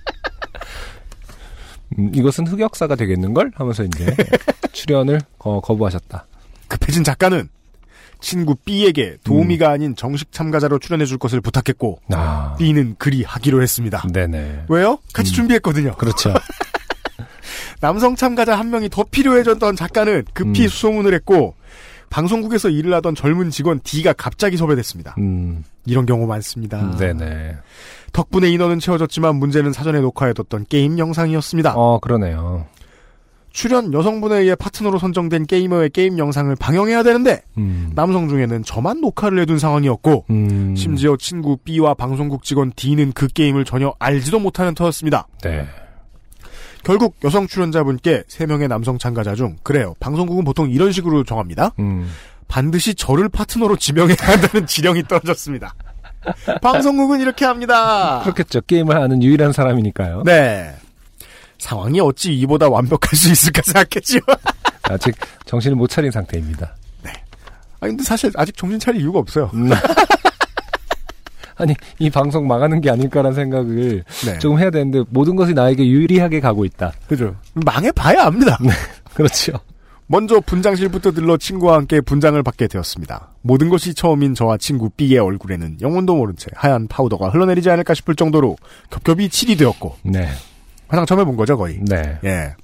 [2.00, 3.52] 음, 이것은 흑역사가 되겠는걸?
[3.54, 4.14] 하면서 이제
[4.72, 6.26] 출연을 어, 거부하셨다.
[6.68, 7.48] 급해진 작가는
[8.20, 14.02] 친구 B에게 도우미가 아닌 정식 참가자로 출연해 줄 것을 부탁했고 아, B는 그리 하기로 했습니다.
[14.12, 14.66] 네네.
[14.68, 14.98] 왜요?
[15.12, 15.96] 같이 준비했거든요.
[15.96, 16.32] 그렇죠.
[17.80, 20.68] 남성 참가자 한 명이 더 필요해졌던 작가는 급히 음.
[20.68, 21.54] 수소문을 했고
[22.10, 25.14] 방송국에서 일을 하던 젊은 직원 D가 갑자기 섭외됐습니다.
[25.18, 26.96] 음, 이런 경우 많습니다.
[26.96, 27.56] 네네.
[28.12, 31.74] 덕분에 인원은 채워졌지만 문제는 사전에 녹화해뒀던 게임 영상이었습니다.
[31.76, 32.66] 어, 그러네요.
[33.52, 39.40] 출연 여성분에 의해 파트너로 선정된 게이머의 게임 영상을 방영해야 되는데 음, 남성 중에는 저만 녹화를
[39.40, 45.26] 해둔 상황이었고 음, 심지어 친구 B와 방송국 직원 D는 그 게임을 전혀 알지도 못하는 터였습니다.
[45.42, 45.66] 네.
[46.82, 49.94] 결국 여성 출연자분께 3명의 남성 참가자 중 그래요.
[50.00, 51.72] 방송국은 보통 이런 식으로 정합니다.
[51.78, 52.10] 음,
[52.48, 55.74] 반드시 저를 파트너로 지명해야 한다는 지령이 떨어졌습니다.
[56.62, 58.20] 방송국은 이렇게 합니다.
[58.22, 58.60] 그렇겠죠.
[58.62, 60.22] 게임을 하는 유일한 사람이니까요.
[60.24, 60.74] 네.
[61.58, 64.20] 상황이 어찌 이보다 완벽할 수 있을까 생각했지요.
[64.84, 65.14] 아직
[65.44, 66.74] 정신을 못 차린 상태입니다.
[67.82, 69.50] 아 근데 사실 아직 정신 차릴 이유가 없어요.
[69.54, 69.70] 음.
[71.60, 74.38] 아니, 이 방송 망하는 게 아닐까라는 생각을 네.
[74.38, 76.92] 조금 해야 되는데 모든 것이 나에게 유리하게 가고 있다.
[77.06, 77.36] 그죠.
[77.54, 78.58] 망해봐야 압니다.
[79.14, 79.52] 그렇죠.
[80.06, 83.28] 먼저 분장실부터 들러 친구와 함께 분장을 받게 되었습니다.
[83.42, 88.16] 모든 것이 처음인 저와 친구 B의 얼굴에는 영혼도 모른 채 하얀 파우더가 흘러내리지 않을까 싶을
[88.16, 88.56] 정도로
[88.90, 90.28] 겹겹이 칠이 되었고 네.
[90.88, 91.78] 화장 처음 해본 거죠 거의.
[91.88, 92.18] 네.
[92.24, 92.54] 예.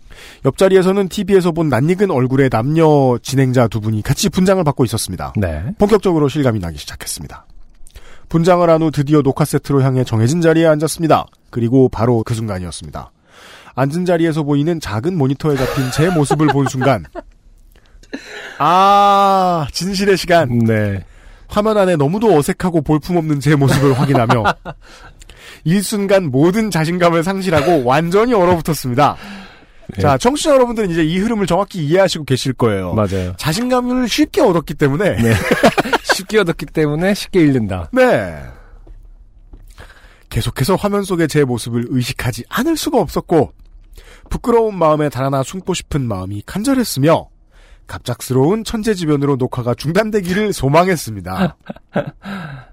[0.45, 5.35] 옆자리에서는 TV에서 본 낯익은 얼굴의 남녀 진행자 두 분이 같이 분장을 받고 있었습니다.
[5.37, 5.63] 네.
[5.79, 7.47] 본격적으로 실감이 나기 시작했습니다.
[8.29, 11.27] 분장을 한 후 드디어 녹화 세트로 향해 정해진 자리에 앉았습니다.
[11.51, 13.11] 그리고 바로 그 순간이었습니다.
[13.75, 17.05] 앉은 자리에서 보이는 작은 모니터에 잡힌 제 모습을 본 순간
[18.59, 21.05] 아 진실의 시간 네.
[21.49, 24.45] 화면 안에 너무도 어색하고 볼품없는 제 모습을 확인하며
[25.65, 29.17] 일순간 모든 자신감을 상실하고 완전히 얼어붙었습니다.
[29.95, 30.03] 네.
[30.03, 32.95] 자, 청취자 여러분들은 이제 이 흐름을 정확히 이해하시고 계실 거예요.
[32.95, 33.35] 맞아요.
[33.37, 35.33] 자신감을 쉽게 얻었기 때문에 네.
[36.17, 37.91] 쉽게 얻었기 때문에 쉽게 잃는다.
[37.93, 38.43] 네.
[40.29, 43.53] 계속해서 화면 속의 제 모습을 의식하지 않을 수가 없었고
[44.29, 47.29] 부끄러운 마음에 달아나 숨고 싶은 마음이 간절했으며
[47.87, 51.57] 갑작스러운 천재지변으로 녹화가 중단되기를 소망했습니다.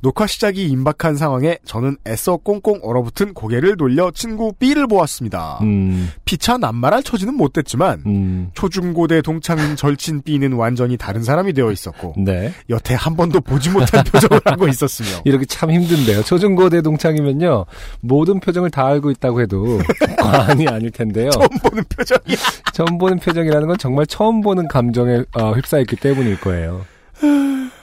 [0.00, 5.58] 녹화 시작이 임박한 상황에 저는 애써 꽁꽁 얼어붙은 고개를 돌려 친구 B를 보았습니다.
[5.62, 12.14] 음, 피차 낱말할 처지는 못됐지만 음, 초중고대 동창인 절친 B는 완전히 다른 사람이 되어 있었고
[12.18, 12.52] 네.
[12.70, 16.22] 여태 한 번도 보지 못한 표정을 하고 있었으며 이렇게 참 힘든데요.
[16.22, 17.66] 초중고대 동창이면요.
[18.00, 19.78] 모든 표정을 다 알고 있다고 해도
[20.18, 21.30] 과언이 아닐 텐데요.
[21.30, 22.36] 처음 보는 표정이
[22.72, 26.84] 처음 보는 표정이라는 건 정말 처음 보는 감정에 어, 휩싸였기 때문일 거예요.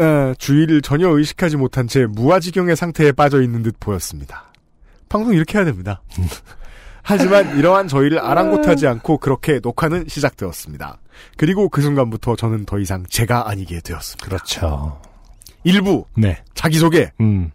[0.00, 4.52] 에, 주의를 전혀 의식하지 못한 채 무아지경의 상태에 빠져 있는 듯 보였습니다.
[5.08, 6.02] 방송 이렇게 해야 됩니다.
[7.02, 10.98] 하지만 이러한 저희를 아랑곳하지 않고 그렇게 녹화는 시작되었습니다.
[11.38, 14.26] 그리고 그 순간부터 저는 더 이상 제가 아니게 되었습니다.
[14.26, 15.00] 그렇죠.
[15.64, 16.42] 일부 네.
[16.54, 17.50] 자기소개, 음.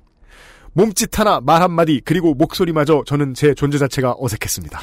[0.73, 4.79] 몸짓 하나, 말 한마디, 그리고 목소리마저 저는 제 존재 자체가 어색했습니다.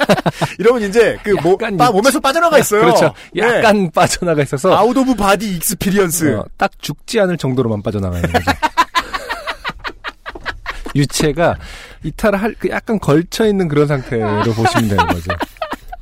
[0.58, 2.80] 이러면 이제 그 빠, 이- 몸에서 빠져나가 있어요.
[2.80, 3.12] 그렇죠.
[3.34, 3.42] 네.
[3.42, 6.36] 약간 빠져나가 있어서 out of body experience.
[6.38, 8.50] 어, 딱 죽지 않을 정도로만 빠져나가 있는 거죠.
[10.96, 11.56] 유체가
[12.04, 15.32] 이탈할 그 약간 걸쳐 있는 그런 상태로 보시면 되는 거죠.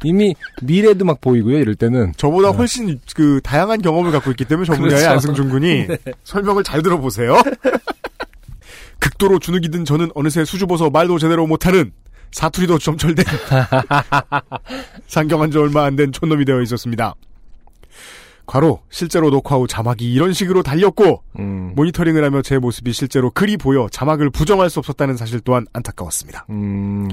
[0.05, 1.59] 이미 미래도 막 보이고요.
[1.59, 5.10] 이럴 때는 저보다 훨씬 그 다양한 경험을 갖고 있기 때문에 저 분야의 그렇죠.
[5.10, 5.86] 안승준 군이
[6.24, 7.40] 설명을 잘 들어보세요.
[9.02, 11.90] 극도로 주눅이 든 저는 어느새 수줍어서 말도 제대로 못하는
[12.30, 13.24] 사투리도 점철된
[15.08, 17.14] 상경한 지 얼마 안 된 촌놈이 되어 있었습니다.
[18.46, 21.72] 과로 실제로 녹화 후 자막이 이런 식으로 달렸고 음.
[21.74, 26.46] 모니터링을 하며 제 모습이 실제로 글이 보여 자막을 부정할 수 없었다는 사실 또한 안타까웠습니다.
[26.50, 27.08] 음.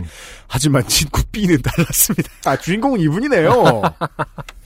[0.47, 2.29] 하지만 친구 B는 달랐습니다.
[2.45, 3.81] 아 주인공은 이분이네요.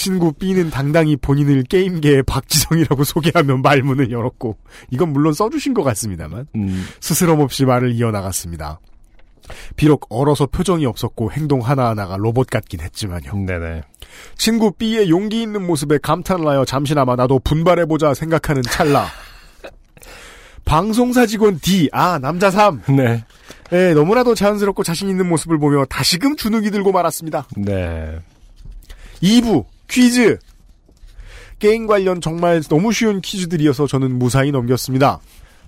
[0.00, 4.56] 친구 B는 당당히 본인을 게임계의 박지성이라고 소개하며 말문을 열었고
[4.90, 6.86] 이건 물론 써주신 것 같습니다만 음.
[7.00, 8.80] 스스럼 없이 말을 이어나갔습니다.
[9.76, 13.44] 비록 얼어서 표정이 없었고 행동 하나하나가 로봇 같긴 했지만요.
[13.44, 13.82] 네네.
[14.38, 19.04] 친구 B의 용기 있는 모습에 감탄을 하여 잠시나마 나도 분발해보자 생각하는 찰나.
[20.64, 22.84] 방송사 직원 D, 아, 남자 3.
[22.96, 23.22] 네.
[23.72, 27.48] 예, 너무나도 자연스럽고 자신 있는 모습을 보며 다시금 주눅이 들고 말았습니다.
[27.58, 28.18] 네.
[29.22, 30.38] 2부, 퀴즈.
[31.58, 35.20] 게임 관련 정말 너무 쉬운 퀴즈들이어서 저는 무사히 넘겼습니다.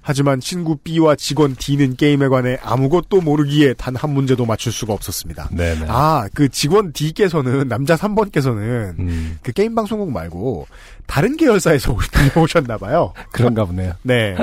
[0.04, 5.50] 하지만 친구 B와 직원 D는 게임에 관해 아무것도 모르기에 단 한 문제도 맞출 수가 없었습니다.
[5.52, 5.86] 네네.
[5.88, 9.38] 아, 그 직원 D께서는, 남자 3번께서는, 음.
[9.42, 10.66] 그 게임 방송국 말고,
[11.06, 11.96] 다른 계열사에서
[12.36, 13.12] 오셨나봐요.
[13.30, 13.92] 그런가 보네요.
[14.02, 14.34] 네.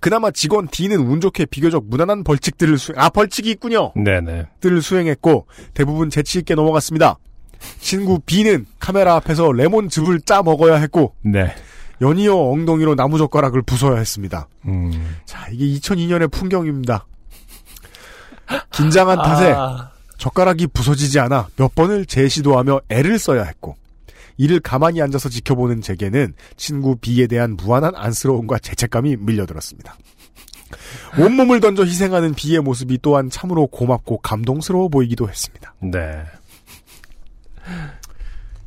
[0.00, 3.92] 그나마 직원 D는 운 좋게 비교적 무난한 벌칙들을 수, 아, 벌칙이 있군요.
[3.94, 4.46] 네네.
[4.60, 7.18] 들을 수행했고, 대부분 재치있게 넘어갔습니다.
[7.80, 11.54] 친구 B는 카메라 앞에서 레몬 즙을 짜 먹어야 했고, 네.
[12.00, 14.48] 연이어 엉덩이로 나무젓가락을 부숴야 했습니다.
[14.66, 15.16] 음.
[15.24, 17.06] 자, 이게 2002년의 풍경입니다.
[18.72, 19.54] 긴장한 탓에
[20.18, 23.76] 젓가락이 부서지지 않아 몇 번을 재시도하며 애를 써야 했고
[24.36, 29.96] 이를 가만히 앉아서 지켜보는 제게는 친구 B에 대한 무한한 안쓰러움과 죄책감이 밀려들었습니다.
[31.18, 35.74] 온몸을 던져 희생하는 B의 모습이 또한 참으로 고맙고 감동스러워 보이기도 했습니다.
[35.80, 36.22] 네.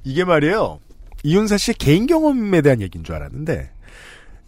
[0.03, 0.79] 이게 말이에요.
[1.23, 3.71] 이윤사 씨의 개인 경험에 대한 얘기인 줄 알았는데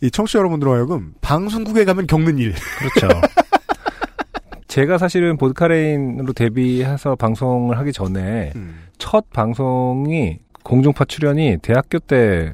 [0.02, 2.53] 이 청취자 여러분들 하여금 방송국에 가면 겪는 일.
[2.78, 3.22] 그렇죠.
[4.68, 8.80] 제가 사실은 보드카레인으로 데뷔해서 방송을 하기 전에 음.
[8.98, 12.53] 첫 방송이 공중파 출연이 대학교 때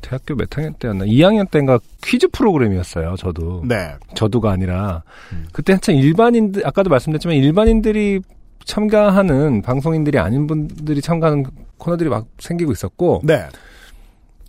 [0.00, 1.04] 대학교 몇 학년 때였나?
[1.04, 3.16] 2학년 때인가 퀴즈 프로그램이었어요.
[3.16, 3.94] 저도 네.
[4.14, 5.46] 저도가 아니라 음.
[5.52, 8.20] 그때 한참 일반인들 아까도 말씀드렸지만 일반인들이
[8.64, 11.44] 참가하는 방송인들이 아닌 분들이 참가하는
[11.78, 13.46] 코너들이 막 생기고 있었고 네.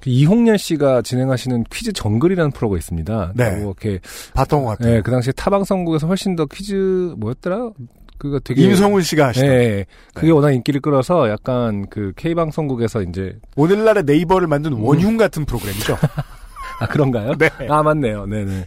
[0.02, 3.34] 그 이홍렬 씨가 진행하시는 퀴즈 정글이라는 프로가 있습니다.
[3.36, 3.52] 네.
[3.52, 4.00] 뭐 이렇게
[4.34, 4.96] 봤던 것 같아요.
[4.96, 7.72] 네, 그 당시에 타방송국에서 훨씬 더 퀴즈 뭐였더라?
[8.18, 10.34] 그거 되게 임성훈 씨가 하시던 네, 그게 네.
[10.34, 15.98] 워낙 인기를 끌어서 약간 그 K 방송국에서 이제 오늘날의 네이버를 만든 원흉 같은 프로그램이죠.
[16.80, 17.34] 아 그런가요?
[17.38, 17.50] 네.
[17.70, 18.26] 아 맞네요.
[18.26, 18.66] 네네.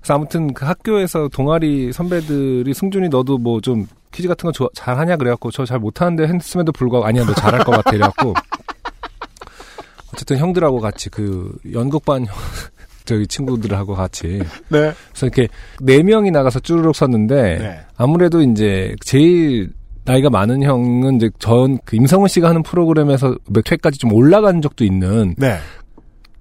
[0.00, 5.50] 그래서 아무튼 그 학교에서 동아리 선배들이 승준이 너도 뭐 좀 퀴즈 같은 거 잘하냐 그래갖고
[5.52, 8.34] 저 잘 못하는데 했음에도 불구하고 아니야 너 잘할 것 같아 이래갖고
[10.12, 12.34] 어쨌든 형들하고 같이 그 연극반 형-
[13.04, 14.92] 저기 친구들하고 같이 네.
[15.12, 15.48] 그래서 이렇게
[15.80, 17.80] 네 명이 나가서 쭈르륵 섰는데 네.
[17.96, 19.72] 아무래도 이제 제일
[20.04, 24.84] 나이가 많은 형은 이제 전 그 임성훈 씨가 하는 프로그램에서 몇 회까지 좀 올라간 적도
[24.84, 25.58] 있는 네.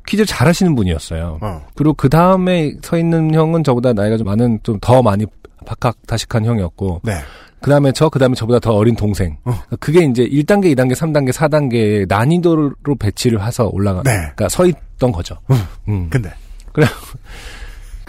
[0.09, 1.37] 퀴즈 잘 하시는 분이었어요.
[1.41, 1.65] 어.
[1.75, 5.25] 그리고 그 다음에 서 있는 형은 저보다 나이가 좀 많은 좀 더 많이
[5.65, 7.13] 박학다식한 형이었고 네.
[7.61, 9.37] 그 다음에 저, 그 다음에 저보다 더 어린 동생.
[9.43, 9.53] 어.
[9.79, 14.11] 그게 이제 1단계, 2단계, 3단계, 4단계 난이도로 배치를 해서 올라가, 네.
[14.11, 15.37] 그러니까 서 있던 거죠.
[15.51, 15.57] 음.
[15.89, 16.09] 음.
[16.09, 16.31] 근데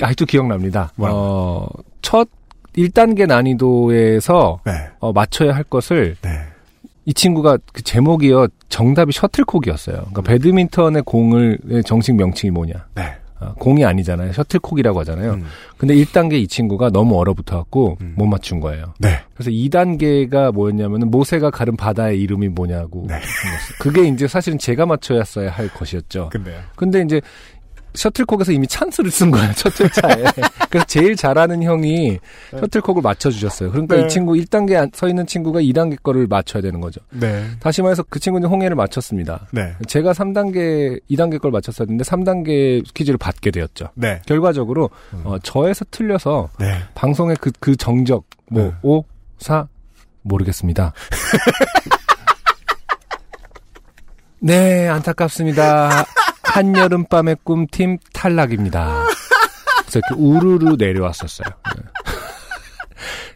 [0.01, 0.93] 아직도 기억납니다.
[0.95, 1.23] 뭐라고요?
[1.23, 1.69] 어,
[2.01, 2.29] 첫
[2.77, 4.73] 1단계 난이도에서 네.
[5.01, 6.30] 어, 맞춰야 할 것을 네.
[7.11, 9.97] 이 친구가 그 제목이요 정답이 셔틀콕이었어요.
[9.97, 12.87] 그러니까 배드민턴의 공을 정식 명칭이 뭐냐?
[12.95, 13.03] 네.
[13.41, 14.33] 어, 공이 아니잖아요.
[14.33, 15.33] 셔틀콕이라고 하잖아요.
[15.33, 15.45] 음.
[15.77, 18.15] 근데 1단계 이 친구가 너무 얼어붙어갖고 음.
[18.17, 18.95] 못 맞춘 거예요.
[19.01, 19.19] 네.
[19.35, 23.07] 그래서 2단계가 뭐였냐면은 모세가 가른 바다의 이름이 뭐냐고.
[23.09, 23.17] 네.
[23.81, 26.29] 그게 이제 사실은 제가 맞춰야 할 것이었죠.
[26.31, 26.61] 근데요.
[26.77, 27.21] 근데 이제
[27.95, 30.25] 셔틀콕에서 이미 찬스를 쓴 거예요, 첫 회차에.
[30.71, 32.19] 그래서 제일 잘하는 형이
[32.59, 33.71] 셔틀콕을 맞춰주셨어요.
[33.73, 34.05] 그러니까 네.
[34.05, 37.01] 이 친구 1단계 안- 서 있는 친구가 2단계 거를 맞춰야 되는 거죠.
[37.11, 37.45] 네.
[37.61, 39.47] 다시 말해서 그 친구는 홍해를 맞췄습니다.
[39.53, 39.75] 네.
[39.89, 43.89] 제가 3단계, 2단계 걸 맞췄었는데 3단계 퀴즈를 받게 되었죠.
[43.95, 44.21] 네.
[44.27, 45.23] 결과적으로 음.
[45.25, 46.77] 어, 저에서 틀려서 네.
[46.95, 48.73] 방송의 그, 그 정적, 뭐, 네.
[48.83, 49.05] 5,
[49.39, 49.67] 4,
[50.23, 50.93] 모르겠습니다.
[54.41, 56.05] 네, 안타깝습니다.
[56.51, 59.05] 한여름밤의 꿈팀 탈락입니다.
[59.81, 61.47] 그래서 이렇게 우르르 내려왔었어요.
[61.77, 61.83] 네.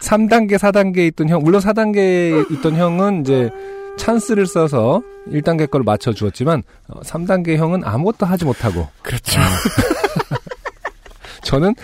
[0.00, 3.50] 3단계, 4단계에 있던 형, 물론 4단계에 있던 형은 이제
[3.96, 6.62] 찬스를 써서 1단계 거를 맞춰주었지만,
[7.04, 9.40] 3단계 형은 아무것도 하지 못하고, 그렇죠.
[11.42, 11.74] 저는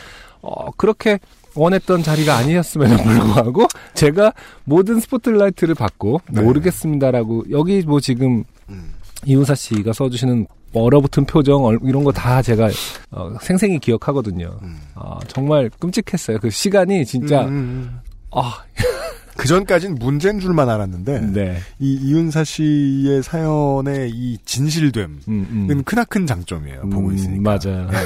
[0.42, 1.18] 어, 그렇게
[1.54, 4.32] 원했던 자리가 아니었음에도 불구하고 제가
[4.64, 6.42] 모든 스포트라이트를 받고 네.
[6.42, 8.94] 모르겠습니다라고 여기 뭐 지금 음.
[9.24, 12.68] 이훈사 씨가 써주시는 얼어붙은 표정 얼- 이런 거 다 제가
[13.10, 14.58] 어, 생생히 기억하거든요.
[14.62, 14.78] 음.
[14.94, 16.38] 어, 정말 끔찍했어요.
[16.38, 18.00] 그 시간이 진짜 음, 음,
[18.32, 18.62] 아
[19.36, 21.56] 그 전까진 문제인 줄만 알았는데 네.
[21.78, 25.82] 이 이윤사 씨의 사연의 이 진실됨은 음, 음.
[25.82, 26.82] 크나큰 장점이에요.
[26.90, 27.58] 보고 음, 있으니까.
[27.64, 27.86] 맞아요.
[27.90, 27.96] 네.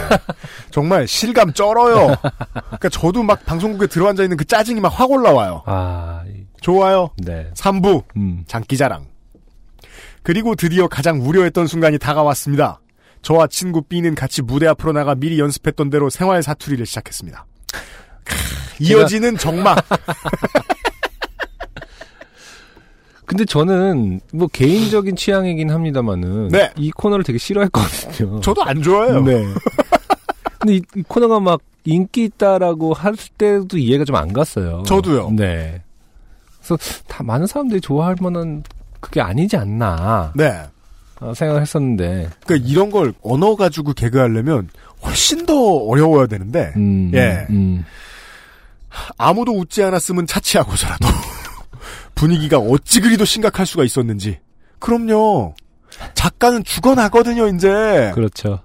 [0.71, 2.15] 정말 실감 쩔어요.
[2.53, 5.63] 그러니까 저도 막 방송국에 들어앉아 있는 그 짜증이 막 확 올라와요.
[5.67, 7.11] 아, 이- 좋아요.
[7.19, 7.51] 네.
[7.55, 8.45] 3부 음.
[8.47, 9.05] 장기자랑.
[10.25, 12.81] 그리고 드디어 가장 우려했던 순간이 다가왔습니다.
[13.23, 17.47] 저와 친구 B는 같이 무대 앞으로 나가 미리 연습했던 대로 생활 사투리를 시작했습니다.
[18.25, 18.35] 크,
[18.81, 19.79] 이어지는 정막.
[23.27, 26.71] 근데 저는 뭐 개인적인 취향이긴 합니다만은 네.
[26.77, 28.41] 이 코너를 되게 싫어했거든요.
[28.41, 29.23] 저도 안 좋아해요.
[29.23, 29.45] 네.
[30.59, 34.83] 근데 이, 이 코너가 막 인기 있다라고 할 때도 이해가 좀 안 갔어요.
[34.87, 35.31] 저도요.
[35.33, 35.83] 네.
[36.59, 36.77] 그래서
[37.09, 38.63] 다 많은 사람들이 좋아할 만한
[39.05, 40.63] 그게 아니지 않나 네.
[41.21, 42.31] 어, 생각을 했었는데.
[42.45, 44.69] 그러니까 이런 걸 언어 가지고 개그하려면
[45.03, 47.47] 훨씬 더 어려워야 되는데 음, 예.
[47.51, 47.85] 음.
[49.19, 51.07] 아무도 웃지 않았으면 차치하고서라도
[52.15, 54.39] 분위기가 어찌 그리도 심각할 수가 있었는지.
[54.79, 55.55] 그럼요.
[56.15, 58.11] 작가는 죽어나거든요, 이제.
[58.15, 58.61] 그렇죠.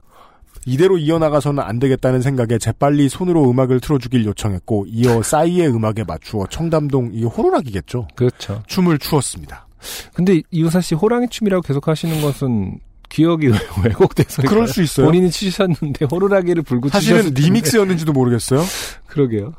[0.65, 7.11] 이대로 이어나가서는 안 되겠다는 생각에 재빨리 손으로 음악을 틀어주길 요청했고, 이어 싸이의 음악에 맞추어 청담동,
[7.13, 8.07] 이 호루라기겠죠.
[8.15, 8.61] 그렇죠.
[8.67, 9.67] 춤을 추었습니다.
[10.13, 12.79] 근데 이우사 씨 호랑이 춤이라고 계속 하시는 것은
[13.09, 13.49] 기억이
[13.83, 15.05] 왜곡돼서 그럴 수 있어요.
[15.07, 17.41] 본인이 추셨는데 호루라기를 불고 사실은 텐데.
[17.41, 18.63] 리믹스였는지도 모르겠어요.
[19.07, 19.53] 그러게요.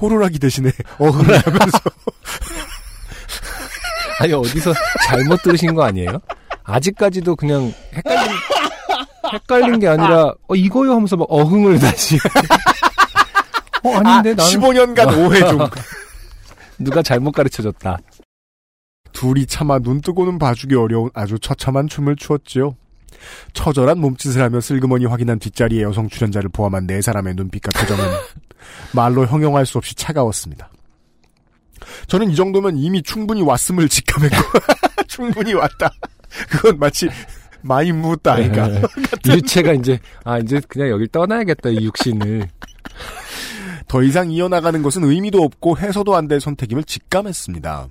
[0.00, 1.78] 호루라기 대신에 어흥을 하면서.
[4.20, 4.72] 아니 어디서
[5.06, 6.20] 잘못 들으신 거 아니에요?
[6.64, 8.32] 아직까지도 그냥 헷갈린
[9.32, 12.18] 헷갈린 게 아니라 어 이거요 하면서 막 어흥을 다시
[13.84, 15.58] 어 아닌데 나는 15년간 오해 중.
[16.78, 17.98] 누가 잘못 가르쳐줬다.
[19.18, 22.76] 둘이 차마 눈 뜨고는 봐주기 어려운 아주 처참한 춤을 추었지요.
[23.52, 28.04] 처절한 몸짓을 하며 슬그머니 확인한 뒷자리의 여성 출연자를 포함한 네 사람의 눈빛과 표정은
[28.94, 30.70] 말로 형용할 수 없이 차가웠습니다.
[32.06, 34.36] 저는 이 정도면 이미 충분히 왔음을 직감했고
[35.08, 35.90] 충분히 왔다.
[36.48, 37.08] 그건 마치
[37.62, 38.68] 묻다 아닌가.
[38.68, 38.82] 네.
[39.34, 42.48] 유체가 이제 아 이제 그냥 여길 떠나야겠다 이 육신을.
[43.88, 47.88] 더 이상 이어나가는 것은 의미도 없고 해서도 안 될 선택임을 직감했습니다.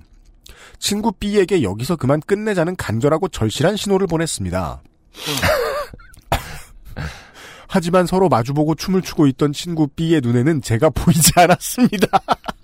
[0.78, 4.82] 친구 B에게 여기서 그만 끝내자는 간절하고 절실한 신호를 보냈습니다.
[7.68, 12.06] 하지만 서로 마주보고 춤을 추고 있던 친구 B의 눈에는 제가 보이지 않았습니다.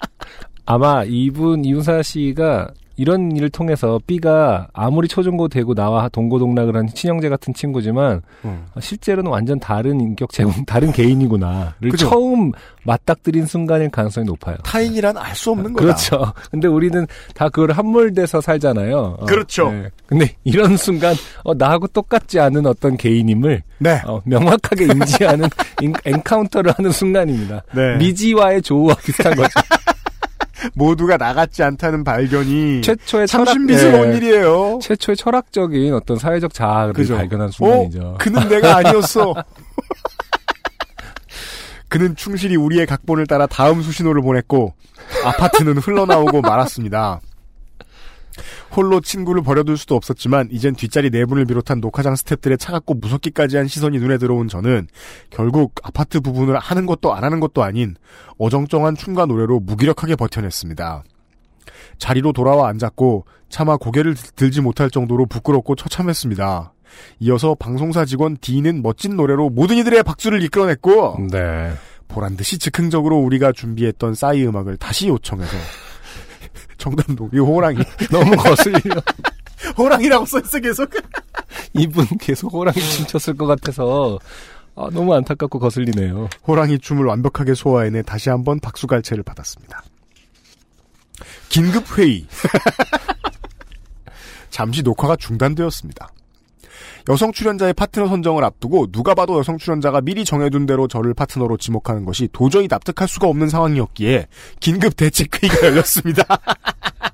[0.67, 7.29] 아마 이분 이우사 씨가 이런 일을 통해서 B가 아무리 초중고 되고 나와 동고동락을 한 친형제
[7.29, 8.65] 같은 친구지만 음.
[8.81, 12.09] 실제로는 완전 다른 인격 제공, 다른 개인이구나를 그죠.
[12.09, 12.53] 처음
[12.85, 14.57] 맞닥뜨린 순간일 가능성이 높아요.
[14.65, 15.85] 타인이란 알 수 없는 거다.
[15.85, 16.33] 그렇죠.
[16.51, 19.17] 근데 우리는 다 그걸 함몰돼서 살잖아요.
[19.21, 19.73] 어, 그렇죠.
[19.73, 19.89] 네.
[20.07, 24.01] 근데 이런 순간 어, 나하고 똑같지 않은 어떤 개인임을 네.
[24.07, 25.49] 어, 명확하게 인지하는
[25.81, 27.63] 인- encounter를 하는 순간입니다.
[27.75, 27.97] 네.
[27.97, 29.51] 미지와의 조우와 비슷한 거죠.
[30.75, 34.17] 모두가 나같지 않다는 발견이 최초의 참 철학- 신비스러운 예.
[34.17, 34.79] 일이에요.
[34.83, 37.17] 최초의 철학적인 어떤 사회적 자아를 그죠.
[37.17, 37.51] 발견한 어?
[37.51, 38.17] 순간이죠.
[38.19, 39.35] 그는 내가 아니었어.
[41.89, 44.75] 그는 충실히 우리의 각본을 따라 다음 수신호를 보냈고
[45.25, 47.21] 아파트는 흘러나오고 말았습니다.
[48.75, 53.69] 홀로 친구를 버려둘 수도 없었지만 이젠 뒷자리 네 분을 비롯한 녹화장 스탭들의 차갑고 무섭기까지 한
[53.69, 54.89] 시선이 눈에 들어온 저는
[55.31, 57.97] 결국 아파트 부분을 하는 것도 안 하는 것도 아닌
[58.39, 61.05] 어정쩡한 춤과 노래로 무기력하게 버텨냈습니다.
[61.99, 66.73] 자리로 돌아와 앉았고 차마 고개를 들지 못할 정도로 부끄럽고 처참했습니다.
[67.21, 71.73] 이어서 방송사 직원 D는 멋진 노래로 모든 이들의 박수를 이끌어냈고 네.
[72.09, 75.57] 보란 듯이 즉흥적으로 우리가 준비했던 싸이 음악을 다시 요청해서
[76.85, 77.79] 정답도 이 호랑이
[78.13, 79.03] 너무 거슬려.
[79.79, 80.91] 호랑이라고 써있어 계속
[81.73, 84.19] 이분 계속 호랑이 춤췄을 것 같아서
[84.77, 86.29] 아, 너무 안타깝고 거슬리네요.
[86.47, 89.83] 호랑이 춤을 완벽하게 소화해내 다시 한번 박수갈채를 받았습니다.
[91.49, 92.27] 긴급 회의.
[94.51, 96.09] 잠시 녹화가 중단되었습니다.
[97.09, 102.05] 여성 출연자의 파트너 선정을 앞두고 누가 봐도 여성 출연자가 미리 정해둔 대로 저를 파트너로 지목하는
[102.05, 104.27] 것이 도저히 납득할 수가 없는 상황이었기에
[104.61, 106.25] 긴급 대책 회의가 열렸습니다.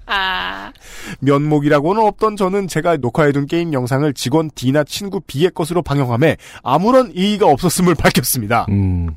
[1.20, 7.46] 면목이라고는 없던 저는 제가 녹화해둔 게임 영상을 직원 D나 친구 B의 것으로 방영함에 아무런 이의가
[7.46, 8.66] 없었음을 밝혔습니다.
[8.68, 9.16] 음.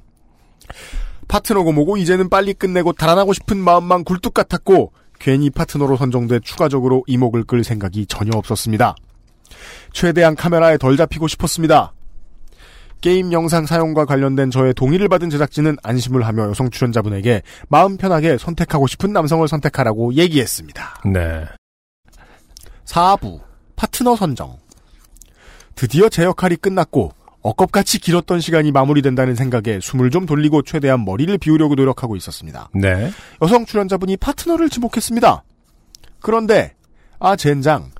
[1.27, 7.43] 파트너고 뭐고 이제는 빨리 끝내고 달아나고 싶은 마음만 굴뚝 같았고 괜히 파트너로 선정돼 추가적으로 이목을
[7.43, 8.95] 끌 생각이 전혀 없었습니다.
[9.93, 11.93] 최대한 카메라에 덜 잡히고 싶었습니다.
[12.99, 18.87] 게임 영상 사용과 관련된 저의 동의를 받은 제작진은 안심을 하며 여성 출연자분에게 마음 편하게 선택하고
[18.87, 21.01] 싶은 남성을 선택하라고 얘기했습니다.
[21.05, 21.45] 네.
[22.85, 23.41] 4부
[23.75, 24.57] 파트너 선정
[25.75, 27.11] 드디어 제 역할이 끝났고
[27.41, 32.69] 억겁같이 길었던 시간이 마무리된다는 생각에 숨을 좀 돌리고 최대한 머리를 비우려고 노력하고 있었습니다.
[32.73, 33.11] 네.
[33.41, 35.43] 여성 출연자분이 파트너를 지목했습니다.
[36.21, 36.73] 그런데
[37.19, 37.91] 아 젠장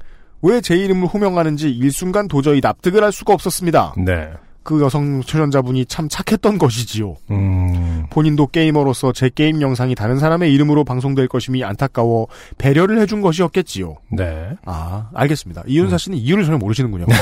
[0.43, 3.95] 왜 제 이름을 호명하는지 일순간 도저히 납득을 할 수가 없었습니다.
[3.97, 4.29] 네.
[4.61, 7.15] 그 여성 출연자분이 참 착했던 것이지요.
[7.31, 8.05] 음.
[8.09, 13.95] 본인도 게이머로서 제 게임 영상이 다른 사람의 이름으로 방송될 것임이 안타까워 배려를 해준 것이었겠지요.
[14.11, 14.51] 네.
[14.65, 15.63] 아 알겠습니다.
[15.67, 17.05] 이윤사 씨는 이유를 전혀 모르시는군요.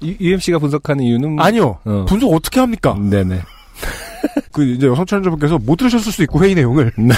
[0.00, 1.78] 이- UMC가 분석하는 이유는 아니요.
[1.84, 2.04] 어.
[2.08, 2.94] 분석 어떻게 합니까?
[2.98, 3.40] 네네.
[4.52, 7.14] 그 이제 여성 출연자분께서 못 들으셨을 수도 있고 회의 내용을 네.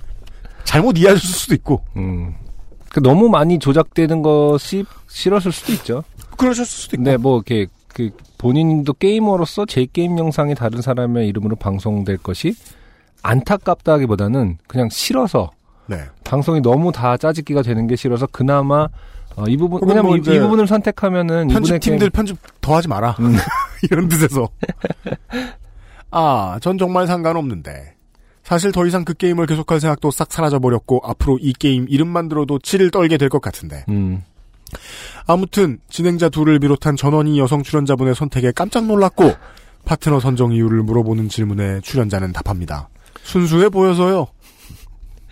[0.64, 2.34] 잘못 이해하셨을 수도 있고 음.
[2.96, 6.02] 그 너무 많이 조작되는 것이 싫었을 수도 있죠.
[6.38, 7.04] 그러셨을 수도 있고.
[7.04, 8.08] 근데 뭐 이렇게 그
[8.38, 12.54] 본인도 게이머로서 제 게임 영상이 다른 사람의 이름으로 방송될 것이
[13.22, 15.50] 안타깝다기보다는 그냥 싫어서
[15.88, 16.04] 네.
[16.24, 18.88] 방송이 너무 다 짜집기가 되는 게 싫어서 그나마
[19.36, 23.14] 어, 이 부분 왜냐면 뭐 이, 이 부분을 선택하면은 편집팀들 편집 더 하지 마라.
[23.20, 23.36] 음.
[23.90, 24.48] 이런 뜻에서.
[26.10, 27.95] 아, 전 정말 상관없는데.
[28.46, 32.92] 사실 더 이상 그 게임을 계속할 생각도 싹 사라져버렸고, 앞으로 이 게임 이름만 들어도 치를
[32.92, 33.84] 떨게 될 것 같은데.
[33.88, 34.22] 음.
[35.26, 39.32] 아무튼, 진행자 둘을 비롯한 전원이 여성 출연자분의 선택에 깜짝 놀랐고,
[39.84, 42.88] 파트너 선정 이유를 물어보는 질문에 출연자는 답합니다.
[43.24, 44.28] 순수해 보여서요.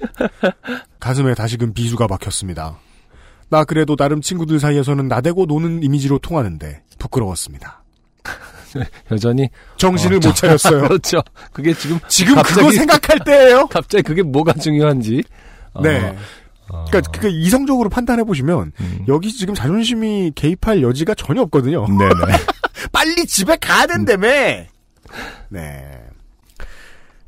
[0.99, 2.79] 가슴에 다시금 비수가 박혔습니다.
[3.49, 7.84] 나 그래도 나름 친구들 사이에서는 나대고 노는 이미지로 통하는데 부끄러웠습니다.
[9.11, 10.83] 여전히 정신을 어, 못 차렸어요.
[10.89, 11.23] 그렇죠.
[11.53, 13.67] 그게 지금 지금 갑자기- 그거 생각할 때예요.
[13.73, 15.23] 갑자기 그게 뭐가 중요한지.
[15.73, 16.17] 어, 네.
[16.71, 19.05] 어, 그러니까 그 이성적으로 판단해 보시면 음.
[19.09, 21.87] 여기 지금 자존심이 개입할 여지가 전혀 없거든요.
[21.87, 22.37] 네네.
[22.93, 24.29] 빨리 집에 가야 된다며.
[25.49, 26.01] 네.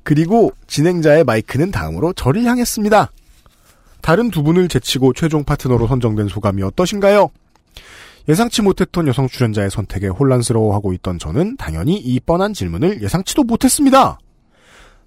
[0.03, 3.11] 그리고 진행자의 마이크는 다음으로 저를 향했습니다.
[4.01, 7.29] 다른 두 분을 제치고 최종 파트너로 선정된 소감이 어떠신가요?
[8.29, 14.19] 예상치 못했던 여성 출연자의 선택에 혼란스러워하고 있던 저는 당연히 이 뻔한 질문을 예상치도 못했습니다.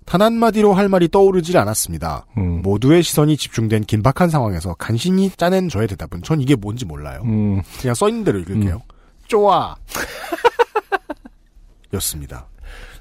[0.05, 2.25] 단 한마디로 할 말이 떠오르질 않았습니다.
[2.37, 2.61] 음.
[2.63, 7.21] 모두의 시선이 집중된 긴박한 상황에서 간신히 짜낸 저의 대답은 전 이게 뭔지 몰라요.
[7.25, 7.61] 음.
[7.79, 8.81] 그냥 써있는 대로 읽을게요.
[9.27, 9.75] 좋아.
[11.93, 12.47] 였습니다.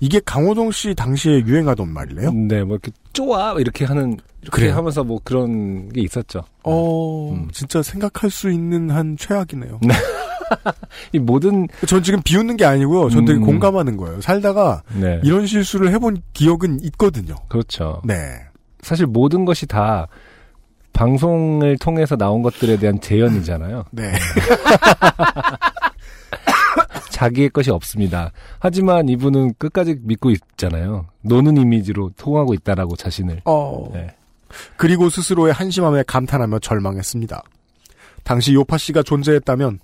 [0.01, 2.33] 이게 강호동 씨 당시에 유행하던 말이래요?
[2.33, 4.77] 네, 뭐 이렇게 쪼아 이렇게 하는 이렇게 그래요?
[4.77, 6.43] 하면서 뭐 그런 게 있었죠.
[6.63, 7.49] 어, 음.
[7.53, 9.81] 진짜 생각할 수 있는 한 최악이네요.
[11.13, 13.11] 이 모든 전 지금 비웃는 게 아니고요.
[13.11, 13.45] 전 되게 음.
[13.45, 14.21] 공감하는 거예요.
[14.21, 17.35] 살다가 네, 이런 실수를 해본 기억은 있거든요.
[17.49, 18.01] 그렇죠.
[18.05, 18.15] 네.
[18.81, 20.07] 사실 모든 것이 다
[20.93, 23.85] 방송을 통해서 나온 것들에 대한 재현이잖아요.
[23.93, 24.13] 네.
[27.19, 28.31] 자기의 것이 없습니다.
[28.61, 31.07] 하지만 이분은 끝까지 믿고 있잖아요.
[31.23, 33.43] 노는 이미지로 통하고 있다라고 자신을.
[33.45, 33.91] 어.
[33.93, 34.15] 네.
[34.77, 37.43] 그리고 스스로의 한심함에 감탄하며 절망했습니다.
[38.23, 39.81] 당시 요파 씨가 존재했다면,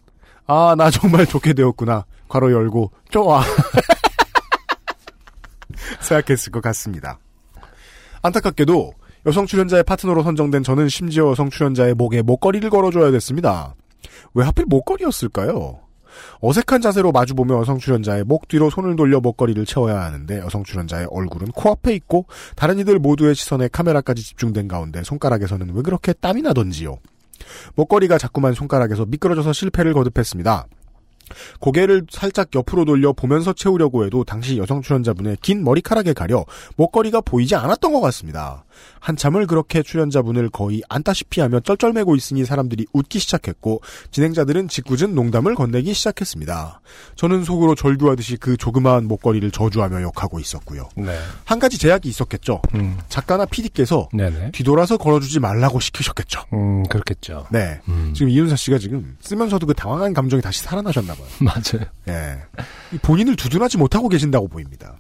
[0.47, 2.05] 아, 나 정말 좋게 되었구나.
[2.29, 3.43] 괄호 열고, 좋아.
[6.01, 7.19] 생각했을 것 같습니다.
[8.23, 8.93] 안타깝게도
[9.27, 13.75] 여성 출연자의 파트너로 선정된 저는 심지어 여성 출연자의 목에 목걸이를 걸어줘야 됐습니다.
[14.35, 15.84] 왜 하필 목걸이였을까요?
[16.41, 21.49] 어색한 자세로 마주보며 여성 출연자의 목 뒤로 손을 돌려 목걸이를 채워야 하는데 여성 출연자의 얼굴은
[21.49, 22.27] 코앞에 있고
[22.57, 26.99] 다른 이들 모두의 시선에 카메라까지 집중된 가운데 손가락에서는 왜 그렇게 땀이 나던지요.
[27.75, 30.67] 목걸이가 자꾸만 손가락에서 미끄러져서 실패를 거듭했습니다.
[31.61, 36.45] 고개를 살짝 옆으로 돌려 보면서 채우려고 해도 당시 여성 출연자분의 긴 머리카락에 가려
[36.77, 38.65] 목걸이가 보이지 않았던 것 같습니다.
[39.01, 45.93] 한참을 그렇게 출연자분을 거의 안다시피 하며 쩔쩔매고 있으니 사람들이 웃기 시작했고 진행자들은 짓궂은 농담을 건네기
[45.95, 46.81] 시작했습니다.
[47.17, 50.89] 저는 속으로 절규하듯이 그 조그마한 목걸이를 저주하며 욕하고 있었고요.
[50.97, 51.19] 네.
[51.45, 52.63] 한 가지 제약이 있었겠죠.
[52.75, 52.99] 음.
[53.09, 54.53] 작가나 PD께서 네네.
[54.53, 56.43] 뒤돌아서 걸어주지 말라고 시키셨겠죠.
[56.53, 57.47] 음, 그렇겠죠.
[57.51, 57.81] 네.
[57.89, 58.13] 음.
[58.15, 61.27] 지금 이윤사 씨가 지금 쓰면서도 그 당황한 감정이 다시 살아나셨나 봐요.
[61.41, 61.87] 맞아요.
[62.09, 62.39] 예.
[62.93, 64.97] 이 본인을 두둔하지 못하고 계신다고 보입니다.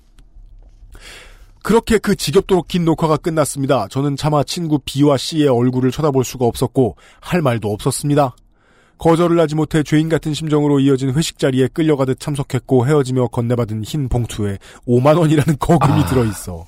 [1.62, 3.88] 그렇게 그 지겹도록 긴 녹화가 끝났습니다.
[3.88, 8.36] 저는 차마 친구 B와 C의 얼굴을 쳐다볼 수가 없었고 할 말도 없었습니다.
[8.98, 14.58] 거절을 하지 못해 죄인 같은 심정으로 이어진 회식 자리에 끌려가듯 참석했고 헤어지며 건네받은 흰 봉투에
[14.86, 16.06] 5만 원이라는 거금이 아.
[16.06, 16.66] 들어 있어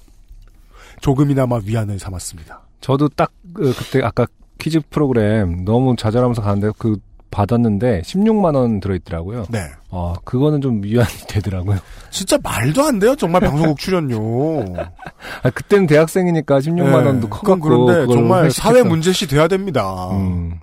[1.01, 2.63] 조금이나마 위안을 삼았습니다.
[2.81, 4.27] 저도 딱 그, 그때 아까
[4.59, 6.99] 퀴즈 프로그램 너무 좌절하면서 가는데 그
[7.37, 9.45] 받았는데 16만 원 들어있더라고요.
[9.51, 9.69] 네.
[9.91, 11.79] 어, 그거는 좀 위안이 되더라고요.
[12.11, 13.15] 진짜 말도 안 돼요.
[13.15, 14.65] 정말 방송국 출연료.
[15.43, 17.07] 아, 그때는 대학생이니까 16만 네.
[17.07, 20.09] 원도 커갖고 그런데 정말 사회 문제시 돼야 됩니다.
[20.13, 20.61] 음.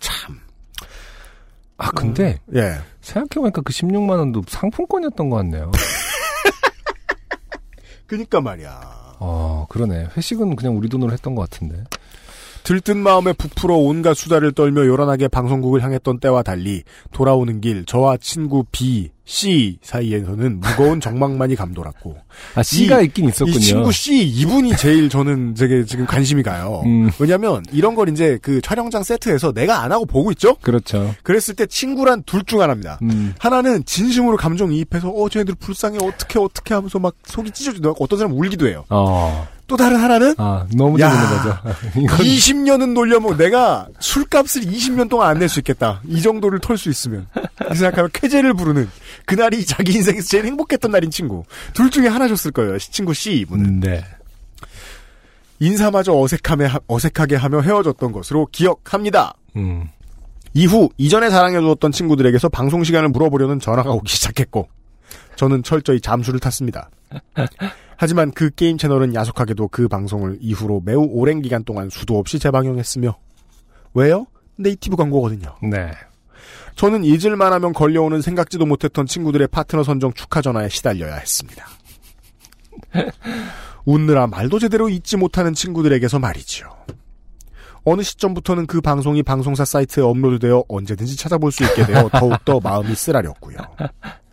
[0.00, 0.40] 참.
[1.78, 2.74] 아 근데 예.
[3.02, 5.70] 생각해보니까 그 16만 원도 상품권이었던 것 같네요.
[8.06, 8.80] 그니까 말이야.
[9.20, 10.08] 어 그러네.
[10.16, 11.84] 회식은 그냥 우리 돈으로 했던 것 같은데.
[12.66, 16.82] 들뜬 마음에 부풀어 온갖 수다를 떨며 요란하게 방송국을 향했던 때와 달리
[17.12, 22.16] 돌아오는 길 저와 친구 B, C 사이에서는 무거운 정막만이 감돌았고
[22.56, 23.56] 아, C가 있긴 있었군요.
[23.56, 26.82] 이 친구 C 이분이 제일 저는 되게 지금 관심이 가요.
[26.86, 27.08] 음.
[27.20, 30.56] 왜냐면 이런 걸 이제 그 촬영장 세트에서 내가 안 하고 보고 있죠.
[30.56, 31.14] 그렇죠.
[31.22, 32.98] 그랬을 때 친구란 둘 중 하나입니다.
[33.02, 33.32] 음.
[33.38, 38.32] 하나는 진심으로 감정 이입해서 어 쟤네들 불쌍해 어떻게 어떻게 하면서 막 속이 찢어지고 어떤 사람
[38.32, 38.84] 은 울기도 해요.
[38.90, 39.46] 어.
[39.66, 41.10] 또 다른 하나는 아, 너무 야.
[41.10, 41.58] 재밌는 거죠.
[42.00, 46.00] 이건 20년은 놀려먹 내가 술값을 20년 동안 안 낼 수 있겠다.
[46.06, 47.26] 이 정도를 털 수 있으면.
[47.72, 48.88] 이 생각하면 쾌재를 부르는
[49.24, 51.42] 그날이 자기 인생에서 제일 행복했던 날인 친구.
[51.74, 52.78] 둘 중에 하나셨을 거예요.
[52.78, 53.64] 친구 C 이분은.
[53.64, 54.04] 음, 네.
[55.58, 59.34] 인사마저 어색함에, 어색하게 하며 헤어졌던 것으로 기억합니다.
[59.56, 59.88] 음.
[60.54, 64.68] 이후 이전에 사랑해주었던 친구들에게서 방송 시간을 물어보려는 전화가 오기 시작했고
[65.36, 66.88] 저는 철저히 잠수를 탔습니다.
[67.96, 73.16] 하지만 그 게임 채널은 야속하게도 그 방송을 이후로 매우 오랜 기간 동안 수도 없이 재방영했으며
[73.94, 74.26] 왜요?
[74.56, 75.56] 네이티브 광고거든요.
[75.62, 75.90] 네.
[76.76, 81.66] 저는 잊을만 하면 걸려오는 생각지도 못했던 친구들의 파트너 선정 축하 전화에 시달려야 했습니다.
[83.86, 86.68] 웃느라 말도 제대로 잊지 못하는 친구들에게서 말이지요.
[87.84, 93.56] 어느 시점부터는 그 방송이 방송사 사이트에 업로드되어 언제든지 찾아볼 수 있게 되어 더욱더 마음이 쓰라렸고요.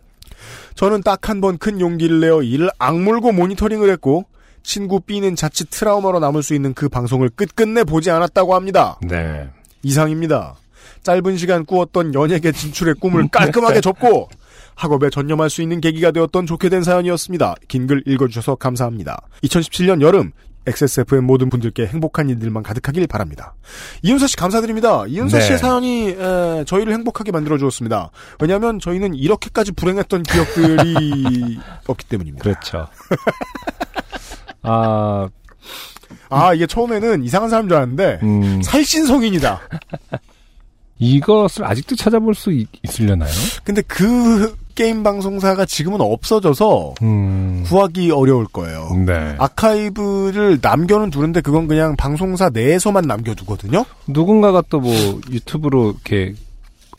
[0.74, 4.24] 저는 딱 한 번 큰 용기를 내어 이를 악물고 모니터링을 했고
[4.62, 8.98] 친구 B는 자칫 트라우마로 남을 수 있는 그 방송을 끝끝내 보지 않았다고 합니다.
[9.02, 9.48] 네.
[9.82, 10.54] 이상입니다.
[11.02, 14.28] 짧은 시간 꾸었던 연예계 진출의 꿈을 깔끔하게 접고
[14.74, 17.54] 학업에 전념할 수 있는 계기가 되었던 좋게 된 사연이었습니다.
[17.68, 19.20] 긴 글 읽어주셔서 감사합니다.
[19.44, 20.32] 2017년 여름
[20.66, 23.54] XSFM 모든 분들께 행복한 일들만 가득하길 바랍니다.
[24.02, 25.04] 이윤서 씨 감사드립니다.
[25.06, 25.44] 이윤서 네.
[25.44, 28.10] 씨의 사연이 에, 저희를 행복하게 만들어 주었습니다.
[28.40, 32.42] 왜냐하면 저희는 이렇게까지 불행했던 기억들이 없기 때문입니다.
[32.42, 32.86] 그렇죠.
[34.62, 35.28] 아,
[36.30, 39.60] 아 이게 처음에는 이상한 사람인 줄 알았는데 음, 살신 성인이다.
[40.98, 43.30] 이것을 아직도 찾아볼 수 있, 있으려나요?
[43.64, 48.88] 근데 그 게임 방송사가 지금은 없어져서 음, 구하기 어려울 거예요.
[49.06, 49.34] 네.
[49.38, 53.84] 아카이브를 남겨는 두는데 그건 그냥 방송사 내에서만 남겨두거든요.
[54.06, 54.92] 누군가가 또 뭐
[55.30, 56.34] 유튜브로 이렇게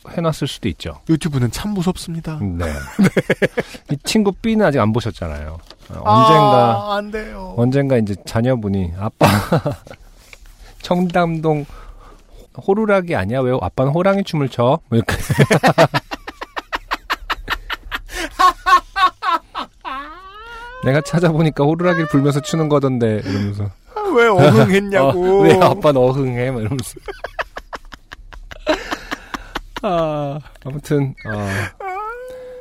[0.08, 1.00] 해놨을 수도 있죠.
[1.08, 2.38] 유튜브는 참 무섭습니다.
[2.40, 2.64] 네.
[3.92, 5.58] 이 친구 B는 아직 안 보셨잖아요.
[5.90, 7.54] 어, 언젠가, 아, 안 돼요.
[7.56, 9.26] 언젠가 이제 자녀분이 아빠
[10.82, 11.64] 청담동
[12.66, 13.40] 호루라기 아니야?
[13.40, 14.78] 왜 아빠는 호랑이 춤을 춰?
[14.88, 15.14] 뭐 이렇게.
[20.84, 23.70] 내가 찾아보니까 호루라기를 불면서 추는 거던데 이러면서
[24.16, 25.40] 왜 어흥했냐고.
[25.40, 26.50] 어, 왜 아빠는 어흥해?
[26.50, 26.94] 뭐 이러면서
[29.82, 31.46] 아, 아무튼 어,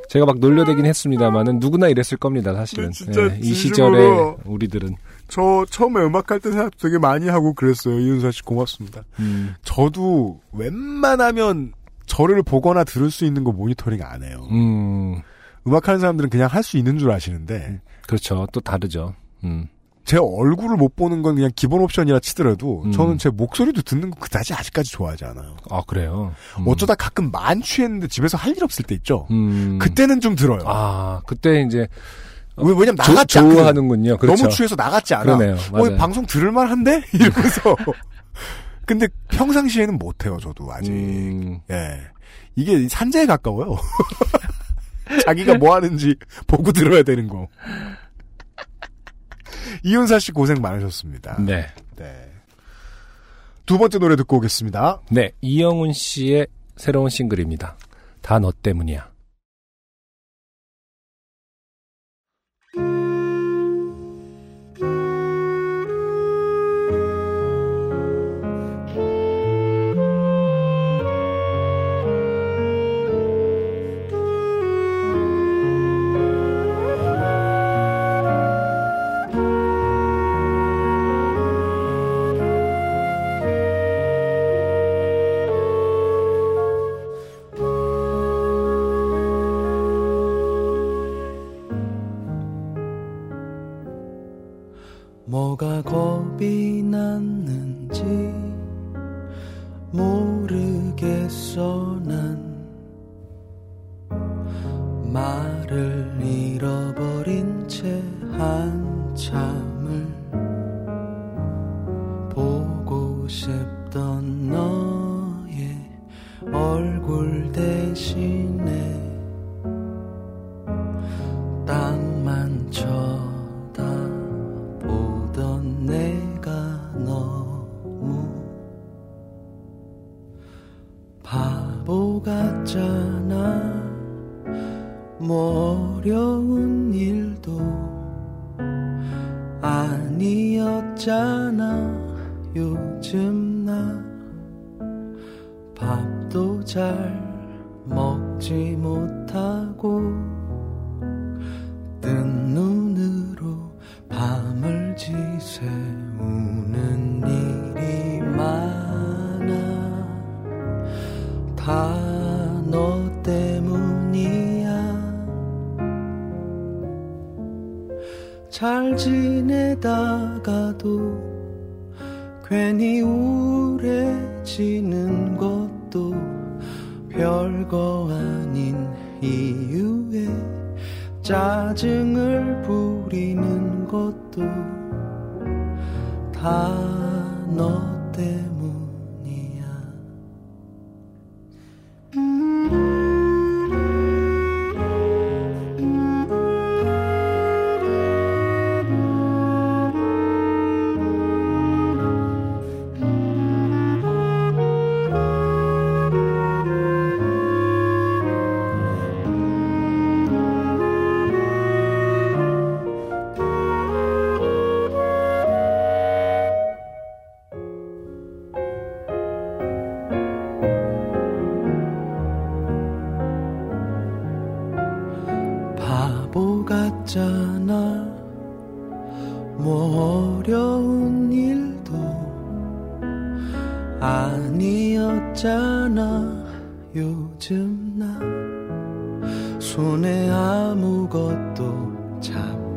[0.10, 3.54] 제가 막 놀려대긴 했습니다만은 누구나 이랬을 겁니다 사실은 네, 예, 이.
[3.54, 4.96] 시절에 우리들은
[5.28, 8.00] 저 처음에 음악할 때 생각 되게 많이 하고 그랬어요.
[8.00, 9.02] 이윤서 씨 고맙습니다.
[9.20, 11.74] 음, 저도 웬만하면
[12.06, 14.48] 저를 보거나 들을 수 있는 거 모니터링 안 해요.
[14.52, 15.22] 음,
[15.68, 19.14] 음악하는 사람들은 그냥 할 수 있는 줄 아시는데 그렇죠 또 다르죠
[19.44, 19.68] 음.
[20.04, 22.92] 제 얼굴을 못 보는 건 그냥 기본 옵션이라 치더라도 음.
[22.92, 25.58] 저는 제 목소리도 듣는 거 그다지 아직까지 좋아하지 않아요.
[25.72, 26.68] 아 그래요 음.
[26.68, 29.26] 어쩌다 가끔 만취했는데 집에서 할 일 없을 때 있죠.
[29.32, 29.80] 음.
[29.80, 30.60] 그때는 좀 들어요.
[30.66, 31.88] 아 그때 이제
[32.58, 33.58] 왜, 왜냐면 조- 나갔지 않거든.
[33.58, 35.24] 좋아하는군요 그렇죠 너무 취해서 나갔지 않아.
[35.38, 37.02] 그러네요 어, 맞아요 방송 들을만한데?
[37.14, 37.76] 이러면서.
[38.86, 40.92] 근데 평상시에는 못해요, 저도 아직.
[40.92, 42.00] 음, 예.
[42.56, 43.76] 이게 산재에 가까워요.
[45.26, 46.16] 자기가 뭐 하는지
[46.48, 47.48] 보고 들어야 되는 거.
[49.84, 51.38] 이윤사 씨 고생 많으셨습니다.
[51.42, 51.68] 네.
[51.96, 52.32] 네.
[53.66, 55.02] 두 번째 노래 듣고 오겠습니다.
[55.12, 57.78] 네, 이영훈 씨의 새로운 싱글입니다.
[58.22, 59.10] 다 너 때문이야.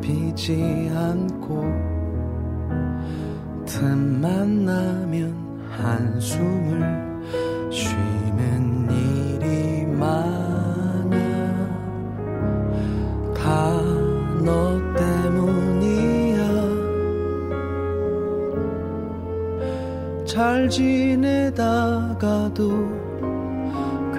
[0.09, 1.61] 잡히지 않고
[3.65, 5.35] 틈만 나면
[5.69, 7.21] 한숨을
[7.71, 11.11] 쉬는 일이 많아.
[13.35, 13.79] 다
[14.43, 16.39] 너 때문이야.
[20.25, 21.49] 잘 지내다가도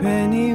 [0.00, 0.52] 괜히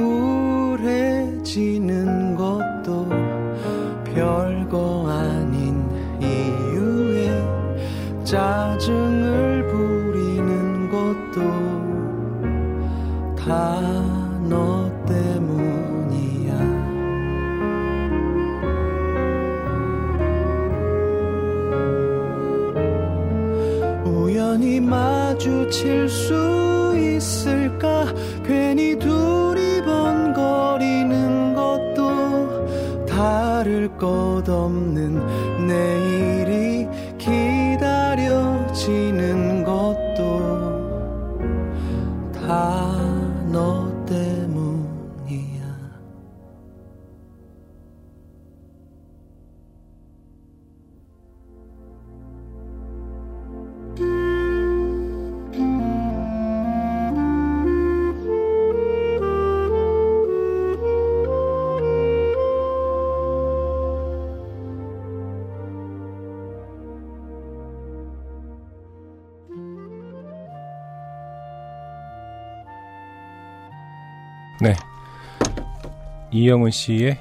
[76.36, 77.18] 이영은 씨의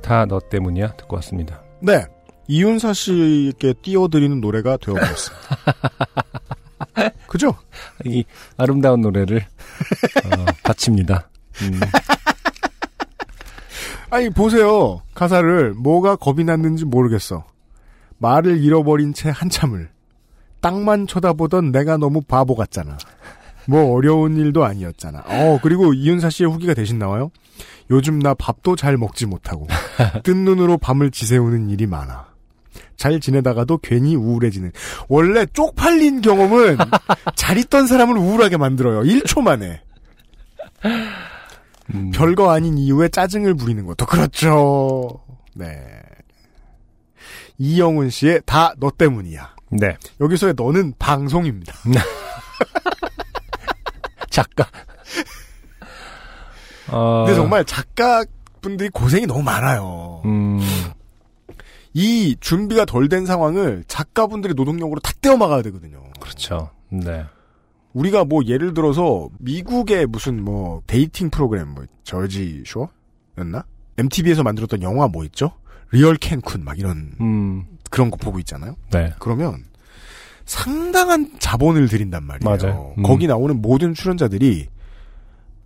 [0.00, 1.60] 다 너 때문이야 듣고 왔습니다.
[1.80, 2.04] 네.
[2.48, 5.56] 이윤사 씨께 띄워드리는 노래가 되어버렸습니다.
[7.26, 7.54] 그죠?
[8.04, 8.24] 이
[8.56, 11.28] 아름다운 노래를 어, 바칩니다.
[11.62, 11.80] 음,
[14.10, 15.00] 아니, 보세요.
[15.14, 17.44] 가사를 뭐가 겁이 났는지 모르겠어.
[18.18, 19.90] 말을 잃어버린 채 한참을.
[20.60, 22.98] 땅만 쳐다보던 내가 너무 바보 같잖아.
[23.68, 25.22] 뭐 어려운 일도 아니었잖아.
[25.26, 27.30] 어, 그리고 이윤사 씨의 후기가 대신 나와요.
[27.90, 29.66] 요즘 나 밥도 잘 먹지 못하고
[30.24, 32.26] 뜬 눈으로 밤을 지새우는 일이 많아.
[32.96, 34.72] 잘 지내다가도 괜히 우울해지는.
[35.08, 36.78] 원래 쪽팔린 경험은
[37.34, 39.02] 잘 있던 사람을 우울하게 만들어요.
[39.02, 39.80] 1초 만에.
[41.94, 45.20] 음, 별거 아닌 이유에 짜증을 부리는 것도 그렇죠.
[45.54, 45.76] 네.
[47.58, 49.54] 이영훈 씨의 다 너 때문이야.
[49.70, 49.96] 네.
[50.20, 51.74] 여기서의 너는 방송입니다.
[54.32, 54.66] 작가.
[56.90, 60.22] 어, 근데 정말 작가분들이 고생이 너무 많아요.
[60.24, 60.60] 음,
[61.94, 66.02] 이 준비가 덜 된 상황을 작가분들이 노동력으로 다 때워 막아야 되거든요.
[66.20, 66.70] 그렇죠.
[66.88, 67.24] 네.
[67.92, 73.64] 우리가 뭐 예를 들어서 미국의 무슨 뭐 dating 프로그램 뭐 저지 쇼였나?
[73.98, 75.52] MTV에서 만들었던 영화 뭐 있죠?
[75.90, 78.76] Real Cancun 막 이런 음, 그런 거 보고 있잖아요.
[78.90, 79.12] 네.
[79.18, 79.64] 그러면
[80.44, 82.56] 상당한 자본을 들인단 말이에요.
[82.56, 82.94] 맞아요.
[82.98, 83.02] 음.
[83.02, 84.68] 거기 나오는 모든 출연자들이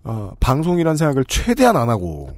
[0.05, 2.31] 어, 방송이란 생각을 최대한 안 하고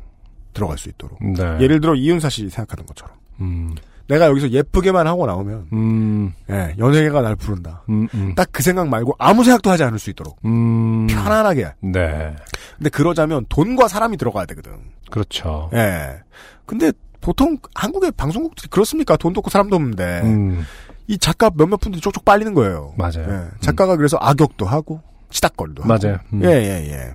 [0.54, 1.18] 들어갈 수 있도록.
[1.22, 1.58] 네.
[1.60, 3.74] 예를 들어 이윤사 씨 생각하는 것처럼 음,
[4.08, 7.84] 내가 여기서 예쁘게만 하고 나오면 음, 예, 연예계가 날 부른다.
[7.90, 8.34] 음, 음.
[8.34, 11.06] 딱그 생각 말고 아무 생각도 하지 않을 수 있도록 음.
[11.08, 11.74] 편안하게.
[11.80, 12.34] 네.
[12.76, 14.72] 근데 그러자면 돈과 사람이 들어가야 되거든.
[15.10, 15.70] 그렇죠.
[15.74, 16.20] 예.
[16.64, 19.16] 근데 보통 한국의 방송국들이 그렇습니까?
[19.16, 20.64] 돈도 없고 사람도 없는데 음,
[21.08, 22.94] 이 작가 몇몇 분들이 쪽쪽 빨리는 거예요.
[22.96, 23.26] 맞아요.
[23.28, 23.58] 예.
[23.60, 25.88] 작가가 그래서 악역도 하고 치닥거리도 하고.
[25.88, 26.18] 맞아요.
[26.32, 26.44] 음.
[26.44, 27.14] 예, 예, 예.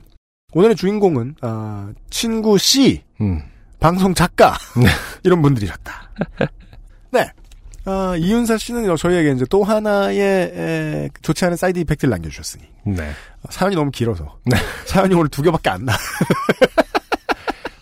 [0.54, 3.42] 오늘의 주인공은 아, 친구 C 음.
[3.80, 4.88] 방송 작가 네.
[5.24, 6.10] 이런 분들이셨다.
[7.12, 7.30] 네.
[7.86, 13.12] 아, 이윤사 씨는 저희에게 이제 또 하나의 에, 좋지 않은 side effect를 남겨주셨으니 네.
[13.50, 14.58] 사연이 너무 길어서 네.
[14.86, 15.94] 사연이 오늘 두 개밖에 안 나.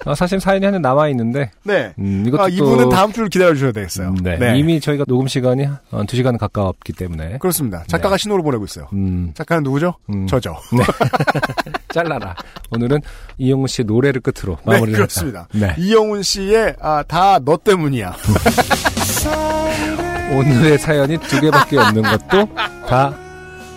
[0.06, 1.94] 어, 사실 사연이 하나 남아 있는데, 네.
[2.00, 4.10] 음, 이것도 아, 또- 이분은 다음 주를 기다려 주셔야 되겠어요.
[4.10, 4.58] 음, 네.
[4.58, 7.38] 이미 저희가 녹음 시간이 어, 2시간 가까웠기 때문에.
[7.38, 7.84] 그렇습니다.
[7.88, 8.88] 작가가 신호를 보내고 있어요.
[8.94, 9.94] 음, 작가는 누구죠?
[10.10, 10.26] 음.
[10.28, 10.56] 저죠.
[11.94, 12.36] 잘라라.
[12.72, 13.00] 오늘은
[13.38, 15.48] 이용우 씨의 노래를 끝으로 네, 마무리를 그렇습니다.
[15.54, 15.68] 했다.
[15.68, 15.76] 네.
[15.78, 18.16] 이영훈 씨의 아, 다 너 때문이야.
[20.34, 22.56] 오늘의 사연이 두 개밖에 없는 것도
[22.88, 23.14] 다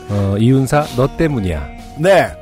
[0.09, 1.68] 어, 이윤사 너 때문이야.
[1.98, 2.32] 네.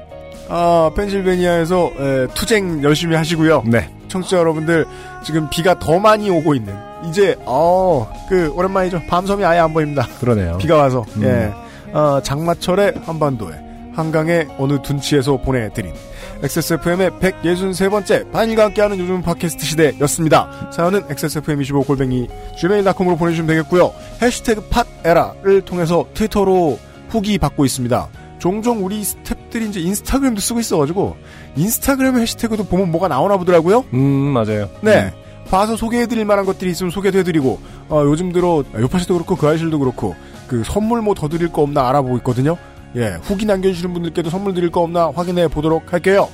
[0.55, 3.63] 아, 펜실베니아에서 에, 투쟁 열심히 하시고요.
[3.67, 3.89] 네.
[4.09, 4.85] 청취자 여러분들
[5.25, 6.75] 지금 비가 더 많이 오고 있는
[7.09, 9.01] 이제 어그 오랜만이죠.
[9.09, 10.07] 밤섬이 아예 안 보입니다.
[10.21, 10.59] 그러네요.
[10.59, 11.23] 비가 와서 음.
[11.25, 11.53] 예
[11.95, 13.55] 어, 장마철의 한반도에
[13.95, 15.95] 한강의 어느 둔치에서 보내드린
[16.43, 20.71] XSFM의 163번째 반일과 함께하는 요즘 팟캐스트 시대였습니다.
[20.71, 23.91] 사연은 XSFM25골뱅이 gmail.com으로 보내주시면 되겠고요.
[24.21, 28.09] 해시태그 팟에라를 통해서 트위터로 후기 받고 있습니다.
[28.43, 31.17] 종종 우리 스탭들이 이제 인스타그램도 쓰고 있어가지고
[31.55, 33.85] 인스타그램 해시태그도 보면 뭐가 나오나 보더라고요.
[33.95, 34.69] 음, 맞아요.
[34.81, 35.15] 네.
[35.49, 40.17] 봐서 소개해드릴 만한 것들이 있으면 소개도 해드리고, 어, 요즘 들어, 요파시도 그렇고, 그 아이실도 그렇고,
[40.49, 42.57] 그 선물 뭐 더 드릴 거 없나 알아보고 있거든요.
[42.97, 46.29] 예, 후기 남겨주시는 분들께도 선물 드릴 거 없나 확인해 보도록 할게요.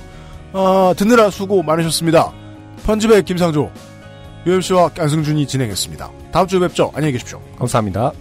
[0.54, 2.32] 아, 듣느라 수고 많으셨습니다.
[2.86, 3.70] 편집의 김상조,
[4.46, 6.10] UMC와 안승준이 진행했습니다.
[6.32, 6.90] 다음 주에 뵙죠.
[6.94, 7.38] 안녕히 계십시오.
[7.58, 8.12] 감사합니다.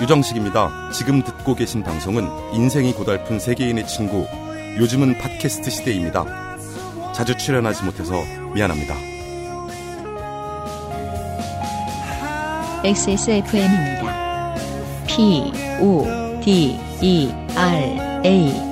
[0.00, 0.90] 유정식입니다.
[0.92, 4.26] 지금 듣고 계신 방송은 인생이 고달픈 세계인의 친구,
[4.78, 6.24] 요즘은 팟캐스트 시대입니다.
[7.12, 8.14] 자주 출연하지 못해서
[8.54, 8.94] 미안합니다.
[12.84, 14.54] XSFM입니다.
[15.08, 16.04] P, O,
[16.44, 18.67] D, E, R, A.